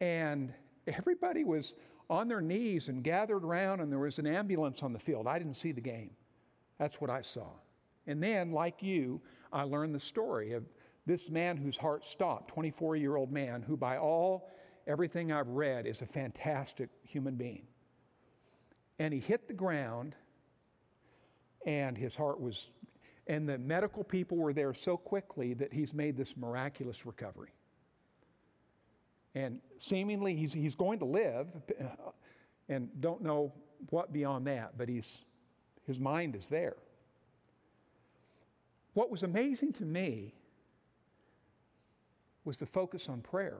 and 0.02 0.52
everybody 0.86 1.44
was 1.44 1.74
on 2.10 2.28
their 2.28 2.42
knees 2.42 2.88
and 2.88 3.02
gathered 3.02 3.44
around, 3.44 3.80
and 3.80 3.90
there 3.90 3.98
was 3.98 4.18
an 4.18 4.26
ambulance 4.26 4.82
on 4.82 4.92
the 4.92 4.98
field. 4.98 5.26
I 5.26 5.38
didn't 5.38 5.54
see 5.54 5.72
the 5.72 5.80
game. 5.80 6.10
That's 6.78 7.00
what 7.00 7.08
I 7.08 7.22
saw. 7.22 7.48
And 8.06 8.22
then, 8.22 8.52
like 8.52 8.82
you, 8.82 9.22
I 9.50 9.62
learned 9.62 9.94
the 9.94 10.00
story 10.00 10.52
of 10.52 10.64
this 11.06 11.30
man 11.30 11.56
whose 11.56 11.76
heart 11.76 12.04
stopped, 12.04 12.48
24 12.48 12.96
year 12.96 13.16
old 13.16 13.32
man, 13.32 13.62
who, 13.62 13.76
by 13.76 13.98
all 13.98 14.48
everything 14.86 15.32
I've 15.32 15.48
read, 15.48 15.86
is 15.86 16.02
a 16.02 16.06
fantastic 16.06 16.90
human 17.02 17.34
being. 17.34 17.66
And 18.98 19.12
he 19.12 19.20
hit 19.20 19.48
the 19.48 19.54
ground, 19.54 20.14
and 21.66 21.96
his 21.96 22.14
heart 22.14 22.40
was, 22.40 22.70
and 23.26 23.48
the 23.48 23.58
medical 23.58 24.04
people 24.04 24.36
were 24.36 24.52
there 24.52 24.74
so 24.74 24.96
quickly 24.96 25.54
that 25.54 25.72
he's 25.72 25.92
made 25.92 26.16
this 26.16 26.36
miraculous 26.36 27.04
recovery. 27.04 27.52
And 29.34 29.60
seemingly 29.78 30.36
he's, 30.36 30.52
he's 30.52 30.74
going 30.74 30.98
to 31.00 31.04
live, 31.04 31.48
and 32.68 32.88
don't 33.00 33.22
know 33.22 33.52
what 33.90 34.12
beyond 34.12 34.46
that, 34.46 34.78
but 34.78 34.88
he's, 34.88 35.24
his 35.86 35.98
mind 35.98 36.36
is 36.36 36.46
there. 36.46 36.76
What 38.94 39.10
was 39.10 39.22
amazing 39.22 39.72
to 39.74 39.84
me 39.84 40.34
was 42.44 42.58
the 42.58 42.66
focus 42.66 43.08
on 43.08 43.20
prayer. 43.20 43.58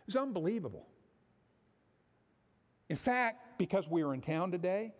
It 0.00 0.06
was 0.06 0.16
unbelievable. 0.16 0.86
In 2.88 2.96
fact, 2.96 3.58
because 3.58 3.88
we 3.88 4.02
were 4.02 4.14
in 4.14 4.20
town 4.20 4.50
today, 4.50 4.92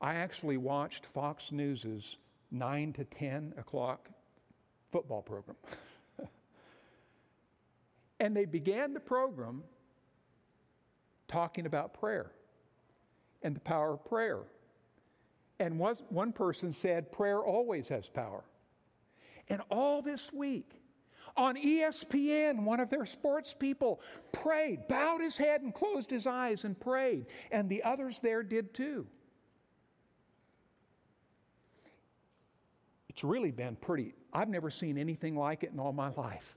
I 0.00 0.14
actually 0.14 0.56
watched 0.56 1.06
Fox 1.06 1.52
News's 1.52 2.16
9 2.50 2.92
to 2.94 3.04
10 3.04 3.54
o'clock 3.58 4.08
football 4.92 5.22
program. 5.22 5.56
and 8.20 8.36
they 8.36 8.44
began 8.44 8.94
the 8.94 9.00
program 9.00 9.62
talking 11.28 11.66
about 11.66 11.92
prayer 11.94 12.30
and 13.42 13.54
the 13.54 13.60
power 13.60 13.94
of 13.94 14.04
prayer. 14.04 14.40
And 15.58 15.78
was, 15.78 16.02
one 16.10 16.32
person 16.32 16.72
said, 16.72 17.10
prayer 17.12 17.40
always 17.40 17.88
has 17.88 18.08
power. 18.08 18.44
And 19.48 19.62
all 19.70 20.02
this 20.02 20.32
week, 20.32 20.70
on 21.36 21.56
ESPN, 21.56 22.64
one 22.64 22.80
of 22.80 22.88
their 22.88 23.04
sports 23.04 23.54
people 23.58 24.00
prayed, 24.32 24.88
bowed 24.88 25.20
his 25.20 25.36
head 25.36 25.60
and 25.60 25.74
closed 25.74 26.10
his 26.10 26.26
eyes 26.26 26.64
and 26.64 26.78
prayed. 26.78 27.26
And 27.50 27.68
the 27.68 27.82
others 27.82 28.20
there 28.20 28.42
did 28.42 28.72
too. 28.72 29.06
It's 33.10 33.24
really 33.24 33.50
been 33.50 33.76
pretty, 33.76 34.14
I've 34.32 34.48
never 34.48 34.70
seen 34.70 34.98
anything 34.98 35.36
like 35.36 35.62
it 35.62 35.72
in 35.72 35.80
all 35.80 35.92
my 35.92 36.10
life. 36.16 36.56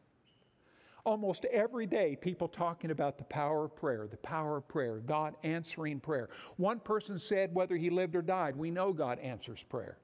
Almost 1.06 1.46
every 1.46 1.86
day, 1.86 2.18
people 2.20 2.50
talking 2.50 2.92
about 2.92 3.18
the 3.18 3.24
power 3.24 3.66
of 3.66 3.76
prayer, 3.76 4.08
the 4.08 4.18
power 4.18 4.58
of 4.58 4.68
prayer, 4.68 4.98
God 4.98 5.36
answering 5.44 6.02
prayer. 6.02 6.30
One 6.58 6.80
person 6.80 7.18
said, 7.18 7.56
whether 7.56 7.78
he 7.78 7.90
lived 7.90 8.16
or 8.16 8.22
died, 8.22 8.58
we 8.58 8.72
know 8.72 8.92
God 8.92 9.20
answers 9.20 9.64
prayer. 9.64 9.98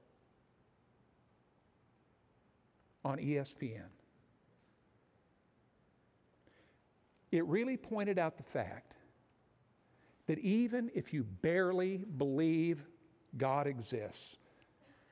On 3.06 3.18
ESPN. 3.18 3.86
It 7.30 7.46
really 7.46 7.76
pointed 7.76 8.18
out 8.18 8.36
the 8.36 8.42
fact 8.42 8.94
that 10.26 10.40
even 10.40 10.90
if 10.92 11.14
you 11.14 11.22
barely 11.22 11.98
believe 12.18 12.82
God 13.38 13.68
exists, 13.68 14.34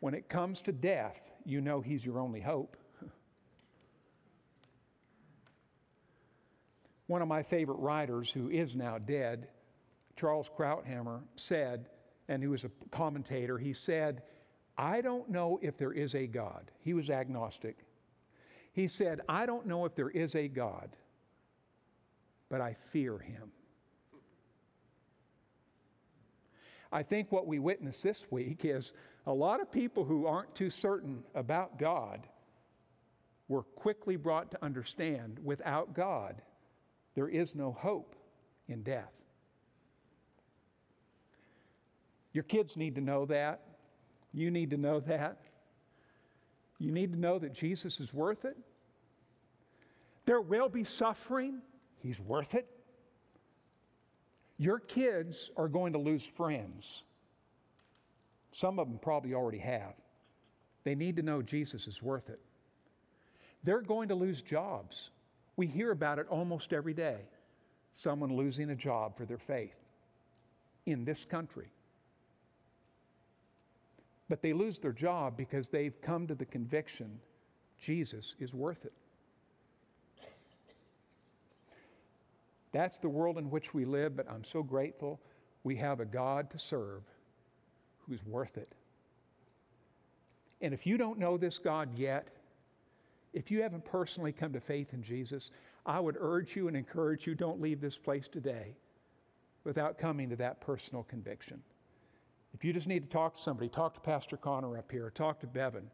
when 0.00 0.12
it 0.12 0.28
comes 0.28 0.60
to 0.62 0.72
death, 0.72 1.20
you 1.44 1.60
know 1.60 1.80
He's 1.80 2.04
your 2.04 2.18
only 2.18 2.40
hope. 2.40 2.76
One 7.06 7.22
of 7.22 7.28
my 7.28 7.44
favorite 7.44 7.78
writers, 7.78 8.28
who 8.28 8.50
is 8.50 8.74
now 8.74 8.98
dead, 8.98 9.46
Charles 10.16 10.50
Krauthammer, 10.58 11.20
said, 11.36 11.86
and 12.26 12.42
he 12.42 12.48
was 12.48 12.64
a 12.64 12.70
commentator, 12.90 13.56
he 13.56 13.72
said, 13.72 14.24
I 14.76 15.00
don't 15.00 15.28
know 15.28 15.60
if 15.62 15.76
there 15.76 15.92
is 15.92 16.16
a 16.16 16.26
God. 16.26 16.72
He 16.80 16.92
was 16.92 17.08
agnostic. 17.08 17.83
He 18.74 18.88
said, 18.88 19.20
I 19.28 19.46
don't 19.46 19.66
know 19.66 19.84
if 19.84 19.94
there 19.94 20.10
is 20.10 20.34
a 20.34 20.48
God, 20.48 20.90
but 22.50 22.60
I 22.60 22.76
fear 22.92 23.18
him. 23.18 23.52
I 26.90 27.02
think 27.04 27.30
what 27.32 27.46
we 27.46 27.60
witness 27.60 28.02
this 28.02 28.26
week 28.30 28.64
is 28.64 28.92
a 29.26 29.32
lot 29.32 29.60
of 29.60 29.70
people 29.70 30.04
who 30.04 30.26
aren't 30.26 30.54
too 30.54 30.70
certain 30.70 31.22
about 31.34 31.78
God 31.78 32.26
were 33.48 33.62
quickly 33.62 34.16
brought 34.16 34.50
to 34.50 34.64
understand 34.64 35.38
without 35.42 35.94
God, 35.94 36.42
there 37.14 37.28
is 37.28 37.54
no 37.54 37.72
hope 37.72 38.16
in 38.68 38.82
death. 38.82 39.12
Your 42.32 42.44
kids 42.44 42.76
need 42.76 42.96
to 42.96 43.00
know 43.00 43.24
that. 43.26 43.60
You 44.32 44.50
need 44.50 44.70
to 44.70 44.76
know 44.76 44.98
that. 45.00 45.38
You 46.78 46.90
need 46.90 47.12
to 47.12 47.18
know 47.18 47.38
that 47.38 47.52
Jesus 47.52 48.00
is 48.00 48.12
worth 48.12 48.44
it. 48.44 48.56
There 50.26 50.40
will 50.40 50.68
be 50.68 50.84
suffering. 50.84 51.60
He's 51.98 52.18
worth 52.20 52.54
it. 52.54 52.68
Your 54.58 54.78
kids 54.78 55.50
are 55.56 55.68
going 55.68 55.92
to 55.92 55.98
lose 55.98 56.24
friends. 56.24 57.02
Some 58.52 58.78
of 58.78 58.88
them 58.88 58.98
probably 58.98 59.34
already 59.34 59.58
have. 59.58 59.94
They 60.84 60.94
need 60.94 61.16
to 61.16 61.22
know 61.22 61.42
Jesus 61.42 61.86
is 61.86 62.02
worth 62.02 62.28
it. 62.28 62.40
They're 63.64 63.80
going 63.80 64.08
to 64.08 64.14
lose 64.14 64.42
jobs. 64.42 65.10
We 65.56 65.66
hear 65.66 65.90
about 65.90 66.18
it 66.18 66.26
almost 66.28 66.72
every 66.72 66.94
day. 66.94 67.18
Someone 67.96 68.36
losing 68.36 68.70
a 68.70 68.76
job 68.76 69.16
for 69.16 69.24
their 69.24 69.38
faith 69.38 69.74
in 70.86 71.04
this 71.04 71.24
country. 71.24 71.68
But 74.28 74.42
they 74.42 74.52
lose 74.52 74.78
their 74.78 74.92
job 74.92 75.36
because 75.36 75.68
they've 75.68 76.00
come 76.00 76.26
to 76.26 76.34
the 76.34 76.46
conviction 76.46 77.20
Jesus 77.78 78.34
is 78.38 78.54
worth 78.54 78.84
it. 78.84 78.92
That's 82.72 82.98
the 82.98 83.08
world 83.08 83.38
in 83.38 83.50
which 83.50 83.72
we 83.72 83.84
live, 83.84 84.16
but 84.16 84.28
I'm 84.28 84.44
so 84.44 84.62
grateful 84.62 85.20
we 85.62 85.76
have 85.76 86.00
a 86.00 86.04
God 86.04 86.50
to 86.50 86.58
serve 86.58 87.02
who's 88.06 88.24
worth 88.24 88.56
it. 88.56 88.72
And 90.60 90.74
if 90.74 90.86
you 90.86 90.96
don't 90.96 91.18
know 91.18 91.36
this 91.36 91.58
God 91.58 91.90
yet, 91.96 92.28
if 93.32 93.50
you 93.50 93.62
haven't 93.62 93.84
personally 93.84 94.32
come 94.32 94.52
to 94.54 94.60
faith 94.60 94.92
in 94.92 95.02
Jesus, 95.02 95.50
I 95.84 96.00
would 96.00 96.16
urge 96.18 96.56
you 96.56 96.68
and 96.68 96.76
encourage 96.76 97.26
you 97.26 97.34
don't 97.34 97.60
leave 97.60 97.80
this 97.80 97.96
place 97.96 98.28
today 98.28 98.74
without 99.64 99.98
coming 99.98 100.30
to 100.30 100.36
that 100.36 100.60
personal 100.60 101.02
conviction. 101.04 101.62
If 102.54 102.64
you 102.64 102.72
just 102.72 102.86
need 102.86 103.02
to 103.02 103.08
talk 103.08 103.36
to 103.36 103.42
somebody, 103.42 103.68
talk 103.68 103.94
to 103.94 104.00
Pastor 104.00 104.36
Connor 104.36 104.78
up 104.78 104.90
here, 104.90 105.10
talk 105.10 105.40
to 105.40 105.46
Bevan, 105.46 105.90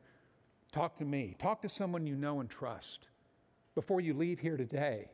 talk 0.72 0.98
to 0.98 1.04
me, 1.04 1.34
talk 1.38 1.62
to 1.62 1.68
someone 1.68 2.06
you 2.06 2.14
know 2.14 2.40
and 2.40 2.50
trust 2.50 3.08
before 3.74 4.00
you 4.00 4.12
leave 4.12 4.38
here 4.38 4.58
today 4.58 5.08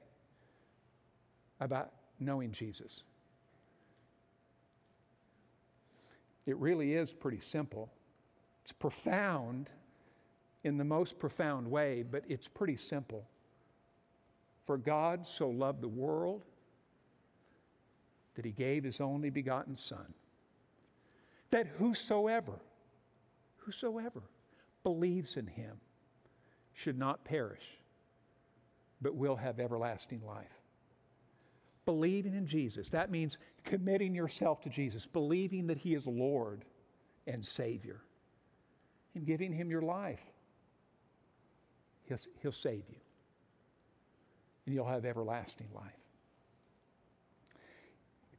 about 1.60 1.92
knowing 2.18 2.50
Jesus. 2.50 3.02
It 6.46 6.56
really 6.58 6.94
is 6.94 7.12
pretty 7.12 7.40
simple. 7.40 7.90
It's 8.64 8.72
profound 8.72 9.70
in 10.64 10.76
the 10.76 10.84
most 10.84 11.18
profound 11.18 11.70
way, 11.70 12.02
but 12.02 12.24
it's 12.28 12.48
pretty 12.48 12.76
simple. 12.76 13.24
For 14.66 14.76
God 14.76 15.24
so 15.24 15.48
loved 15.48 15.80
the 15.80 15.88
world 15.88 16.44
that 18.34 18.44
he 18.44 18.50
gave 18.50 18.82
his 18.82 19.00
only 19.00 19.30
begotten 19.30 19.76
Son, 19.76 20.12
that 21.50 21.66
whosoever, 21.78 22.52
whosoever 23.56 24.22
believes 24.82 25.36
in 25.36 25.46
him 25.46 25.76
should 26.74 26.98
not 26.98 27.24
perish, 27.24 27.64
but 29.02 29.14
will 29.14 29.36
have 29.36 29.60
everlasting 29.60 30.22
life. 30.26 30.46
Believing 31.84 32.34
in 32.34 32.46
Jesus, 32.46 32.88
that 32.90 33.10
means 33.10 33.38
committing 33.64 34.14
yourself 34.14 34.60
to 34.62 34.68
Jesus, 34.68 35.06
believing 35.06 35.66
that 35.68 35.78
he 35.78 35.94
is 35.94 36.06
Lord 36.06 36.64
and 37.26 37.46
Savior, 37.46 38.00
and 39.14 39.26
giving 39.26 39.52
him 39.52 39.70
your 39.70 39.82
life. 39.82 40.20
He'll, 42.04 42.18
he'll 42.42 42.52
save 42.52 42.84
you. 42.88 42.96
and 44.66 44.74
you'll 44.74 44.86
have 44.86 45.04
everlasting 45.04 45.68
life. 45.74 45.84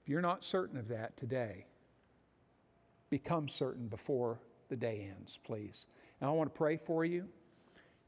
If 0.01 0.10
you're 0.10 0.22
not 0.22 0.43
certain 0.43 0.78
of 0.78 0.89
that 0.89 1.18
today, 1.18 1.66
become 3.10 3.47
certain 3.47 3.88
before 3.88 4.39
the 4.70 4.76
day 4.76 5.10
ends, 5.18 5.39
please. 5.43 5.86
And 6.20 6.30
I 6.30 6.34
want 6.34 6.53
to 6.53 6.58
pray 6.58 6.78
for 6.78 7.05
you. 7.05 7.26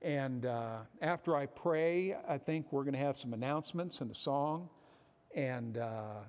And 0.02 0.46
uh, 0.46 0.78
after 1.02 1.36
I 1.36 1.46
pray, 1.46 2.16
I 2.28 2.38
think 2.38 2.68
we're 2.72 2.84
going 2.84 2.94
to 2.94 3.00
have 3.00 3.18
some 3.18 3.34
announcements 3.34 4.02
and 4.02 4.10
a 4.10 4.16
song. 4.16 4.70
And, 5.36 5.78
uh, 5.78 6.22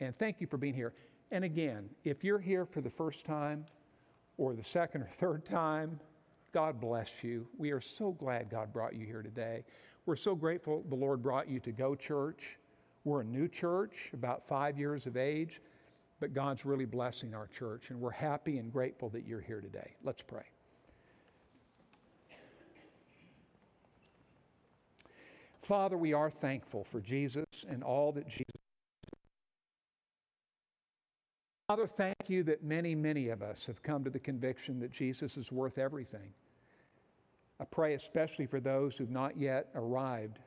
and 0.00 0.18
thank 0.18 0.40
you 0.40 0.46
for 0.46 0.56
being 0.56 0.74
here. 0.74 0.94
And 1.30 1.44
again, 1.44 1.90
if 2.04 2.24
you're 2.24 2.38
here 2.38 2.64
for 2.64 2.80
the 2.80 2.90
first 2.90 3.26
time 3.26 3.66
or 4.38 4.54
the 4.54 4.64
second 4.64 5.02
or 5.02 5.10
third 5.18 5.44
time, 5.44 6.00
God 6.52 6.80
bless 6.80 7.10
you. 7.22 7.46
We 7.58 7.70
are 7.70 7.80
so 7.80 8.12
glad 8.12 8.50
God 8.50 8.72
brought 8.72 8.94
you 8.94 9.04
here 9.04 9.22
today. 9.22 9.64
We're 10.06 10.16
so 10.16 10.34
grateful 10.34 10.84
the 10.88 10.94
Lord 10.94 11.22
brought 11.22 11.48
you 11.50 11.60
to 11.60 11.72
Go 11.72 11.94
Church. 11.94 12.56
We're 13.04 13.20
a 13.20 13.24
new 13.24 13.48
church, 13.48 14.10
about 14.14 14.48
five 14.48 14.78
years 14.78 15.06
of 15.06 15.16
age, 15.16 15.60
but 16.20 16.34
God's 16.34 16.64
really 16.64 16.84
blessing 16.84 17.34
our 17.34 17.46
church, 17.46 17.90
and 17.90 18.00
we're 18.00 18.10
happy 18.10 18.58
and 18.58 18.72
grateful 18.72 19.08
that 19.10 19.26
you're 19.26 19.40
here 19.40 19.60
today. 19.60 19.94
Let's 20.02 20.22
pray. 20.22 20.44
Father, 25.62 25.98
we 25.98 26.14
are 26.14 26.30
thankful 26.30 26.84
for 26.84 27.00
Jesus 27.00 27.44
and 27.68 27.84
all 27.84 28.10
that 28.12 28.26
Jesus. 28.26 28.44
Father, 31.68 31.86
thank 31.86 32.16
you 32.28 32.42
that 32.44 32.64
many, 32.64 32.94
many 32.94 33.28
of 33.28 33.42
us 33.42 33.66
have 33.66 33.82
come 33.82 34.02
to 34.02 34.08
the 34.08 34.18
conviction 34.18 34.80
that 34.80 34.90
Jesus 34.90 35.36
is 35.36 35.52
worth 35.52 35.76
everything. 35.76 36.32
I 37.60 37.64
pray 37.64 37.92
especially 37.92 38.46
for 38.46 38.60
those 38.60 38.96
who've 38.96 39.10
not 39.10 39.36
yet 39.36 39.68
arrived 39.74 40.38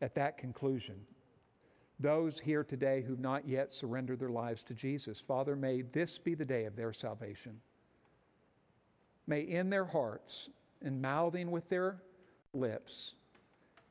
at 0.00 0.14
that 0.14 0.38
conclusion. 0.38 0.94
Those 2.00 2.40
here 2.40 2.64
today 2.64 3.02
who've 3.02 3.20
not 3.20 3.46
yet 3.46 3.72
surrendered 3.72 4.18
their 4.18 4.30
lives 4.30 4.62
to 4.64 4.74
Jesus. 4.74 5.20
Father, 5.20 5.54
may 5.54 5.82
this 5.82 6.18
be 6.18 6.34
the 6.34 6.44
day 6.44 6.64
of 6.64 6.76
their 6.76 6.92
salvation. 6.92 7.60
May 9.26 9.42
in 9.42 9.70
their 9.70 9.84
hearts 9.84 10.48
and 10.82 11.00
mouthing 11.00 11.50
with 11.50 11.68
their 11.68 12.02
lips, 12.52 13.14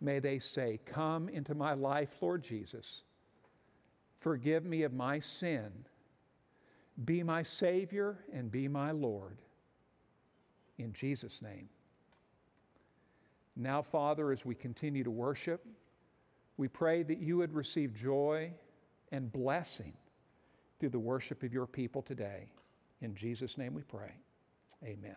may 0.02 0.20
they 0.20 0.38
say, 0.38 0.80
Come 0.86 1.30
into 1.30 1.56
my 1.56 1.74
life, 1.74 2.10
Lord 2.22 2.44
Jesus. 2.44 3.02
Forgive 4.20 4.66
me 4.66 4.84
of 4.84 4.94
my 4.94 5.20
sin. 5.20 5.72
Be 7.06 7.24
my 7.24 7.44
Savior 7.44 8.20
and 8.32 8.52
be 8.52 8.68
my 8.68 8.92
Lord. 8.92 9.38
In 10.78 10.94
Jesus' 10.94 11.42
name. 11.42 11.68
Now, 13.56 13.82
Father, 13.82 14.32
as 14.32 14.46
we 14.46 14.56
continue 14.56 15.04
to 15.04 15.12
worship, 15.12 15.66
we 16.58 16.68
pray 16.68 17.04
that 17.04 17.20
you 17.20 17.38
would 17.38 17.54
receive 17.54 17.94
joy 17.94 18.52
and 19.12 19.32
blessing 19.32 19.94
through 20.80 20.90
the 20.90 21.00
worship 21.00 21.44
of 21.44 21.54
your 21.54 21.66
people 21.66 22.02
today. 22.02 22.52
In 23.02 23.16
Jesus' 23.16 23.58
name 23.58 23.74
we 23.74 23.84
pray. 23.84 24.12
Amen. 24.84 25.16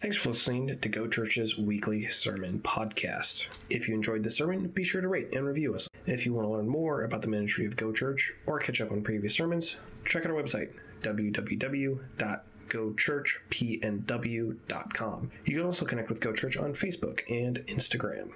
Thanks 0.00 0.16
for 0.16 0.30
listening 0.30 0.78
to 0.78 0.88
Go 0.88 1.06
Church's 1.06 1.58
weekly 1.58 2.08
sermon 2.08 2.60
podcast. 2.60 3.48
If 3.68 3.86
you 3.86 3.94
enjoyed 3.94 4.22
the 4.22 4.30
sermon, 4.30 4.68
be 4.68 4.82
sure 4.82 5.02
to 5.02 5.08
rate 5.08 5.34
and 5.34 5.44
review 5.44 5.74
us. 5.74 5.88
If 6.06 6.24
you 6.24 6.32
want 6.32 6.46
to 6.46 6.52
learn 6.52 6.68
more 6.68 7.02
about 7.02 7.20
the 7.20 7.28
ministry 7.28 7.66
of 7.66 7.76
Go 7.76 7.92
Church 7.92 8.32
or 8.46 8.58
catch 8.58 8.80
up 8.80 8.92
on 8.92 9.02
previous 9.02 9.34
sermons, 9.34 9.76
check 10.06 10.24
out 10.24 10.32
our 10.32 10.42
website, 10.42 10.70
www 11.02 12.40
gochurchpnw.com. 12.70 15.30
You 15.44 15.56
can 15.56 15.66
also 15.66 15.84
connect 15.84 16.08
with 16.08 16.20
Go 16.20 16.32
Church 16.32 16.56
on 16.56 16.72
Facebook 16.72 17.20
and 17.28 17.58
Instagram. 17.66 18.30